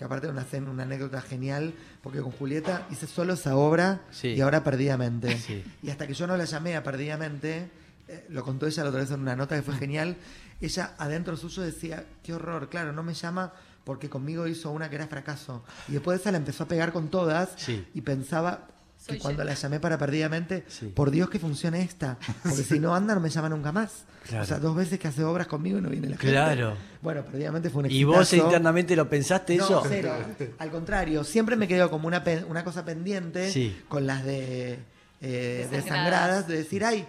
que 0.00 0.06
aparte 0.06 0.28
una, 0.28 0.46
una 0.70 0.84
anécdota 0.84 1.20
genial, 1.20 1.74
porque 2.02 2.22
con 2.22 2.32
Julieta 2.32 2.86
hice 2.90 3.06
solo 3.06 3.34
esa 3.34 3.54
obra 3.54 4.00
Sí. 4.10 4.28
y 4.28 4.40
ahora 4.40 4.64
perdidamente. 4.64 5.36
Sí. 5.36 5.62
Y 5.82 5.90
hasta 5.90 6.06
que 6.06 6.14
yo 6.14 6.26
no 6.26 6.38
la 6.38 6.46
llamé 6.46 6.74
a 6.74 6.82
perdidamente, 6.82 7.68
eh, 8.08 8.24
lo 8.30 8.42
contó 8.42 8.66
ella 8.66 8.82
la 8.82 8.88
otra 8.88 9.02
vez 9.02 9.10
en 9.10 9.20
una 9.20 9.36
nota 9.36 9.56
que 9.56 9.60
fue 9.62 9.74
genial, 9.76 10.16
ella 10.58 10.94
adentro 10.96 11.36
suyo 11.36 11.60
decía, 11.62 12.06
qué 12.22 12.32
horror, 12.32 12.70
claro, 12.70 12.92
no 12.94 13.02
me 13.02 13.12
llama 13.12 13.52
porque 13.84 14.08
conmigo 14.08 14.46
hizo 14.46 14.70
una 14.70 14.88
que 14.88 14.96
era 14.96 15.06
fracaso. 15.06 15.64
Y 15.86 15.92
después 15.92 16.16
de 16.16 16.22
esa 16.22 16.32
la 16.32 16.38
empezó 16.38 16.64
a 16.64 16.68
pegar 16.68 16.92
con 16.94 17.08
todas 17.10 17.50
Sí. 17.58 17.86
y 17.92 18.00
pensaba, 18.00 18.68
Soy 19.04 19.16
que 19.16 19.22
cuando 19.22 19.38
Jen. 19.42 19.46
la 19.48 19.54
llamé 19.54 19.80
para 19.80 19.96
Perdidamente, 19.98 20.64
Sí. 20.68 20.86
por 20.94 21.10
Dios 21.10 21.30
que 21.30 21.38
funcione 21.38 21.80
esta, 21.82 22.18
porque 22.42 22.62
si 22.62 22.78
no 22.78 22.94
anda 22.94 23.14
no 23.14 23.20
me 23.20 23.30
llama 23.30 23.48
nunca 23.48 23.72
más. 23.72 24.04
Claro. 24.28 24.44
O 24.44 24.46
sea, 24.46 24.58
dos 24.58 24.76
veces 24.76 24.98
que 24.98 25.08
hace 25.08 25.24
obras 25.24 25.46
conmigo 25.46 25.78
y 25.78 25.80
no 25.80 25.88
viene 25.88 26.08
la 26.10 26.16
gente. 26.18 26.32
Claro. 26.32 26.76
Bueno, 27.00 27.24
Perdidamente 27.24 27.70
fue 27.70 27.84
un 27.84 27.90
¿Y 27.90 28.04
vos 28.04 28.20
exitazo. 28.20 28.46
internamente 28.48 28.94
lo 28.94 29.08
pensaste 29.08 29.56
No, 29.56 29.64
eso? 29.64 29.82
cero. 29.88 30.12
Al 30.58 30.70
contrario, 30.70 31.24
siempre 31.24 31.56
me 31.56 31.66
quedo 31.66 31.88
como 31.90 32.06
una, 32.06 32.22
una 32.48 32.62
cosa 32.62 32.84
pendiente 32.84 33.50
Sí. 33.50 33.80
con 33.88 34.06
las 34.06 34.22
de 34.24 34.78
eh, 35.22 35.66
desangradas, 35.70 36.46
de 36.46 36.56
decir, 36.58 36.84
ay, 36.84 37.06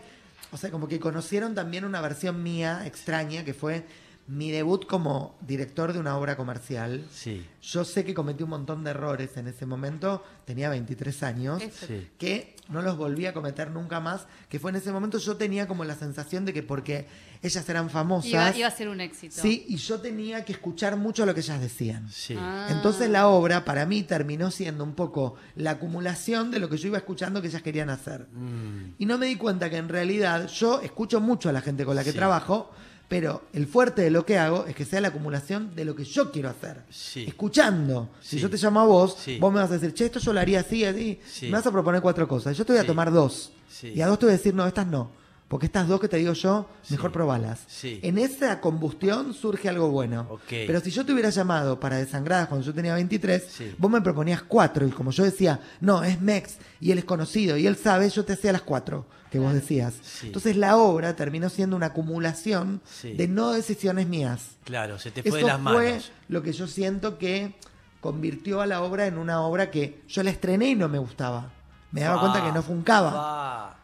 o 0.52 0.58
sea, 0.58 0.70
como 0.72 0.88
que 0.88 1.00
conocieron 1.00 1.56
también 1.56 1.84
una 1.86 2.00
versión 2.02 2.42
mía 2.44 2.84
extraña, 2.86 3.44
que 3.46 3.54
fue 3.54 3.84
mi 4.32 4.50
debut 4.50 4.86
como 4.88 5.36
director 5.42 5.92
de 5.92 6.00
una 6.00 6.18
obra 6.18 6.38
comercial. 6.38 7.06
Sí. 7.12 7.46
Yo 7.62 7.84
sé 7.84 8.06
que 8.06 8.14
cometí 8.14 8.44
un 8.44 8.50
montón 8.52 8.82
de 8.86 8.92
errores 8.92 9.36
en 9.36 9.48
ese 9.50 9.66
momento, 9.66 10.24
tenía 10.46 10.70
23 10.70 11.24
años. 11.24 11.62
Sí. 11.86 12.08
que 12.18 12.56
no 12.70 12.82
los 12.82 12.96
volví 12.96 13.26
a 13.26 13.34
cometer 13.34 13.70
nunca 13.70 14.00
más, 14.00 14.28
que 14.48 14.58
fue 14.58 14.72
en 14.72 14.78
ese 14.78 14.94
momento 14.94 15.18
yo 15.18 15.36
tenía 15.36 15.68
como 15.68 15.84
la 15.84 15.96
sensación 15.96 16.46
de 16.46 16.54
que 16.54 16.64
porque 16.64 17.06
ellas 17.42 17.68
eran 17.68 17.90
famosas, 17.90 18.32
Iba, 18.32 18.58
iba 18.58 18.68
a 18.68 18.72
ser 18.72 18.88
un 18.88 19.02
éxito. 19.02 19.36
sí, 19.42 19.66
y 19.68 19.76
yo 19.76 20.00
tenía 20.00 20.46
que 20.46 20.54
escuchar 20.54 20.96
mucho 20.96 21.26
lo 21.26 21.34
que 21.34 21.42
ellas 21.42 21.60
decían. 21.60 22.08
Sí. 22.10 22.36
Ah. 22.40 22.68
Entonces 22.70 23.10
la 23.10 23.28
obra 23.28 23.66
para 23.66 23.86
mí 23.86 24.04
terminó 24.04 24.50
siendo 24.52 24.86
un 24.86 24.94
poco 24.94 25.36
la 25.58 25.72
acumulación 25.72 26.50
de 26.52 26.60
lo 26.60 26.70
que 26.70 26.78
yo 26.78 26.88
iba 26.88 26.98
escuchando 27.00 27.42
que 27.42 27.50
ellas 27.50 27.62
querían 27.64 27.90
hacer. 27.90 28.28
Mm, 28.32 28.94
Y 28.98 29.06
no 29.06 29.18
me 29.18 29.26
di 29.26 29.36
cuenta 29.36 29.70
que 29.70 29.76
en 29.78 29.90
realidad 29.90 30.48
yo 30.48 30.80
escucho 30.80 31.20
mucho 31.20 31.50
a 31.50 31.52
la 31.52 31.60
gente 31.60 31.84
con 31.84 31.98
la 31.98 32.06
que 32.06 32.12
Sí. 32.12 32.18
trabajo, 32.18 32.72
pero 33.12 33.42
el 33.52 33.68
fuerte 33.68 34.02
de 34.04 34.10
lo 34.10 34.26
que 34.26 34.38
hago 34.38 34.66
es 34.68 34.74
que 34.74 34.86
sea 34.86 35.02
la 35.02 35.10
acumulación 35.10 35.76
de 35.76 35.84
lo 35.84 35.94
que 35.98 36.06
yo 36.06 36.32
quiero 36.32 36.48
hacer. 36.48 36.84
Sí. 36.90 37.26
Escuchando. 37.28 38.08
Si 38.22 38.38
Sí. 38.38 38.42
yo 38.42 38.50
te 38.50 38.56
llamo 38.56 38.80
a 38.80 38.86
vos, 38.86 39.18
Sí. 39.20 39.38
vos 39.38 39.52
me 39.54 39.60
vas 39.60 39.70
a 39.70 39.74
decir, 39.74 39.94
che, 39.94 40.06
esto 40.06 40.20
yo 40.20 40.32
lo 40.32 40.40
haría 40.40 40.62
así, 40.62 40.86
así. 40.86 41.20
Sí. 41.30 41.48
Me 41.48 41.52
vas 41.58 41.68
a 41.68 41.72
proponer 41.74 42.02
cuatro 42.02 42.26
cosas. 42.26 42.56
Yo 42.58 42.66
te 42.66 42.72
voy 42.72 42.82
a 42.82 42.86
tomar 42.88 43.12
dos. 43.12 43.52
Y 43.84 44.00
a 44.00 44.08
dos 44.08 44.18
te 44.18 44.28
voy 44.28 44.34
a 44.34 44.38
decir, 44.38 44.56
no, 44.56 44.66
estas 44.66 44.88
no. 44.88 45.12
Porque 45.52 45.66
estas 45.66 45.86
dos 45.86 46.00
que 46.00 46.08
te 46.08 46.16
digo 46.16 46.32
yo, 46.32 46.70
mejor 46.90 47.10
Sí. 47.10 47.14
probalas. 47.14 47.60
Sí. 47.68 48.00
En 48.04 48.18
esa 48.18 48.62
combustión 48.62 49.34
surge 49.34 49.68
algo 49.68 49.90
bueno. 49.90 50.26
Ok. 50.30 50.42
Pero 50.48 50.80
si 50.80 50.92
yo 50.92 51.06
te 51.06 51.12
hubiera 51.12 51.30
llamado 51.30 51.78
para 51.78 51.98
desangradas 51.98 52.48
cuando 52.48 52.66
yo 52.66 52.74
tenía 52.74 52.94
23, 52.94 53.44
Sí. 53.52 53.76
vos 53.78 53.92
me 53.92 54.00
proponías 54.00 54.42
cuatro. 54.44 54.88
Y 54.88 54.92
como 54.92 55.12
yo 55.12 55.26
decía, 55.26 55.60
no, 55.82 56.06
es 56.06 56.22
Mex 56.22 56.56
y 56.80 56.92
él 56.94 57.00
es 57.00 57.04
conocido 57.04 57.58
y 57.58 57.68
él 57.68 57.76
sabe, 57.76 58.10
yo 58.10 58.24
te 58.24 58.32
hacía 58.32 58.54
las 58.54 58.62
cuatro 58.62 59.06
que 59.30 59.40
vos 59.40 59.54
decías. 59.54 59.96
Sí. 60.02 60.28
Entonces 60.28 60.56
la 60.56 60.78
obra 60.78 61.18
terminó 61.18 61.50
siendo 61.50 61.76
una 61.76 61.88
acumulación 61.88 62.80
de 63.04 63.28
no 63.28 63.52
decisiones 63.52 64.08
mías. 64.08 64.52
Claro, 64.64 65.00
se 65.00 65.12
te 65.12 65.22
fue 65.22 65.40
Eso 65.40 65.48
de 65.48 65.54
las 65.54 65.62
fue 65.62 65.90
manos. 65.92 66.12
lo 66.30 66.44
que 66.44 66.54
yo 66.54 66.66
siento 66.68 67.18
que 67.18 67.56
convirtió 68.00 68.62
a 68.62 68.68
la 68.68 68.82
obra 68.82 69.06
en 69.06 69.18
una 69.18 69.42
obra 69.42 69.70
que 69.70 70.02
yo 70.08 70.24
la 70.24 70.30
estrené 70.32 70.70
y 70.70 70.76
no 70.76 70.88
me 70.88 70.98
gustaba. 70.98 71.52
Me 71.92 72.02
daba 72.02 72.16
Ah, 72.16 72.20
cuenta 72.22 72.46
que 72.46 72.54
no 72.54 72.64
funcaba. 72.64 73.12
ah. 73.14 73.78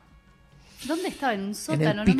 ¿Dónde 0.85 1.07
estaba? 1.09 1.33
En 1.33 1.41
un 1.45 1.55
sótano. 1.55 2.03
En 2.03 2.09
el 2.09 2.15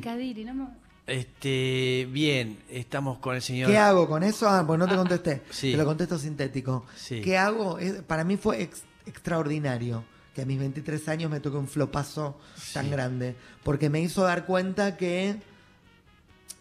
Piccadilly, 0.00 0.44
no 0.44 0.54
me- 0.54 0.66
Este, 1.06 2.08
bien, 2.10 2.58
estamos 2.70 3.18
con 3.18 3.34
el 3.36 3.42
señor. 3.42 3.70
¿Qué 3.70 3.76
hago 3.78 4.08
con 4.08 4.22
eso? 4.22 4.48
Ah, 4.48 4.64
pues 4.66 4.78
no 4.78 4.88
te 4.88 4.96
contesté. 4.96 5.42
Sí. 5.50 5.72
Te 5.72 5.76
lo 5.76 5.84
contesto 5.84 6.18
sintético. 6.18 6.86
Sí. 6.96 7.20
¿Qué 7.20 7.36
hago? 7.36 7.78
Es- 7.78 8.02
para 8.02 8.24
mí 8.24 8.36
fue 8.36 8.62
ex- 8.62 8.84
extraordinario 9.06 10.04
que 10.34 10.42
a 10.42 10.46
mis 10.46 10.58
23 10.58 11.08
años 11.08 11.30
me 11.30 11.40
toque 11.40 11.56
un 11.56 11.68
flopazo 11.68 12.38
tan 12.72 12.90
grande. 12.90 13.36
Porque 13.62 13.90
me 13.90 14.00
hizo 14.00 14.22
dar 14.22 14.46
cuenta 14.46 14.96
que 14.96 15.36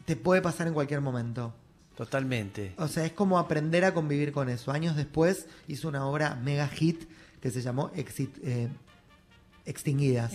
te 0.06 0.16
puede 0.16 0.42
pasar 0.42 0.68
en 0.68 0.74
cualquier 0.74 1.02
momento. 1.02 1.54
Totalmente. 1.96 2.74
O 2.78 2.88
sea, 2.88 3.06
es 3.06 3.12
como 3.14 3.38
aprender 3.40 3.86
a 3.86 3.94
convivir 3.94 4.32
con 4.32 4.50
eso. 4.50 4.72
Años 4.72 4.96
después 4.96 5.48
hizo 5.68 5.88
una 5.88 6.06
obra 6.06 6.36
mega 6.36 6.68
hit 6.68 7.04
que 7.40 7.52
se 7.52 7.62
llamó 7.62 7.92
Exit- 7.94 8.40
eh, 8.44 8.68
Extinguidas. 9.66 10.34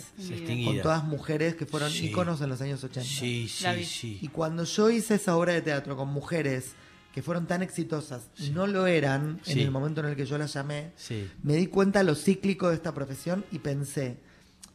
Con 0.65 0.81
todas 0.83 1.05
mujeres 1.05 1.55
que 1.55 1.67
fueron 1.67 1.91
Sí. 1.91 2.07
íconos 2.07 2.41
en 2.41 2.49
los 2.49 2.61
años 2.61 2.83
80. 2.83 3.09
Sí, 3.09 3.49
sí, 3.49 3.85
sí. 3.85 4.19
Y 4.23 4.29
cuando 4.29 4.65
yo 4.65 4.91
hice 4.91 5.17
esa 5.17 5.37
obra 5.37 5.53
de 5.53 5.63
teatro 5.63 5.97
con 5.97 6.09
mujeres 6.09 6.73
que 7.13 7.23
fueron 7.23 7.47
tan 7.47 7.63
exitosas 7.63 8.29
y 8.39 8.51
no 8.51 8.67
lo 8.67 8.87
eran 8.87 9.41
en 9.47 9.59
el 9.59 9.71
momento 9.71 10.01
en 10.01 10.07
el 10.09 10.17
que 10.17 10.25
yo 10.25 10.39
las 10.39 10.53
llamé, 10.55 10.93
Sí. 10.97 11.29
me 11.43 11.55
di 11.57 11.67
cuenta 11.67 12.03
lo 12.03 12.15
cíclico 12.15 12.69
de 12.69 12.77
esta 12.77 12.95
profesión 12.95 13.45
y 13.51 13.59
pensé, 13.59 14.19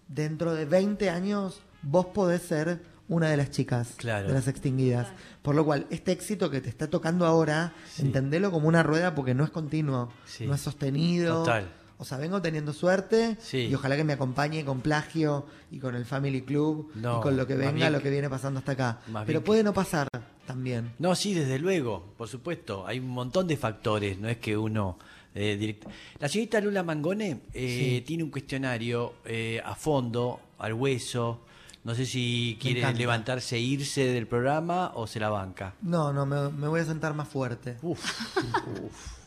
dentro 0.08 0.54
de 0.54 0.66
20 0.66 1.10
años 1.10 1.62
vos 1.82 2.08
podés 2.08 2.42
ser 2.44 2.82
una 3.08 3.30
de 3.30 3.38
las 3.38 3.52
chicas 3.52 3.94
Claro. 3.98 4.28
de 4.28 4.34
las 4.34 4.48
extinguidas. 4.48 5.08
Por 5.42 5.56
lo 5.56 5.66
cual, 5.66 5.88
este 5.90 6.12
éxito 6.12 6.50
que 6.50 6.62
te 6.62 6.70
está 6.70 6.88
tocando 6.90 7.26
ahora, 7.26 7.74
Sí. 7.92 8.02
entendelo 8.04 8.52
como 8.52 8.68
una 8.68 8.84
rueda 8.84 9.14
porque 9.16 9.34
no 9.34 9.44
es 9.44 9.50
continuo, 9.50 10.12
Sí. 10.26 10.46
no 10.46 10.54
es 10.56 10.62
sostenido. 10.62 11.40
Total. 11.40 11.72
O 11.98 12.06
sea, 12.06 12.18
vengo 12.18 12.42
teniendo 12.42 12.74
suerte 12.74 13.38
Sí. 13.40 13.68
y 13.70 13.76
ojalá 13.76 13.96
que 13.96 14.04
me 14.04 14.14
acompañe 14.14 14.66
con 14.66 14.82
plagio 14.82 15.46
y 15.72 15.80
con 15.80 15.96
el 15.96 16.06
Family 16.06 16.42
Club 16.42 16.92
No, 16.96 17.20
y 17.20 17.22
con 17.22 17.38
lo 17.38 17.48
que 17.48 17.56
venga, 17.56 17.90
lo 17.90 18.02
que- 18.02 18.10
viene 18.10 18.30
pasando 18.30 18.60
hasta 18.60 18.74
acá. 18.74 19.00
Pero 19.26 19.44
puede 19.44 19.64
no 19.64 19.74
pasar 19.74 20.08
también. 20.46 20.92
No, 21.00 21.16
sí, 21.16 21.34
desde 21.34 21.60
luego, 21.60 22.14
por 22.18 22.28
supuesto. 22.28 22.86
Hay 22.86 23.00
un 23.00 23.10
montón 23.10 23.48
de 23.48 23.56
factores, 23.58 24.18
no 24.20 24.28
es 24.30 24.38
que 24.38 24.58
uno... 24.58 24.98
eh, 25.36 25.58
direct- 25.60 25.88
La 26.20 26.28
señorita 26.30 26.62
Lula 26.62 26.84
Mangone 26.84 27.42
eh, 27.54 27.96
Sí. 28.00 28.04
tiene 28.06 28.24
un 28.24 28.30
cuestionario 28.30 29.14
eh, 29.26 29.62
a 29.66 29.74
fondo, 29.76 30.40
al 30.60 30.74
hueso. 30.74 31.42
No 31.86 31.96
sé 31.96 32.06
si 32.06 32.58
quiere 32.62 32.94
levantarse 32.94 33.56
e 33.58 33.60
irse 33.60 34.06
del 34.06 34.28
programa 34.28 34.92
o 34.96 35.08
se 35.08 35.20
la 35.20 35.30
banca. 35.30 35.74
No, 35.82 36.14
no, 36.14 36.26
me, 36.26 36.50
me 36.50 36.68
voy 36.68 36.82
a 36.82 36.86
sentar 36.86 37.14
más 37.16 37.28
fuerte. 37.28 37.78
Uf, 37.82 38.00
uf. 38.86 39.23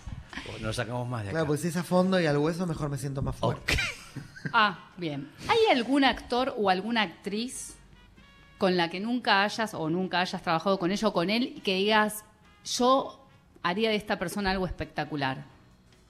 Nos 0.60 0.76
sacamos 0.76 1.08
más 1.08 1.22
de 1.22 1.28
acá. 1.28 1.34
Claro, 1.38 1.46
pues 1.46 1.60
si 1.60 1.68
es 1.68 1.76
a 1.76 1.82
fondo 1.84 2.20
y 2.20 2.26
al 2.26 2.36
hueso, 2.38 2.66
mejor 2.66 2.88
me 2.90 2.98
siento 2.98 3.22
más 3.22 3.36
fuerte. 3.36 3.76
Ah, 4.52 4.90
bien. 4.96 5.28
¿Hay 5.48 5.58
algún 5.76 6.04
actor 6.04 6.54
o 6.56 6.70
alguna 6.70 7.02
actriz 7.02 7.74
con 8.58 8.76
la 8.76 8.88
que 8.90 9.00
nunca 9.00 9.42
hayas 9.42 9.74
o 9.74 9.90
nunca 9.90 10.20
hayas 10.20 10.40
trabajado 10.40 10.78
con 10.78 10.92
ella 10.92 11.08
o 11.08 11.12
con 11.12 11.30
él 11.30 11.52
y 11.56 11.60
que 11.60 11.74
digas, 11.74 12.24
yo 12.64 13.26
haría 13.64 13.90
de 13.90 13.96
esta 13.96 14.20
persona 14.20 14.52
algo 14.52 14.64
espectacular? 14.66 15.44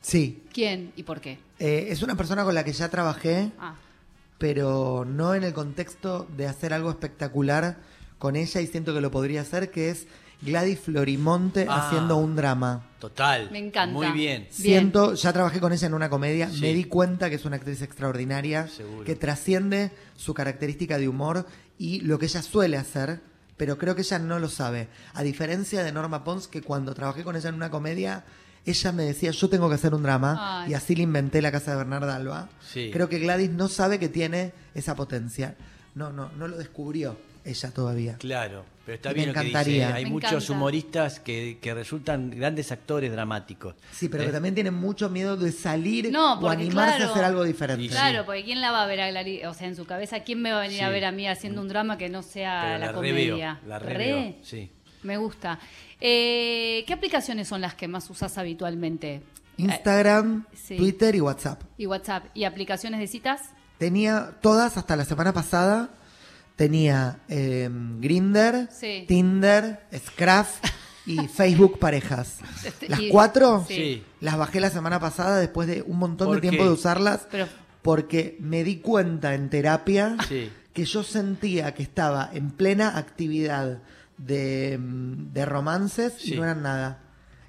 Sí, 0.02 0.44
¿Quién 0.52 0.92
y 0.96 1.02
por 1.02 1.22
qué? 1.22 1.38
eh, 1.58 1.86
es 1.88 2.02
una 2.02 2.14
persona 2.14 2.44
con 2.44 2.54
la 2.54 2.62
que 2.62 2.72
ya 2.74 2.90
trabajé, 2.90 3.50
Ah, 3.58 3.74
pero 4.38 5.06
no 5.06 5.34
en 5.34 5.42
el 5.42 5.54
contexto 5.54 6.26
de 6.36 6.46
hacer 6.46 6.74
algo 6.74 6.90
espectacular 6.90 7.78
con 8.18 8.36
ella 8.36 8.60
y 8.60 8.66
siento 8.66 8.92
que 8.92 9.00
lo 9.00 9.10
podría 9.10 9.40
hacer, 9.40 9.70
que 9.70 9.88
es 9.88 10.06
Gladys 10.42 10.80
Florimonte 10.80 11.66
Ah. 11.68 11.86
haciendo 11.86 12.16
un 12.16 12.36
drama. 12.36 12.86
Total. 12.98 13.50
Me 13.50 13.58
encanta. 13.58 13.92
Muy 13.92 14.08
bien. 14.12 14.46
Siento, 14.50 15.14
ya 15.14 15.32
trabajé 15.32 15.60
con 15.60 15.72
ella 15.72 15.86
en 15.86 15.94
una 15.94 16.10
comedia, 16.10 16.50
Sí. 16.50 16.60
me 16.60 16.72
di 16.74 16.84
cuenta 16.84 17.28
que 17.30 17.36
es 17.36 17.44
una 17.44 17.56
actriz 17.56 17.80
extraordinaria, 17.82 18.68
Seguro. 18.68 19.04
que 19.04 19.16
trasciende 19.16 19.92
su 20.16 20.34
característica 20.34 20.98
de 20.98 21.08
humor 21.08 21.46
y 21.78 22.00
lo 22.00 22.18
que 22.18 22.26
ella 22.26 22.42
suele 22.42 22.76
hacer, 22.76 23.20
pero 23.56 23.78
creo 23.78 23.94
que 23.94 24.02
ella 24.02 24.18
no 24.18 24.38
lo 24.38 24.48
sabe. 24.48 24.88
A 25.14 25.22
diferencia 25.22 25.82
de 25.82 25.92
Norma 25.92 26.24
Pons, 26.24 26.48
que 26.48 26.62
cuando 26.62 26.94
trabajé 26.94 27.22
con 27.24 27.36
ella 27.36 27.48
en 27.48 27.54
una 27.54 27.70
comedia, 27.70 28.24
ella 28.66 28.92
me 28.92 29.04
decía, 29.04 29.30
yo 29.30 29.48
tengo 29.48 29.68
que 29.68 29.76
hacer 29.76 29.94
un 29.94 30.02
drama, 30.02 30.62
Ay. 30.64 30.72
y 30.72 30.74
así 30.74 30.94
le 30.96 31.02
inventé 31.04 31.40
la 31.40 31.52
casa 31.52 31.70
de 31.70 31.76
Bernarda 31.78 32.16
Alba. 32.16 32.48
Sí. 32.60 32.90
Creo 32.92 33.08
que 33.08 33.18
Gladys 33.20 33.50
no 33.50 33.68
sabe 33.68 33.98
que 33.98 34.08
tiene 34.08 34.52
esa 34.74 34.94
potencia. 34.96 35.54
No, 35.94 36.12
no, 36.12 36.30
no 36.36 36.48
lo 36.48 36.58
descubrió 36.58 37.16
ella 37.44 37.70
todavía. 37.70 38.16
Claro, 38.18 38.64
pero 38.86 38.94
está 38.96 39.08
me 39.10 39.14
bien 39.16 39.32
que 39.32 39.40
dice. 39.40 39.48
encantaría. 39.50 39.94
Hay 39.94 40.04
Me 40.04 40.10
muchos 40.12 40.32
encanta. 40.32 40.52
humoristas 40.54 41.20
que, 41.20 41.58
que 41.60 41.74
resultan 41.74 42.30
grandes 42.30 42.70
actores 42.72 43.10
dramáticos. 43.12 43.74
Sí, 43.92 44.08
pero 44.08 44.22
¿Eh? 44.22 44.26
que 44.26 44.32
también 44.32 44.54
tiene 44.54 44.70
mucho 44.70 45.10
miedo 45.10 45.36
de 45.36 45.50
salir 45.52 46.10
No, 46.12 46.38
o 46.40 46.48
animarse 46.48 46.96
claro. 46.98 47.10
a 47.10 47.12
hacer 47.12 47.24
algo 47.24 47.42
diferente. 47.44 47.82
Y 47.82 47.88
sí. 47.88 47.94
claro, 47.94 48.24
porque 48.24 48.44
¿quién 48.44 48.60
la 48.60 48.70
va 48.70 48.84
a 48.84 48.86
ver 48.86 49.00
a 49.00 49.10
Gladys? 49.10 49.44
O 49.46 49.52
sea, 49.54 49.66
en 49.68 49.76
su 49.76 49.84
cabeza, 49.84 50.20
¿quién 50.20 50.40
me 50.40 50.52
va 50.52 50.58
a 50.58 50.62
venir 50.62 50.78
Sí. 50.78 50.84
a 50.84 50.88
ver 50.88 51.04
a 51.04 51.12
mí 51.12 51.26
haciendo 51.28 51.60
un 51.60 51.68
drama 51.68 51.98
que 51.98 52.08
no 52.08 52.22
sea 52.22 52.60
Pero 52.64 52.78
la, 52.78 52.86
la 52.86 52.92
comedia? 52.92 53.14
reveo, 53.34 53.58
la 53.68 53.78
Re. 53.80 53.92
reveo, 53.94 54.34
sí. 54.42 54.70
Me 55.02 55.16
gusta. 55.18 55.58
Eh, 56.00 56.84
¿Qué 56.86 56.92
aplicaciones 56.92 57.48
son 57.48 57.60
las 57.60 57.74
que 57.74 57.88
más 57.88 58.08
usas 58.08 58.38
habitualmente? 58.38 59.22
Instagram, 59.56 60.44
Eh, 60.52 60.56
sí. 60.56 60.76
Twitter 60.76 61.14
y 61.14 61.20
WhatsApp. 61.20 61.62
Y 61.78 61.86
WhatsApp. 61.86 62.24
¿Y 62.34 62.44
aplicaciones 62.44 63.00
de 63.00 63.06
citas? 63.06 63.40
Tenía 63.78 64.32
todas 64.42 64.76
hasta 64.76 64.96
la 64.96 65.04
semana 65.04 65.32
pasada. 65.32 65.88
Tenía 66.56 67.18
eh, 67.28 67.68
Grinder, 68.00 68.68
Sí. 68.72 69.04
Tinder, 69.06 69.80
Scruff 69.94 70.58
y 71.04 71.28
Facebook 71.28 71.78
Parejas. 71.78 72.38
Este, 72.64 72.88
Las 72.88 73.00
cuatro 73.10 73.64
Sí. 73.68 74.02
Las 74.20 74.36
bajé 74.38 74.60
la 74.60 74.70
semana 74.70 74.98
pasada 74.98 75.38
después 75.38 75.68
de 75.68 75.82
un 75.82 75.98
montón 75.98 76.28
de 76.28 76.32
¿Por 76.34 76.40
tiempo 76.40 76.62
qué? 76.62 76.68
de 76.68 76.74
usarlas 76.74 77.26
Pero- 77.30 77.46
porque 77.82 78.36
me 78.40 78.64
di 78.64 78.76
cuenta 78.78 79.34
en 79.34 79.48
terapia 79.50 80.16
Sí. 80.28 80.50
que 80.72 80.84
yo 80.84 81.02
sentía 81.04 81.72
que 81.74 81.82
estaba 81.84 82.28
en 82.32 82.50
plena 82.50 82.96
actividad 82.98 83.78
de, 84.18 84.78
de 84.80 85.44
romances 85.46 86.14
Sí. 86.18 86.32
y 86.32 86.36
no 86.36 86.42
eran 86.44 86.62
nada. 86.62 87.00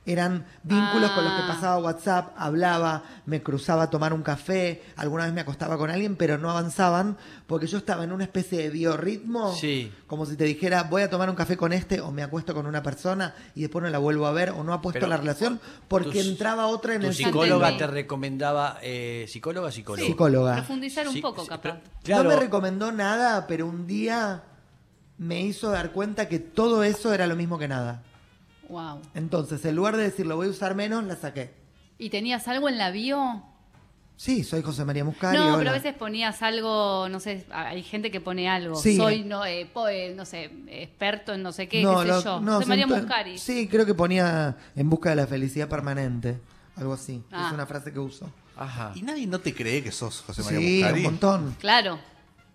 Eran 0.07 0.45
vínculos 0.63 1.11
con 1.11 1.23
los 1.25 1.33
que 1.33 1.41
Ah. 1.43 1.47
pasaba 1.47 1.77
WhatsApp, 1.79 2.33
hablaba, 2.37 3.03
me 3.25 3.43
cruzaba 3.43 3.83
a 3.83 3.89
tomar 3.89 4.13
un 4.13 4.23
café, 4.23 4.81
alguna 4.95 5.25
vez 5.25 5.33
me 5.33 5.41
acostaba 5.41 5.77
con 5.77 5.89
alguien, 5.91 6.15
pero 6.15 6.37
no 6.37 6.49
avanzaban 6.49 7.17
porque 7.45 7.67
yo 7.67 7.77
estaba 7.77 8.03
en 8.05 8.11
una 8.13 8.23
especie 8.23 8.57
de 8.59 8.69
biorritmo, 8.69 9.53
Sí. 9.53 9.91
como 10.07 10.25
si 10.25 10.35
te 10.37 10.45
dijera 10.45 10.83
voy 10.83 11.01
a 11.01 11.09
tomar 11.09 11.29
un 11.29 11.35
café 11.35 11.57
con 11.57 11.73
este 11.73 11.99
o 12.01 12.11
me 12.11 12.23
acuesto 12.23 12.53
con 12.55 12.65
una 12.65 12.81
persona 12.81 13.35
y 13.53 13.61
después 13.61 13.83
no 13.83 13.89
la 13.89 13.97
vuelvo 13.99 14.25
a 14.27 14.31
ver 14.31 14.51
o 14.51 14.63
no 14.63 14.73
ha 14.73 14.81
puesto 14.81 14.99
Pero 14.99 15.09
la 15.09 15.17
relación 15.17 15.59
porque 15.87 16.23
tu- 16.23 16.29
entraba 16.29 16.67
otra 16.67 16.95
en 16.95 17.01
Tu 17.01 17.07
el 17.07 17.13
psicóloga 17.13 17.77
te 17.77 17.85
recomendaba, 17.87 18.77
eh, 18.81 19.25
psicóloga, 19.27 19.71
psicólogo. 19.71 20.07
Psicóloga. 20.07 20.55
Profundizar 20.55 21.07
un 21.07 21.13
Sí, 21.13 21.21
poco, 21.21 21.43
sí, 21.43 21.49
capaz. 21.49 21.61
pero- 21.61 21.77
claro, 22.03 22.23
No 22.23 22.29
me 22.29 22.35
recomendó 22.37 22.91
nada, 22.91 23.45
pero 23.47 23.67
un 23.67 23.85
día 23.85 24.43
me 25.17 25.41
hizo 25.41 25.69
dar 25.71 25.91
cuenta 25.91 26.27
que 26.29 26.39
todo 26.39 26.83
eso 26.83 27.13
era 27.13 27.27
lo 27.27 27.35
mismo 27.35 27.57
que 27.57 27.67
nada. 27.67 28.03
Wow. 28.69 29.01
Entonces, 29.13 29.63
en 29.65 29.75
lugar 29.75 29.95
de 29.97 30.03
decir 30.03 30.25
lo 30.25 30.35
voy 30.35 30.47
a 30.47 30.49
usar 30.51 30.75
menos, 30.75 31.03
la 31.05 31.15
saqué. 31.15 31.53
¿Y 31.97 32.09
tenías 32.09 32.47
algo 32.47 32.69
en 32.69 32.77
la 32.77 32.91
bio? 32.91 33.43
Sí, 34.15 34.43
soy 34.43 34.63
José 34.63 34.83
María 34.83 35.03
Muscari. 35.03 35.37
no, 35.37 35.45
hola. 35.49 35.57
pero 35.59 35.69
a 35.69 35.73
veces 35.73 35.93
ponías 35.93 36.41
algo, 36.41 37.07
no 37.07 37.19
sé, 37.19 37.45
hay 37.51 37.83
gente 37.83 38.09
que 38.09 38.19
pone 38.19 38.49
algo. 38.49 38.75
Sí. 38.75 38.97
Soy, 38.97 39.23
no, 39.23 39.45
eh, 39.45 39.69
po- 39.71 39.87
eh, 39.87 40.13
no 40.15 40.25
sé, 40.25 40.49
experto 40.69 41.33
en 41.33 41.43
no 41.43 41.51
sé 41.51 41.67
qué, 41.67 41.83
No, 41.83 41.97
qué 41.99 42.01
sé 42.01 42.07
lo- 42.07 42.23
yo. 42.23 42.39
no, 42.41 42.55
José 42.55 42.67
María 42.67 42.87
Muscari. 42.87 43.37
Sí, 43.37 43.67
creo 43.67 43.85
que 43.85 43.93
ponía 43.93 44.57
en 44.75 44.89
busca 44.89 45.11
de 45.11 45.17
la 45.17 45.27
felicidad 45.27 45.69
permanente. 45.69 46.39
Algo 46.77 46.93
así. 46.93 47.23
Ah. 47.31 47.45
Es 47.47 47.53
una 47.53 47.65
frase 47.67 47.91
que 47.93 47.99
uso. 47.99 48.29
Ajá. 48.55 48.91
¿Y 48.95 49.03
nadie 49.03 49.27
no 49.27 49.39
te 49.39 49.53
cree 49.53 49.83
que 49.83 49.91
sos 49.91 50.21
José 50.21 50.41
María 50.43 50.59
Sí, 50.59 50.77
Muscari? 50.79 50.97
un 50.99 51.03
montón. 51.03 51.55
Claro, 51.59 51.99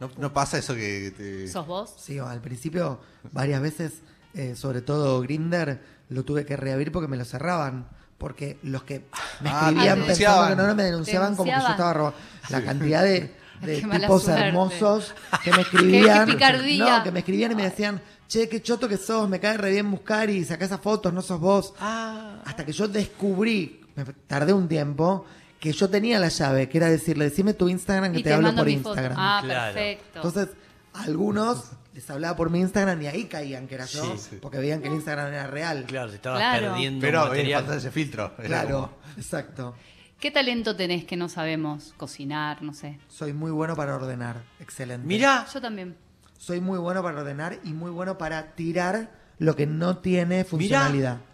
¿No, 0.01 0.11
no 0.19 0.33
pasa 0.33 0.59
eso 0.59 0.75
que 0.75 1.13
te... 1.17 1.47
sos 1.47 1.65
vos. 1.65 1.95
Sí, 1.97 2.19
al 2.19 2.41
principio, 2.41 3.01
varias 3.31 3.63
veces, 3.63 4.01
eh, 4.35 4.57
sobre 4.57 4.83
todo 4.83 5.21
Grinder, 5.21 5.81
lo 6.13 6.25
tuve 6.25 6.45
que 6.47 6.57
reabrir 6.57 6.93
porque 6.93 7.09
me 7.09 7.17
lo 7.17 7.25
cerraban. 7.25 7.87
Porque 8.19 8.59
los 8.63 8.85
que 8.85 9.01
me 9.41 9.51
Ah, 9.51 9.63
escribían 9.71 10.01
te 10.01 10.07
pensando 10.07 10.49
que 10.51 10.57
no, 10.57 10.67
no 10.69 10.75
me 10.77 10.83
denunciaban 10.85 11.35
como 11.35 11.51
que 11.53 11.61
yo 11.61 11.69
estaba 11.69 11.93
robando. 11.93 12.19
La 12.51 12.63
cantidad 12.63 13.03
de, 13.03 13.35
de 13.63 13.81
tipos 13.81 14.23
suerte. 14.25 14.45
hermosos 14.47 15.15
que 15.43 15.51
me 15.53 15.63
escribían. 15.63 16.27
Qué. 16.39 16.79
No, 16.79 17.03
que 17.03 17.11
me 17.11 17.19
escribían 17.19 17.51
y 17.51 17.55
me 17.57 17.65
decían, 17.65 18.01
che, 18.29 18.49
qué 18.49 18.63
choto 18.63 18.89
que 18.89 18.97
sos, 18.97 19.29
me 19.29 19.41
cae 19.41 19.57
re 19.57 19.73
bien 19.73 19.91
buscar 19.91 20.31
y 20.31 20.45
saca 20.45 20.65
esas 20.65 20.81
fotos, 20.81 21.13
no 21.13 21.21
sos 21.21 21.41
vos. 21.41 21.75
Ah, 21.81 22.37
Hasta 22.45 22.65
que 22.65 22.73
yo 22.73 22.87
descubrí, 22.87 23.81
me 23.97 24.05
tardé 24.05 24.53
un 24.53 24.69
tiempo, 24.69 25.25
que 25.59 25.73
yo 25.73 25.91
tenía 25.91 26.21
la 26.21 26.29
llave, 26.29 26.69
que 26.69 26.79
era 26.79 26.89
decirle, 26.89 27.25
decime 27.25 27.55
tu 27.55 27.69
Instagram 27.69 28.13
que 28.13 28.21
Y 28.21 28.23
te, 28.23 28.31
te 28.31 28.35
hablo 28.35 28.55
por. 28.55 28.69
Instagram. 28.69 29.17
Ah, 29.19 29.41
Claro. 29.45 29.75
perfecto. 29.75 30.19
Entonces, 30.23 30.49
algunos 30.95 31.65
les 31.95 32.09
hablaba 32.11 32.37
por 32.37 32.51
mi 32.51 32.61
Instagram 32.61 33.01
y 33.03 33.07
ahí 33.07 33.25
caían 33.25 33.67
que 33.69 33.75
era 33.75 33.85
yo, 33.87 34.03
Sí, 34.17 34.29
sí. 34.31 34.39
porque 34.41 34.59
veían 34.59 34.81
que 34.81 34.89
el 34.89 34.95
Instagram 34.95 35.29
era 35.33 35.47
real. 35.47 35.85
claro, 35.87 36.11
te 36.11 36.17
estabas 36.17 36.41
Claro. 36.41 36.69
perdiendo 36.73 37.01
Pero 37.01 37.27
material. 37.27 37.67
ese 37.75 37.91
filtro. 37.91 38.35
Claro, 38.37 38.69
como- 38.75 39.17
exacto. 39.19 39.75
¿Qué 40.19 40.31
talento 40.31 40.77
tenés 40.77 41.05
que 41.05 41.17
no 41.17 41.29
sabemos? 41.29 41.95
Cocinar, 41.97 42.63
no 42.63 42.73
sé. 42.75 42.99
Soy 43.09 43.33
muy 43.33 43.51
bueno 43.51 43.75
para 43.75 43.97
ordenar, 43.97 44.43
excelente. 44.61 45.07
Mirá, 45.07 45.47
Yo 45.53 45.61
también. 45.61 45.97
Soy 46.39 46.61
muy 46.61 46.79
bueno 46.79 47.03
para 47.03 47.21
ordenar 47.21 47.59
y 47.65 47.73
muy 47.73 47.91
bueno 47.91 48.19
para 48.19 48.53
tirar 48.55 49.11
lo 49.39 49.55
que 49.57 49.67
no 49.67 49.99
tiene 49.99 50.45
funcionalidad. 50.45 51.17
mirá. 51.17 51.32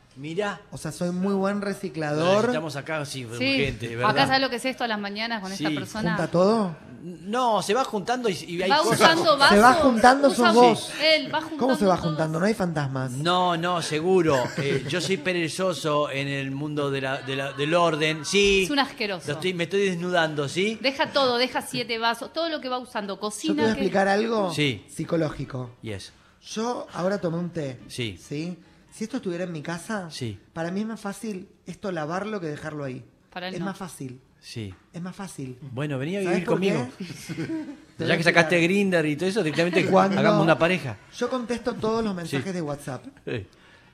O 0.73 0.79
sea, 0.79 0.91
soy 0.91 1.11
muy 1.13 1.35
buen 1.35 1.61
reciclador. 1.61 2.37
Necesitamos 2.39 2.75
acá, 2.77 3.05
sí, 3.05 3.21
Sí. 3.21 3.25
urgente, 3.27 3.95
¿verdad? 3.95 4.11
Acá 4.11 4.27
sabes 4.27 4.41
lo 4.41 4.51
que 4.51 4.57
es 4.57 4.65
esto 4.65 4.83
a 4.85 4.89
las 4.89 4.99
mañanas 4.99 5.41
con 5.41 5.53
Sí. 5.53 5.65
esta 5.65 5.75
persona. 5.79 6.17
¿Junta 6.17 6.31
todo? 6.31 6.77
No, 7.01 7.63
se 7.63 7.73
va 7.75 7.85
juntando 7.85 8.29
y, 8.29 8.33
y 8.33 8.61
hay 8.63 8.69
Va 8.69 8.79
cosas. 8.79 9.01
usando 9.01 9.39
vasos. 9.39 9.55
Se 9.57 9.63
va 9.63 9.73
juntando 9.75 10.31
sos 10.35 10.53
vos. 10.55 10.91
Él 11.01 11.33
va 11.33 11.41
juntando 11.41 11.59
¿Cómo 11.65 11.77
se 11.77 11.87
va 11.87 11.97
todo. 11.97 12.09
juntando? 12.09 12.41
No 12.41 12.47
hay 12.47 12.55
fantasmas. 12.55 13.13
No, 13.13 13.57
no, 13.57 13.81
seguro. 13.81 14.37
Eh, 14.57 14.85
yo 14.89 15.01
soy 15.01 15.17
perezoso 15.19 16.11
en 16.11 16.27
el 16.27 16.51
mundo 16.51 16.91
de 16.91 17.01
la, 17.01 17.23
de 17.23 17.37
la- 17.37 17.53
del 17.53 17.75
orden. 17.75 18.25
Sí. 18.25 18.65
Es 18.65 18.71
un 18.71 18.81
asqueroso. 18.81 19.29
Lo 19.29 19.35
estoy- 19.35 19.55
me 19.55 19.65
estoy 19.65 19.89
desnudando, 19.89 20.49
¿sí? 20.49 20.77
Deja 20.83 21.13
todo, 21.13 21.37
deja 21.39 21.63
siete 21.63 21.99
vasos, 21.99 22.33
todo 22.33 22.49
lo 22.49 22.61
que 22.61 22.69
va 22.69 22.79
usando. 22.79 23.15
Yo 23.15 23.19
te 23.19 23.21
voy 23.21 23.31
Cocina. 23.31 23.63
que- 23.63 23.71
explicar 23.71 24.09
algo 24.09 24.53
Sí. 24.53 24.85
psicológico. 24.89 25.71
Yes. 25.83 26.13
Yo 26.53 26.89
ahora 26.93 27.19
tomé 27.21 27.39
un 27.39 27.51
té. 27.51 27.79
Sí. 27.87 28.19
¿Sí? 28.21 28.59
Si 28.99 29.05
esto 29.05 29.19
estuviera 29.19 29.45
en 29.45 29.53
mi 29.53 29.63
casa, 29.63 30.11
Sí. 30.11 30.41
para 30.53 30.73
mí 30.73 30.81
es 30.81 30.87
más 30.87 30.99
fácil 31.01 31.49
esto 31.67 31.93
lavarlo 31.93 32.41
que 32.41 32.49
dejarlo 32.49 32.83
ahí. 32.83 33.05
Para 33.31 33.47
él 33.47 33.55
es 33.55 33.61
no. 33.61 33.67
más 33.67 33.79
fácil. 33.79 34.21
Sí. 34.41 34.75
Es 34.93 35.01
más 35.01 35.15
fácil. 35.15 35.57
Bueno, 35.71 35.99
venía 35.99 36.19
a 36.19 36.23
¿Sabes 36.25 36.39
vivir 36.39 36.49
conmigo. 36.49 36.89
Ya 37.99 38.17
que 38.17 38.25
sacaste. 38.25 38.61
Grinder 38.61 39.07
y 39.07 39.15
todo 39.15 39.29
eso, 39.29 39.45
directamente 39.45 39.85
Cuando- 39.91 40.19
hagamos 40.19 40.43
una 40.43 40.59
pareja. 40.59 40.97
Yo 41.17 41.31
contesto 41.31 41.75
todos 41.75 42.03
los 42.03 42.13
mensajes 42.13 42.47
Sí. 42.47 42.53
de 42.53 42.61
WhatsApp. 42.61 43.05
Sí. 43.25 43.47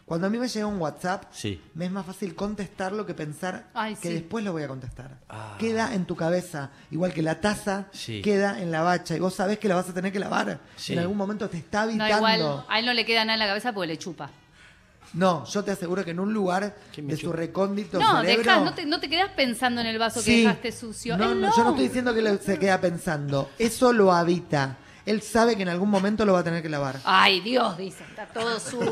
Cuando 0.07 0.27
a 0.27 0.31
mí 0.31 0.39
me 0.39 0.49
llega 0.49 0.67
un 0.67 0.79
WhatsApp, 0.79 1.25
Sí. 1.33 1.61
me 1.75 1.85
es 1.85 1.91
más 1.91 2.07
fácil 2.07 2.35
contestarlo 2.35 3.05
que 3.05 3.13
pensar 3.13 3.67
Ay, 3.75 3.97
que 3.97 4.09
sí. 4.09 4.15
después 4.15 4.43
lo 4.43 4.53
voy 4.53 4.63
a 4.63 4.69
contestar. 4.69 5.19
Ah. 5.29 5.57
Queda 5.59 5.95
en 5.95 6.07
tu 6.07 6.17
cabeza, 6.17 6.71
igual 6.91 7.13
que 7.13 7.21
la 7.21 7.43
taza 7.43 7.89
Sí. 7.93 8.23
queda 8.23 8.59
en 8.63 8.71
la 8.71 8.81
bacha 8.83 9.15
y 9.17 9.21
vos 9.21 9.35
sabés 9.35 9.59
que 9.59 9.69
la 9.69 9.75
vas 9.75 9.89
a 9.91 9.93
tener 9.93 10.13
que 10.13 10.19
lavar. 10.19 10.61
Sí. 10.77 10.95
En 10.95 11.01
algún 11.01 11.19
momento 11.19 11.49
te 11.51 11.59
está 11.59 11.85
No, 11.85 11.91
habitando. 11.91 12.17
igual 12.17 12.65
a 12.71 12.79
él 12.79 12.87
no 12.87 12.95
le 12.95 13.05
queda 13.05 13.25
nada 13.27 13.35
en 13.35 13.41
la 13.41 13.47
cabeza 13.47 13.73
porque 13.75 13.89
le 13.89 13.99
chupa. 13.99 14.31
No, 15.15 15.45
yo 15.47 15.63
te 15.65 15.71
aseguro 15.71 16.05
que 16.05 16.11
en 16.11 16.19
un 16.21 16.33
lugar 16.35 16.77
¿Qué 16.93 17.01
me 17.01 17.13
de 17.15 17.21
su 17.21 17.33
recóndito 17.33 17.99
No, 18.01 18.21
cerebro... 18.21 18.43
dejás, 18.45 18.65
no, 18.65 18.75
te, 18.75 18.85
no 18.85 18.99
te 19.01 19.09
quedás 19.09 19.31
pensando 19.31 19.81
en 19.81 19.87
el 19.87 19.99
vaso 19.99 20.21
que 20.21 20.27
Sí. 20.27 20.41
dejaste 20.43 20.73
sucio. 20.73 21.17
No, 21.17 21.35
no, 21.35 21.57
yo 21.57 21.63
no 21.65 21.71
estoy 21.71 21.85
diciendo 21.87 22.13
que 22.15 22.21
lo- 22.23 22.37
se 22.39 22.59
queda 22.59 22.81
pensando. 22.81 23.49
Eso 23.59 23.93
lo 23.93 24.13
habita. 24.13 24.77
Él 25.07 25.21
sabe 25.21 25.55
que 25.55 25.63
en 25.63 25.69
algún 25.69 25.91
momento 25.91 26.25
lo 26.25 26.33
va 26.33 26.39
a 26.39 26.45
tener 26.45 26.63
que 26.63 26.69
lavar. 26.71 26.97
Ay, 27.05 27.41
Dios, 27.41 27.77
dice, 27.77 28.03
está 28.09 28.25
todo 28.27 28.59
sucio. 28.59 28.91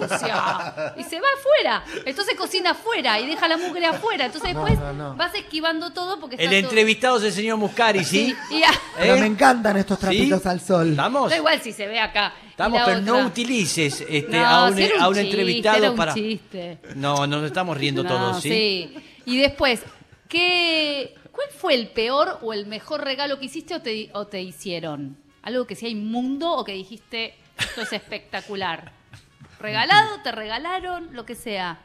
Y 0.97 1.05
se 1.05 1.19
va 1.21 1.27
afuera. 1.39 1.85
Entonces 2.05 2.35
cocina 2.37 2.73
afuera 2.73 3.19
y 3.19 3.27
deja 3.27 3.49
la 3.49 3.57
mugre 3.57 3.87
afuera. 3.87 4.27
Entonces 4.27 4.53
después 4.55 4.79
no, 4.79 4.93
no. 4.93 5.17
vas 5.17 5.35
esquivando 5.35 5.91
todo 5.95 6.21
porque 6.21 6.37
está 6.37 6.45
El 6.45 6.51
todo- 6.63 6.71
entrevistado 6.71 7.17
es 7.17 7.25
el 7.25 7.33
señor 7.33 7.57
Muscari, 7.57 8.05
¿sí? 8.05 8.37
Sí, 8.49 8.57
y 8.57 8.63
a- 8.63 8.71
Pero 8.99 9.15
¿Eh? 9.15 9.21
me 9.21 9.27
encantan 9.27 9.79
estos 9.79 9.99
¿Sí? 9.99 10.03
trapitos 10.03 10.45
al 10.45 10.61
sol. 10.61 10.91
¿Estamos? 10.91 11.31
Da 11.31 11.37
igual 11.39 11.63
si 11.63 11.73
se 11.73 11.87
ve 11.87 11.99
acá. 11.99 12.35
Estamos, 12.51 12.83
pero 12.85 13.01
no 13.01 13.27
utilices 13.27 14.05
este, 14.07 14.37
No, 14.37 14.47
a 14.47 14.69
un, 14.69 14.77
si 14.77 14.83
era 14.83 14.97
un 14.97 15.03
a 15.03 15.09
un 15.09 15.15
chiste, 15.15 15.29
entrevistado 15.31 15.79
era 15.79 15.91
un 15.93 15.97
para. 15.97 16.13
chiste. 16.15 16.79
No, 16.95 17.27
nos 17.27 17.43
estamos 17.45 17.75
riendo 17.79 18.03
No, 18.03 18.11
todos, 18.11 18.43
¿sí? 18.43 18.95
Y 19.25 19.39
después, 19.39 19.81
¿qué, 20.29 21.15
¿cuál 21.33 21.49
fue 21.59 21.75
el 21.75 21.89
peor 21.89 22.39
o 22.43 22.53
el 22.53 22.67
mejor 22.67 23.03
regalo 23.03 23.39
que 23.39 23.47
hiciste 23.47 23.75
o 23.75 23.81
te, 23.81 24.11
o 24.13 24.27
te 24.27 24.43
hicieron? 24.43 25.17
Algo 25.43 25.67
que 25.67 25.75
sea 25.75 25.89
inmundo 25.89 26.53
o 26.53 26.65
que 26.65 26.73
dijiste, 26.73 27.35
esto 27.59 27.83
es 27.83 27.93
espectacular. 27.93 28.93
¿Regalado? 29.61 30.23
¿Te 30.23 30.33
regalaron? 30.33 31.15
Lo 31.15 31.25
que 31.27 31.35
sea. 31.35 31.81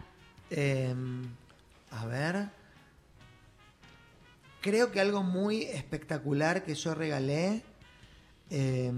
Eh, 0.49 0.93
a 1.91 2.05
ver. 2.05 2.49
Creo 4.61 4.91
que 4.91 4.99
algo 4.99 5.23
muy 5.23 5.63
espectacular 5.63 6.63
que 6.63 6.75
yo 6.75 6.93
regalé 6.93 7.63
eh, 8.49 8.91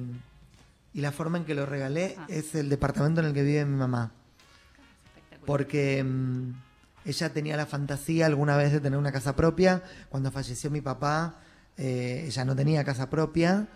y 0.94 1.02
la 1.02 1.12
forma 1.12 1.38
en 1.38 1.46
que 1.46 1.54
lo 1.54 1.66
regalé 1.66 2.16
Ah. 2.18 2.26
es 2.30 2.56
el 2.56 2.70
departamento 2.70 3.22
en 3.22 3.28
el 3.28 3.34
que 3.34 3.44
vive 3.44 3.66
mi 3.66 3.76
mamá. 3.78 4.12
Porque 5.46 6.04
mm, 6.04 6.52
ella 7.06 7.30
tenía 7.34 7.58
la 7.58 7.66
fantasía 7.66 8.26
alguna 8.26 8.58
vez 8.58 8.72
de 8.72 8.80
tener 8.80 8.98
una 8.98 9.12
casa 9.12 9.36
propia. 9.36 9.84
Cuando 10.10 10.32
falleció 10.32 10.70
mi 10.72 10.82
papá, 10.82 11.36
eh, 11.78 12.26
ella 12.28 12.46
no 12.46 12.56
tenía 12.56 12.84
casa 12.84 13.10
propia. 13.10 13.68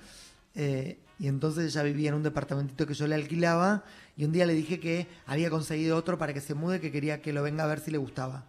Eh, 0.55 0.99
y 1.19 1.27
entonces 1.27 1.73
ella 1.73 1.83
vivía 1.83 2.09
en 2.09 2.15
un 2.15 2.23
departamentito 2.23 2.85
que 2.85 2.93
yo 2.93 3.07
le 3.07 3.15
alquilaba. 3.15 3.83
Y 4.17 4.25
un 4.25 4.31
día 4.31 4.45
le 4.45 4.53
dije 4.53 4.79
que 4.79 5.07
había 5.25 5.49
conseguido 5.49 5.97
otro 5.97 6.17
para 6.17 6.33
que 6.33 6.41
se 6.41 6.53
mude, 6.53 6.79
que 6.79 6.91
quería 6.91 7.21
que 7.21 7.33
lo 7.33 7.43
venga 7.43 7.63
a 7.63 7.67
ver 7.67 7.79
si 7.79 7.91
le 7.91 7.97
gustaba. 7.97 8.45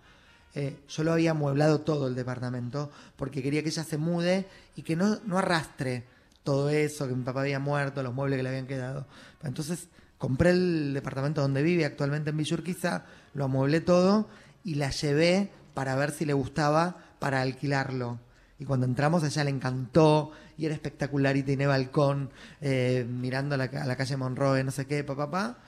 Eh, 0.54 0.76
yo 0.88 1.02
lo 1.02 1.12
había 1.12 1.32
amueblado 1.32 1.80
todo 1.80 2.06
el 2.06 2.14
departamento 2.14 2.90
porque 3.16 3.42
quería 3.42 3.62
que 3.62 3.70
ella 3.70 3.82
se 3.82 3.98
mude 3.98 4.46
y 4.76 4.82
que 4.82 4.94
no, 4.94 5.18
no 5.26 5.38
arrastre 5.38 6.04
todo 6.44 6.68
eso, 6.70 7.08
que 7.08 7.14
mi 7.14 7.24
papá 7.24 7.40
había 7.40 7.58
muerto, 7.58 8.02
los 8.02 8.14
muebles 8.14 8.36
que 8.36 8.42
le 8.44 8.48
habían 8.50 8.66
quedado. 8.66 9.06
Entonces 9.42 9.88
compré 10.18 10.50
el 10.50 10.94
departamento 10.94 11.40
donde 11.40 11.62
vive 11.62 11.84
actualmente 11.84 12.30
en 12.30 12.36
Villurquiza, 12.36 13.04
lo 13.34 13.46
amueblé 13.46 13.80
todo 13.80 14.28
y 14.62 14.76
la 14.76 14.90
llevé 14.90 15.50
para 15.74 15.96
ver 15.96 16.12
si 16.12 16.24
le 16.24 16.34
gustaba 16.34 16.98
para 17.18 17.42
alquilarlo. 17.42 18.20
Y 18.58 18.64
cuando 18.64 18.86
entramos 18.86 19.22
a 19.24 19.26
ella 19.26 19.44
le 19.44 19.50
encantó 19.50 20.30
y 20.56 20.66
era 20.66 20.74
espectacular 20.74 21.36
y 21.36 21.42
tiene 21.42 21.66
balcón 21.66 22.30
eh, 22.60 23.04
mirando 23.08 23.56
a 23.56 23.58
la, 23.58 23.64
a 23.64 23.84
la 23.86 23.96
calle 23.96 24.16
Monroe, 24.16 24.62
no 24.62 24.70
sé 24.70 24.86
qué, 24.86 25.02
papá, 25.02 25.30
papá. 25.30 25.58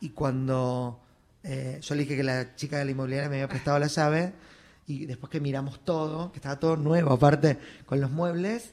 Y 0.00 0.10
cuando 0.10 1.00
eh, 1.42 1.80
yo 1.82 1.94
le 1.96 2.02
dije 2.02 2.16
que 2.16 2.22
la 2.22 2.54
chica 2.54 2.78
de 2.78 2.84
la 2.84 2.90
inmobiliaria 2.92 3.28
me 3.28 3.36
había 3.36 3.48
prestado 3.48 3.78
la 3.80 3.88
llave 3.88 4.32
y 4.86 5.06
después 5.06 5.30
que 5.30 5.40
miramos 5.40 5.84
todo, 5.84 6.30
que 6.30 6.38
estaba 6.38 6.58
todo 6.60 6.76
nuevo 6.76 7.12
aparte 7.12 7.58
con 7.86 8.00
los 8.00 8.10
muebles, 8.10 8.72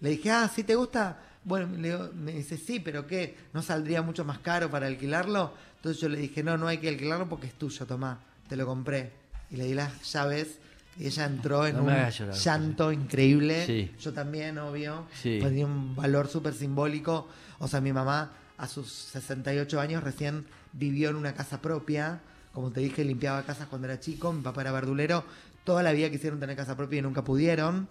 le 0.00 0.10
dije, 0.10 0.30
ah, 0.30 0.48
¿sí 0.54 0.62
te 0.62 0.76
gusta? 0.76 1.18
Bueno, 1.44 1.76
le 1.76 1.88
digo- 1.90 2.10
me 2.14 2.32
dice, 2.32 2.56
sí, 2.56 2.78
pero 2.80 3.06
¿qué? 3.06 3.36
¿No 3.52 3.60
saldría 3.62 4.02
mucho 4.02 4.24
más 4.24 4.38
caro 4.38 4.70
para 4.70 4.86
alquilarlo? 4.86 5.52
Entonces 5.76 6.00
yo 6.00 6.08
le 6.08 6.18
dije, 6.18 6.42
no, 6.44 6.56
no 6.56 6.68
hay 6.68 6.78
que 6.78 6.88
alquilarlo 6.88 7.28
porque 7.28 7.48
es 7.48 7.54
tuyo, 7.54 7.86
tomá, 7.86 8.20
te 8.48 8.56
lo 8.56 8.66
compré. 8.66 9.12
Y 9.50 9.56
le 9.56 9.64
di 9.64 9.74
las 9.74 10.12
llaves 10.12 10.58
ella 10.98 11.24
entró 11.24 11.66
en 11.66 11.76
No 11.76 11.84
un 11.84 11.88
llorar, 11.88 12.34
llanto 12.34 12.92
increíble. 12.92 13.66
Sí. 13.66 13.94
Yo 14.00 14.12
también, 14.12 14.58
obvio. 14.58 15.06
Sí. 15.14 15.38
Pues 15.40 15.50
tenía 15.50 15.66
un 15.66 15.94
valor 15.94 16.28
súper 16.28 16.54
simbólico. 16.54 17.28
O 17.58 17.68
sea, 17.68 17.80
mi 17.80 17.92
mamá 17.92 18.32
a 18.58 18.66
sus 18.66 18.90
68 18.90 19.80
años 19.80 20.02
recién 20.02 20.46
vivió 20.72 21.10
en 21.10 21.16
una 21.16 21.34
casa 21.34 21.62
propia 21.62 22.20
como 22.52 22.70
te 22.70 22.80
dije, 22.80 23.04
limpiaba 23.04 23.42
casas 23.44 23.68
cuando 23.68 23.86
era 23.86 24.00
chico, 24.00 24.32
mi 24.32 24.42
papá 24.42 24.62
era 24.62 24.72
verdulero, 24.72 25.24
toda 25.64 25.82
la 25.82 25.92
vida 25.92 26.10
quisieron 26.10 26.40
tener 26.40 26.56
casa 26.56 26.76
propia 26.76 26.98
y 26.98 27.02
nunca 27.02 27.22
pudieron. 27.22 27.88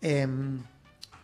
Em, 0.00 0.60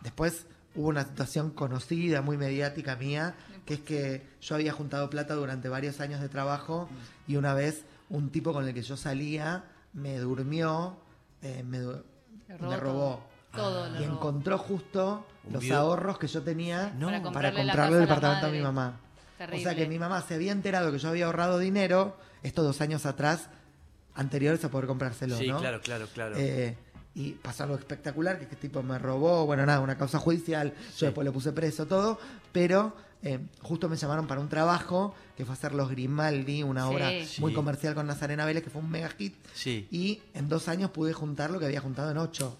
después 0.01 0.45
hubo 0.75 0.89
una 0.89 1.03
situación 1.05 1.51
conocida, 1.51 2.21
muy 2.21 2.37
mediática 2.37 2.95
mía, 2.95 3.35
que 3.65 3.75
es 3.75 3.79
que 3.79 4.23
yo 4.41 4.55
había 4.55 4.73
juntado 4.73 5.09
plata 5.09 5.35
durante 5.35 5.69
varios 5.69 5.99
años 6.01 6.19
de 6.19 6.29
trabajo 6.29 6.89
y 7.27 7.37
una 7.37 7.53
vez 7.53 7.85
un 8.09 8.29
tipo 8.31 8.51
con 8.51 8.67
el 8.67 8.73
que 8.73 8.81
yo 8.81 8.97
salía 8.97 9.63
me 9.93 10.17
durmió, 10.17 10.97
eh, 11.43 11.63
me, 11.63 11.79
robó 11.79 13.21
todo. 13.53 13.89
Le 13.89 14.01
y 14.01 14.05
robó. 14.05 14.13
encontró 14.15 14.57
justo 14.57 15.25
los 15.51 15.61
video- 15.61 15.77
ahorros 15.79 16.17
que 16.17 16.27
yo 16.27 16.41
tenía 16.41 16.93
No. 16.97 17.07
Para 17.07 17.21
para 17.31 17.51
comprarle 17.53 17.95
el 17.97 18.01
departamento 18.01 18.47
a 18.47 18.49
mi 18.49 18.59
mamá. 18.61 18.99
Terrible. 19.37 19.59
O 19.59 19.63
sea 19.63 19.75
que 19.75 19.87
mi 19.87 19.99
mamá 19.99 20.21
se 20.21 20.35
había 20.35 20.51
enterado 20.51 20.91
que 20.91 20.99
yo 20.99 21.09
había 21.09 21.25
ahorrado 21.25 21.59
dinero 21.59 22.17
estos 22.43 22.65
dos 22.65 22.81
años 22.81 23.05
atrás, 23.05 23.49
anteriores 24.15 24.63
a 24.63 24.69
poder 24.69 24.87
comprárselo, 24.87 25.37
Sí, 25.37 25.47
¿no? 25.47 25.59
claro, 25.59 25.81
claro, 25.81 26.07
claro. 26.13 26.35
Eh, 26.37 26.75
y 27.15 27.31
pasó 27.33 27.63
algo 27.63 27.75
espectacular, 27.75 28.37
que 28.37 28.43
este 28.45 28.55
tipo 28.55 28.81
me 28.83 28.97
robó, 28.99 29.45
bueno, 29.45 29.65
nada, 29.65 29.79
una 29.79 29.97
causa 29.97 30.19
judicial, 30.19 30.73
Sí. 30.91 31.01
yo 31.01 31.05
después 31.07 31.25
lo 31.25 31.33
puse 31.33 31.51
preso, 31.51 31.85
todo, 31.87 32.19
pero 32.51 32.95
eh, 33.23 33.39
justo 33.61 33.87
me 33.89 33.95
llamaron 33.95 34.27
para 34.27 34.41
un 34.41 34.49
trabajo, 34.49 35.15
que 35.37 35.45
fue 35.45 35.53
hacer 35.53 35.73
Los 35.73 35.89
Grimaldi, 35.89 36.61
una 36.63 36.87
Sí. 36.87 36.93
obra 36.93 37.09
Sí. 37.25 37.41
muy 37.41 37.53
comercial 37.53 37.95
con 37.95 38.05
Nazarena 38.05 38.45
Vélez, 38.45 38.63
que 38.63 38.69
fue 38.69 38.81
un 38.81 38.89
mega 38.89 39.09
hit, 39.09 39.33
sí. 39.53 39.87
y 39.91 40.21
en 40.33 40.49
dos 40.49 40.67
años 40.67 40.91
pude 40.91 41.13
juntar 41.13 41.49
lo 41.51 41.59
que 41.59 41.65
había 41.65 41.81
juntado 41.81 42.11
en 42.11 42.17
ocho. 42.17 42.57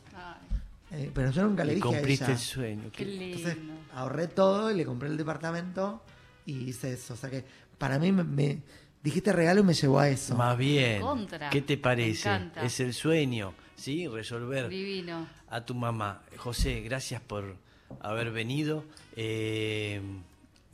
Eh, 0.91 1.09
pero 1.14 1.32
yo 1.32 1.41
nunca 1.43 1.64
le 1.64 1.72
Le 1.72 1.76
dije 1.78 1.88
a 1.88 1.91
cumpliste 1.91 2.26
ella. 2.26 2.34
el 2.34 2.39
sueño. 2.39 2.84
qué 2.91 3.03
lindo. 3.05 3.38
Entonces 3.38 3.57
ahorré 3.95 4.28
todo 4.28 4.70
y 4.70 4.76
le 4.76 4.86
compré 4.86 5.09
el 5.09 5.18
departamento 5.18 6.03
y 6.45 6.70
hice 6.70 6.93
eso. 6.93 7.16
O 7.16 7.18
sea 7.18 7.32
que 7.32 7.43
para 7.80 7.97
mí 7.97 8.11
me, 8.11 8.24
me- 8.24 8.61
dijiste 9.03 9.34
regalo 9.34 9.61
y 9.61 9.64
me 9.64 9.74
llevó 9.74 9.99
a 9.99 10.07
eso. 10.09 10.36
Más 10.36 10.55
bien. 10.55 11.01
Contra. 11.01 11.49
¿Qué 11.49 11.61
te 11.64 11.78
Me 11.78 11.82
parece? 11.82 12.30
encanta. 12.30 12.64
Es 12.64 12.80
el 12.80 12.93
sueño, 12.93 13.53
¿sí? 13.76 14.07
Resolver 14.07 14.70
Divino. 14.70 15.28
a 15.49 15.66
tu 15.66 15.74
mamá. 15.74 16.22
José, 16.38 16.82
gracias 16.82 17.22
por 17.22 17.55
haber 17.99 18.32
venido. 18.32 18.86
Eh, 19.16 19.99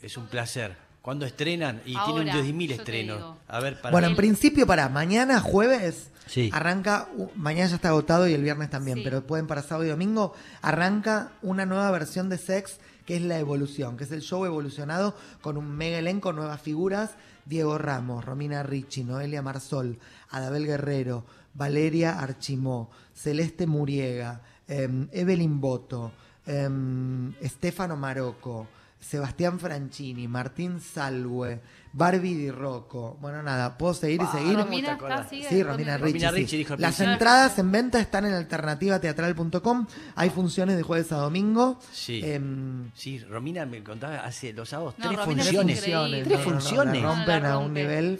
es 0.01 0.17
un 0.17 0.27
placer. 0.27 0.75
¿Cuándo 1.01 1.25
estrenan? 1.25 1.77
Y 1.85 1.93
tiene 1.93 1.99
Ahora, 2.01 2.23
un 2.23 2.29
10.000 2.45 2.61
yo 2.69 2.75
te 2.75 2.81
estrenos. 2.81 3.37
A 3.47 3.59
ver, 3.61 3.79
para 3.79 3.91
Bueno, 3.91 4.07
en 4.07 4.15
principio 4.15 4.67
para 4.67 4.89
mañana, 4.89 5.39
jueves, 5.39 6.09
Sí. 6.27 6.49
arranca, 6.53 7.07
mañana 7.35 7.69
ya 7.69 7.75
está 7.75 7.89
agotado 7.89 8.27
y 8.27 8.33
el 8.33 8.43
viernes 8.43 8.69
también, 8.69 8.97
Sí. 8.97 9.03
pero 9.03 9.25
pueden 9.25 9.47
para 9.47 9.63
sábado 9.63 9.85
y 9.85 9.89
domingo, 9.89 10.33
arranca 10.61 11.31
una 11.41 11.65
nueva 11.65 11.89
versión 11.91 12.29
de 12.29 12.37
Sex, 12.37 12.79
que 13.05 13.15
es 13.15 13.21
La 13.23 13.39
Evolución, 13.39 13.97
que 13.97 14.03
es 14.03 14.11
el 14.11 14.21
show 14.21 14.45
evolucionado 14.45 15.15
con 15.41 15.57
un 15.57 15.71
mega 15.75 15.97
elenco, 15.97 16.33
nuevas 16.33 16.61
figuras, 16.61 17.11
Diego 17.45 17.77
Ramos, 17.79 18.23
Romina 18.25 18.61
Ricci, 18.61 19.03
Noelia 19.03 19.41
Marsol, 19.41 19.97
Adabel 20.29 20.67
Guerrero, 20.67 21.25
Valeria 21.55 22.19
Archimó, 22.19 22.91
Celeste 23.15 23.65
Muriega, 23.65 24.41
em, 24.67 25.07
Evelyn 25.11 25.59
Boto, 25.59 26.11
em, 26.45 27.33
Estefano 27.41 27.95
Marocco, 27.97 28.67
Sebastián 28.99 29.59
Franchini, 29.59 30.27
Martín 30.27 30.79
Salwe, 30.79 31.61
Barbie 31.91 32.35
Di 32.35 32.51
Rocco. 32.51 33.17
Bueno, 33.19 33.41
nada, 33.41 33.77
puedo 33.77 33.93
seguir 33.93 34.21
y 34.21 34.25
seguir. 34.27 34.55
Romina 34.57 34.97
¿cómo 34.97 35.07
te 35.07 35.13
está, 35.21 35.29
sigue. 35.29 35.49
Sí, 35.49 35.63
Romina 35.63 35.97
Ricci. 35.97 36.11
Romina 36.13 36.29
sí. 36.29 36.35
Ricci 36.35 36.57
dijo 36.57 36.73
al 36.75 36.81
Las 36.81 36.99
entradas 36.99 37.57
en 37.59 37.71
venta 37.71 37.99
están 37.99 38.25
en 38.25 38.33
alternativateatral.com. 38.33 39.87
Hay 40.15 40.29
funciones 40.29 40.77
de 40.77 40.83
jueves 40.83 41.11
a 41.11 41.17
domingo. 41.17 41.79
Sí. 41.91 42.21
Em, 42.23 42.91
Sí, 42.93 43.19
Romina 43.19 43.65
me 43.65 43.83
contaba 43.83 44.17
hace 44.19 44.53
los 44.53 44.69
sábados 44.69 44.95
No, 44.97 45.07
tres 45.07 45.19
Romina 45.19 45.41
es 45.41 45.47
funciones. 45.49 45.81
Tres 45.81 45.93
no, 45.93 46.07
no, 46.07 46.23
no, 46.37 46.37
funciones. 46.39 47.03
rompen 47.03 47.45
a 47.45 47.57
un 47.57 47.73
nivel. 47.73 48.19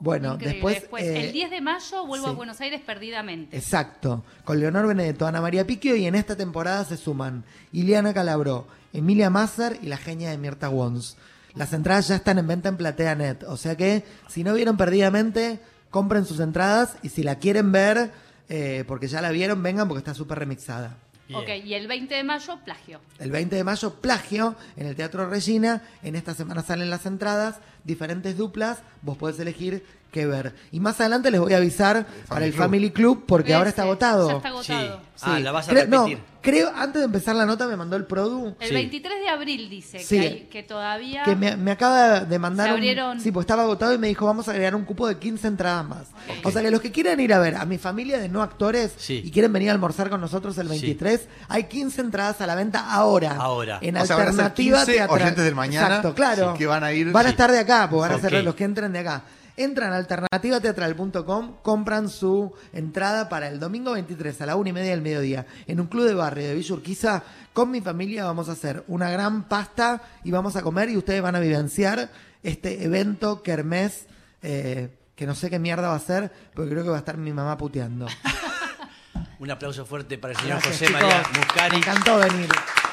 Bueno, 0.00 0.34
Increíble. 0.34 0.70
después. 0.74 1.04
eh, 1.04 1.26
el 1.26 1.32
10 1.32 1.50
de 1.50 1.60
mayo 1.60 2.06
vuelvo 2.06 2.26
a 2.26 2.30
sí. 2.30 2.36
Buenos 2.36 2.60
Aires 2.60 2.80
perdidamente. 2.84 3.56
Exacto. 3.56 4.24
Con 4.44 4.60
Leonor 4.60 4.86
Benedetto, 4.86 5.26
Ana 5.26 5.40
María 5.40 5.66
Piquio 5.66 5.96
y 5.96 6.06
en 6.06 6.14
esta 6.14 6.36
temporada 6.36 6.84
se 6.84 6.96
suman 6.96 7.44
Iliana 7.72 8.12
Calabró, 8.12 8.66
Emilia 8.92 9.30
Masser 9.30 9.78
y 9.82 9.86
la 9.86 9.96
genia 9.96 10.30
de 10.30 10.38
Mirta 10.38 10.68
Wons. 10.68 11.16
Las 11.56 11.72
entradas 11.72 12.08
ya 12.08 12.16
están 12.16 12.38
en 12.38 12.46
venta 12.46 12.68
en 12.68 12.76
PlateaNet, 12.76 13.44
o 13.44 13.56
sea 13.56 13.76
que 13.76 14.04
si 14.28 14.44
no 14.44 14.54
vieron 14.54 14.76
perdidamente, 14.76 15.58
compren 15.90 16.26
sus 16.26 16.40
entradas 16.40 16.96
y 17.02 17.08
si 17.08 17.22
la 17.22 17.36
quieren 17.36 17.72
ver, 17.72 18.12
eh, 18.48 18.84
porque 18.86 19.08
ya 19.08 19.22
la 19.22 19.30
vieron, 19.30 19.62
vengan 19.62 19.88
porque 19.88 20.00
está 20.00 20.14
súper 20.14 20.38
remixada. 20.38 20.98
Bien. 21.28 21.40
Ok, 21.40 21.48
y 21.64 21.74
el 21.74 21.88
20 21.88 22.14
de 22.14 22.22
mayo, 22.22 22.58
plagio. 22.64 23.00
El 23.18 23.32
20 23.32 23.56
de 23.56 23.64
mayo, 23.64 23.94
plagio 23.94 24.54
en 24.76 24.86
el 24.86 24.94
Teatro 24.94 25.28
Regina. 25.28 25.82
En 26.04 26.14
esta 26.14 26.34
semana 26.34 26.62
salen 26.62 26.88
las 26.88 27.04
entradas, 27.04 27.56
diferentes 27.82 28.36
duplas. 28.36 28.78
Vos 29.02 29.16
podés 29.16 29.40
elegir 29.40 29.84
qué 30.12 30.24
ver. 30.24 30.54
Y 30.70 30.78
más 30.78 31.00
adelante 31.00 31.32
les 31.32 31.40
voy 31.40 31.52
a 31.52 31.56
avisar 31.56 32.06
para 32.28 32.44
el 32.44 32.52
Club. 32.52 32.62
Family 32.62 32.90
Club 32.90 33.24
porque 33.26 33.54
ahora 33.54 33.70
está 33.70 33.82
agotado. 33.82 34.28
Ya 34.28 34.36
está 34.36 34.48
agotado. 34.48 35.00
Sí. 35.16 35.22
Ah, 35.22 35.40
la 35.40 35.50
vas 35.50 35.68
a 35.68 35.72
no, 35.72 35.80
repetir. 36.06 36.22
Creo, 36.50 36.72
antes 36.74 37.00
de 37.00 37.04
empezar 37.06 37.36
la 37.36 37.44
nota 37.46 37.66
me 37.66 37.76
mandó 37.76 37.96
el 37.96 38.04
Produ. 38.06 38.56
El 38.60 38.68
Sí. 38.68 38.74
23 38.74 39.20
de 39.20 39.28
abril 39.28 39.68
dice 39.68 39.98
Sí. 39.98 40.18
que, 40.18 40.26
hay- 40.26 40.40
que 40.50 40.62
todavía. 40.62 41.22
Que 41.24 41.36
me, 41.36 41.56
me 41.56 41.70
acaba 41.72 42.20
de 42.20 42.38
mandar 42.38 42.66
Se 42.66 42.72
un- 42.72 42.76
abrieron. 42.78 43.20
sí, 43.20 43.30
pues 43.32 43.44
estaba 43.44 43.62
agotado 43.64 43.92
y 43.92 43.98
me 43.98 44.08
dijo 44.08 44.24
vamos 44.26 44.48
a 44.48 44.52
agregar 44.52 44.74
un 44.74 44.84
cupo 44.84 45.06
de 45.08 45.18
15 45.18 45.48
entradas 45.48 45.86
más. 45.86 46.06
O 46.44 46.50
sea 46.50 46.62
que 46.62 46.70
los 46.70 46.80
que 46.80 46.90
quieran 46.92 47.20
ir 47.20 47.34
a 47.34 47.38
ver 47.38 47.56
a 47.56 47.64
mi 47.64 47.78
familia 47.78 48.18
de 48.18 48.28
no 48.28 48.42
actores 48.42 48.92
Sí. 48.96 49.22
y 49.24 49.30
quieren 49.30 49.52
venir 49.52 49.68
a 49.70 49.72
almorzar 49.72 50.08
con 50.08 50.20
nosotros 50.20 50.56
el 50.58 50.68
23, 50.68 51.28
hay 51.48 51.64
15 51.64 52.00
entradas 52.00 52.40
a 52.40 52.46
la 52.46 52.54
venta 52.54 52.92
ahora. 52.92 53.36
Ahora. 53.36 53.78
En 53.82 53.96
O 53.96 54.06
sea, 54.06 54.16
van 54.16 54.28
a 54.28 54.32
ser 54.32 54.40
alternativa 54.40 54.78
15 54.78 54.92
teatral. 54.92 55.20
oyentes 55.22 55.44
del 55.44 55.54
mañana 55.54 55.86
Exacto, 55.86 56.14
claro. 56.14 56.54
que 56.54 56.66
van 56.66 56.84
a 56.84 56.92
ir- 56.92 57.12
Van 57.12 57.26
a 57.26 57.30
estar 57.30 57.50
de 57.50 57.58
acá, 57.58 57.88
pues 57.90 58.00
van 58.00 58.12
a 58.12 58.20
ser 58.20 58.44
los 58.44 58.54
que 58.54 58.64
entren 58.64 58.92
de 58.92 59.00
acá. 59.00 59.22
Entran 59.56 59.92
a 59.92 59.96
alternativateatral.com, 59.96 61.56
compran 61.62 62.08
su 62.10 62.52
entrada 62.72 63.28
para 63.28 63.48
el 63.48 63.58
domingo 63.58 63.92
23 63.92 64.40
a 64.42 64.46
la 64.46 64.56
una 64.56 64.68
y 64.70 64.72
media 64.72 64.90
del 64.90 65.00
mediodía 65.02 65.46
en 65.66 65.80
un 65.80 65.86
club 65.86 66.06
de 66.06 66.14
barrio 66.14 66.46
de 66.48 66.54
Villa 66.54 66.74
Urquiza. 66.74 67.22
Con 67.52 67.70
mi 67.70 67.80
familia 67.80 68.24
vamos 68.24 68.48
a 68.48 68.52
hacer 68.52 68.84
una 68.88 69.10
gran 69.10 69.44
pasta 69.48 70.02
y 70.24 70.30
vamos 70.30 70.56
a 70.56 70.62
comer 70.62 70.90
y 70.90 70.96
ustedes 70.96 71.22
van 71.22 71.36
a 71.36 71.40
vivenciar 71.40 72.10
este 72.42 72.84
evento 72.84 73.42
kermés 73.42 74.06
eh, 74.42 74.90
que 75.14 75.26
no 75.26 75.34
sé 75.34 75.48
qué 75.48 75.58
mierda 75.58 75.88
va 75.88 75.94
a 75.96 76.00
ser, 76.00 76.30
porque 76.54 76.70
creo 76.70 76.82
que 76.84 76.90
va 76.90 76.96
a 76.96 76.98
estar 76.98 77.16
mi 77.16 77.32
mamá 77.32 77.56
puteando. 77.56 78.06
Un 79.38 79.50
aplauso 79.50 79.84
fuerte 79.84 80.16
para 80.18 80.32
el 80.32 80.38
señor 80.40 80.58
Gracias, 80.62 80.74
José 80.74 80.86
chicos. 80.86 81.02
María 81.02 81.22
Me 81.32 81.38
Muscari. 81.38 81.76
encantó 81.76 82.18
venir. 82.18 82.48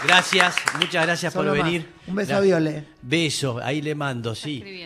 Gracias, 0.06 0.56
muchas 0.78 1.06
gracias 1.06 1.32
Solo 1.34 1.52
por 1.52 1.60
más. 1.60 1.66
venir. 1.68 1.90
Un 2.08 2.16
beso 2.16 2.36
a 2.36 2.40
Viole. 2.42 2.86
Beso, 3.02 3.60
ahí 3.64 3.82
le 3.82 3.96
mando, 3.96 4.36
sí. 4.36 4.62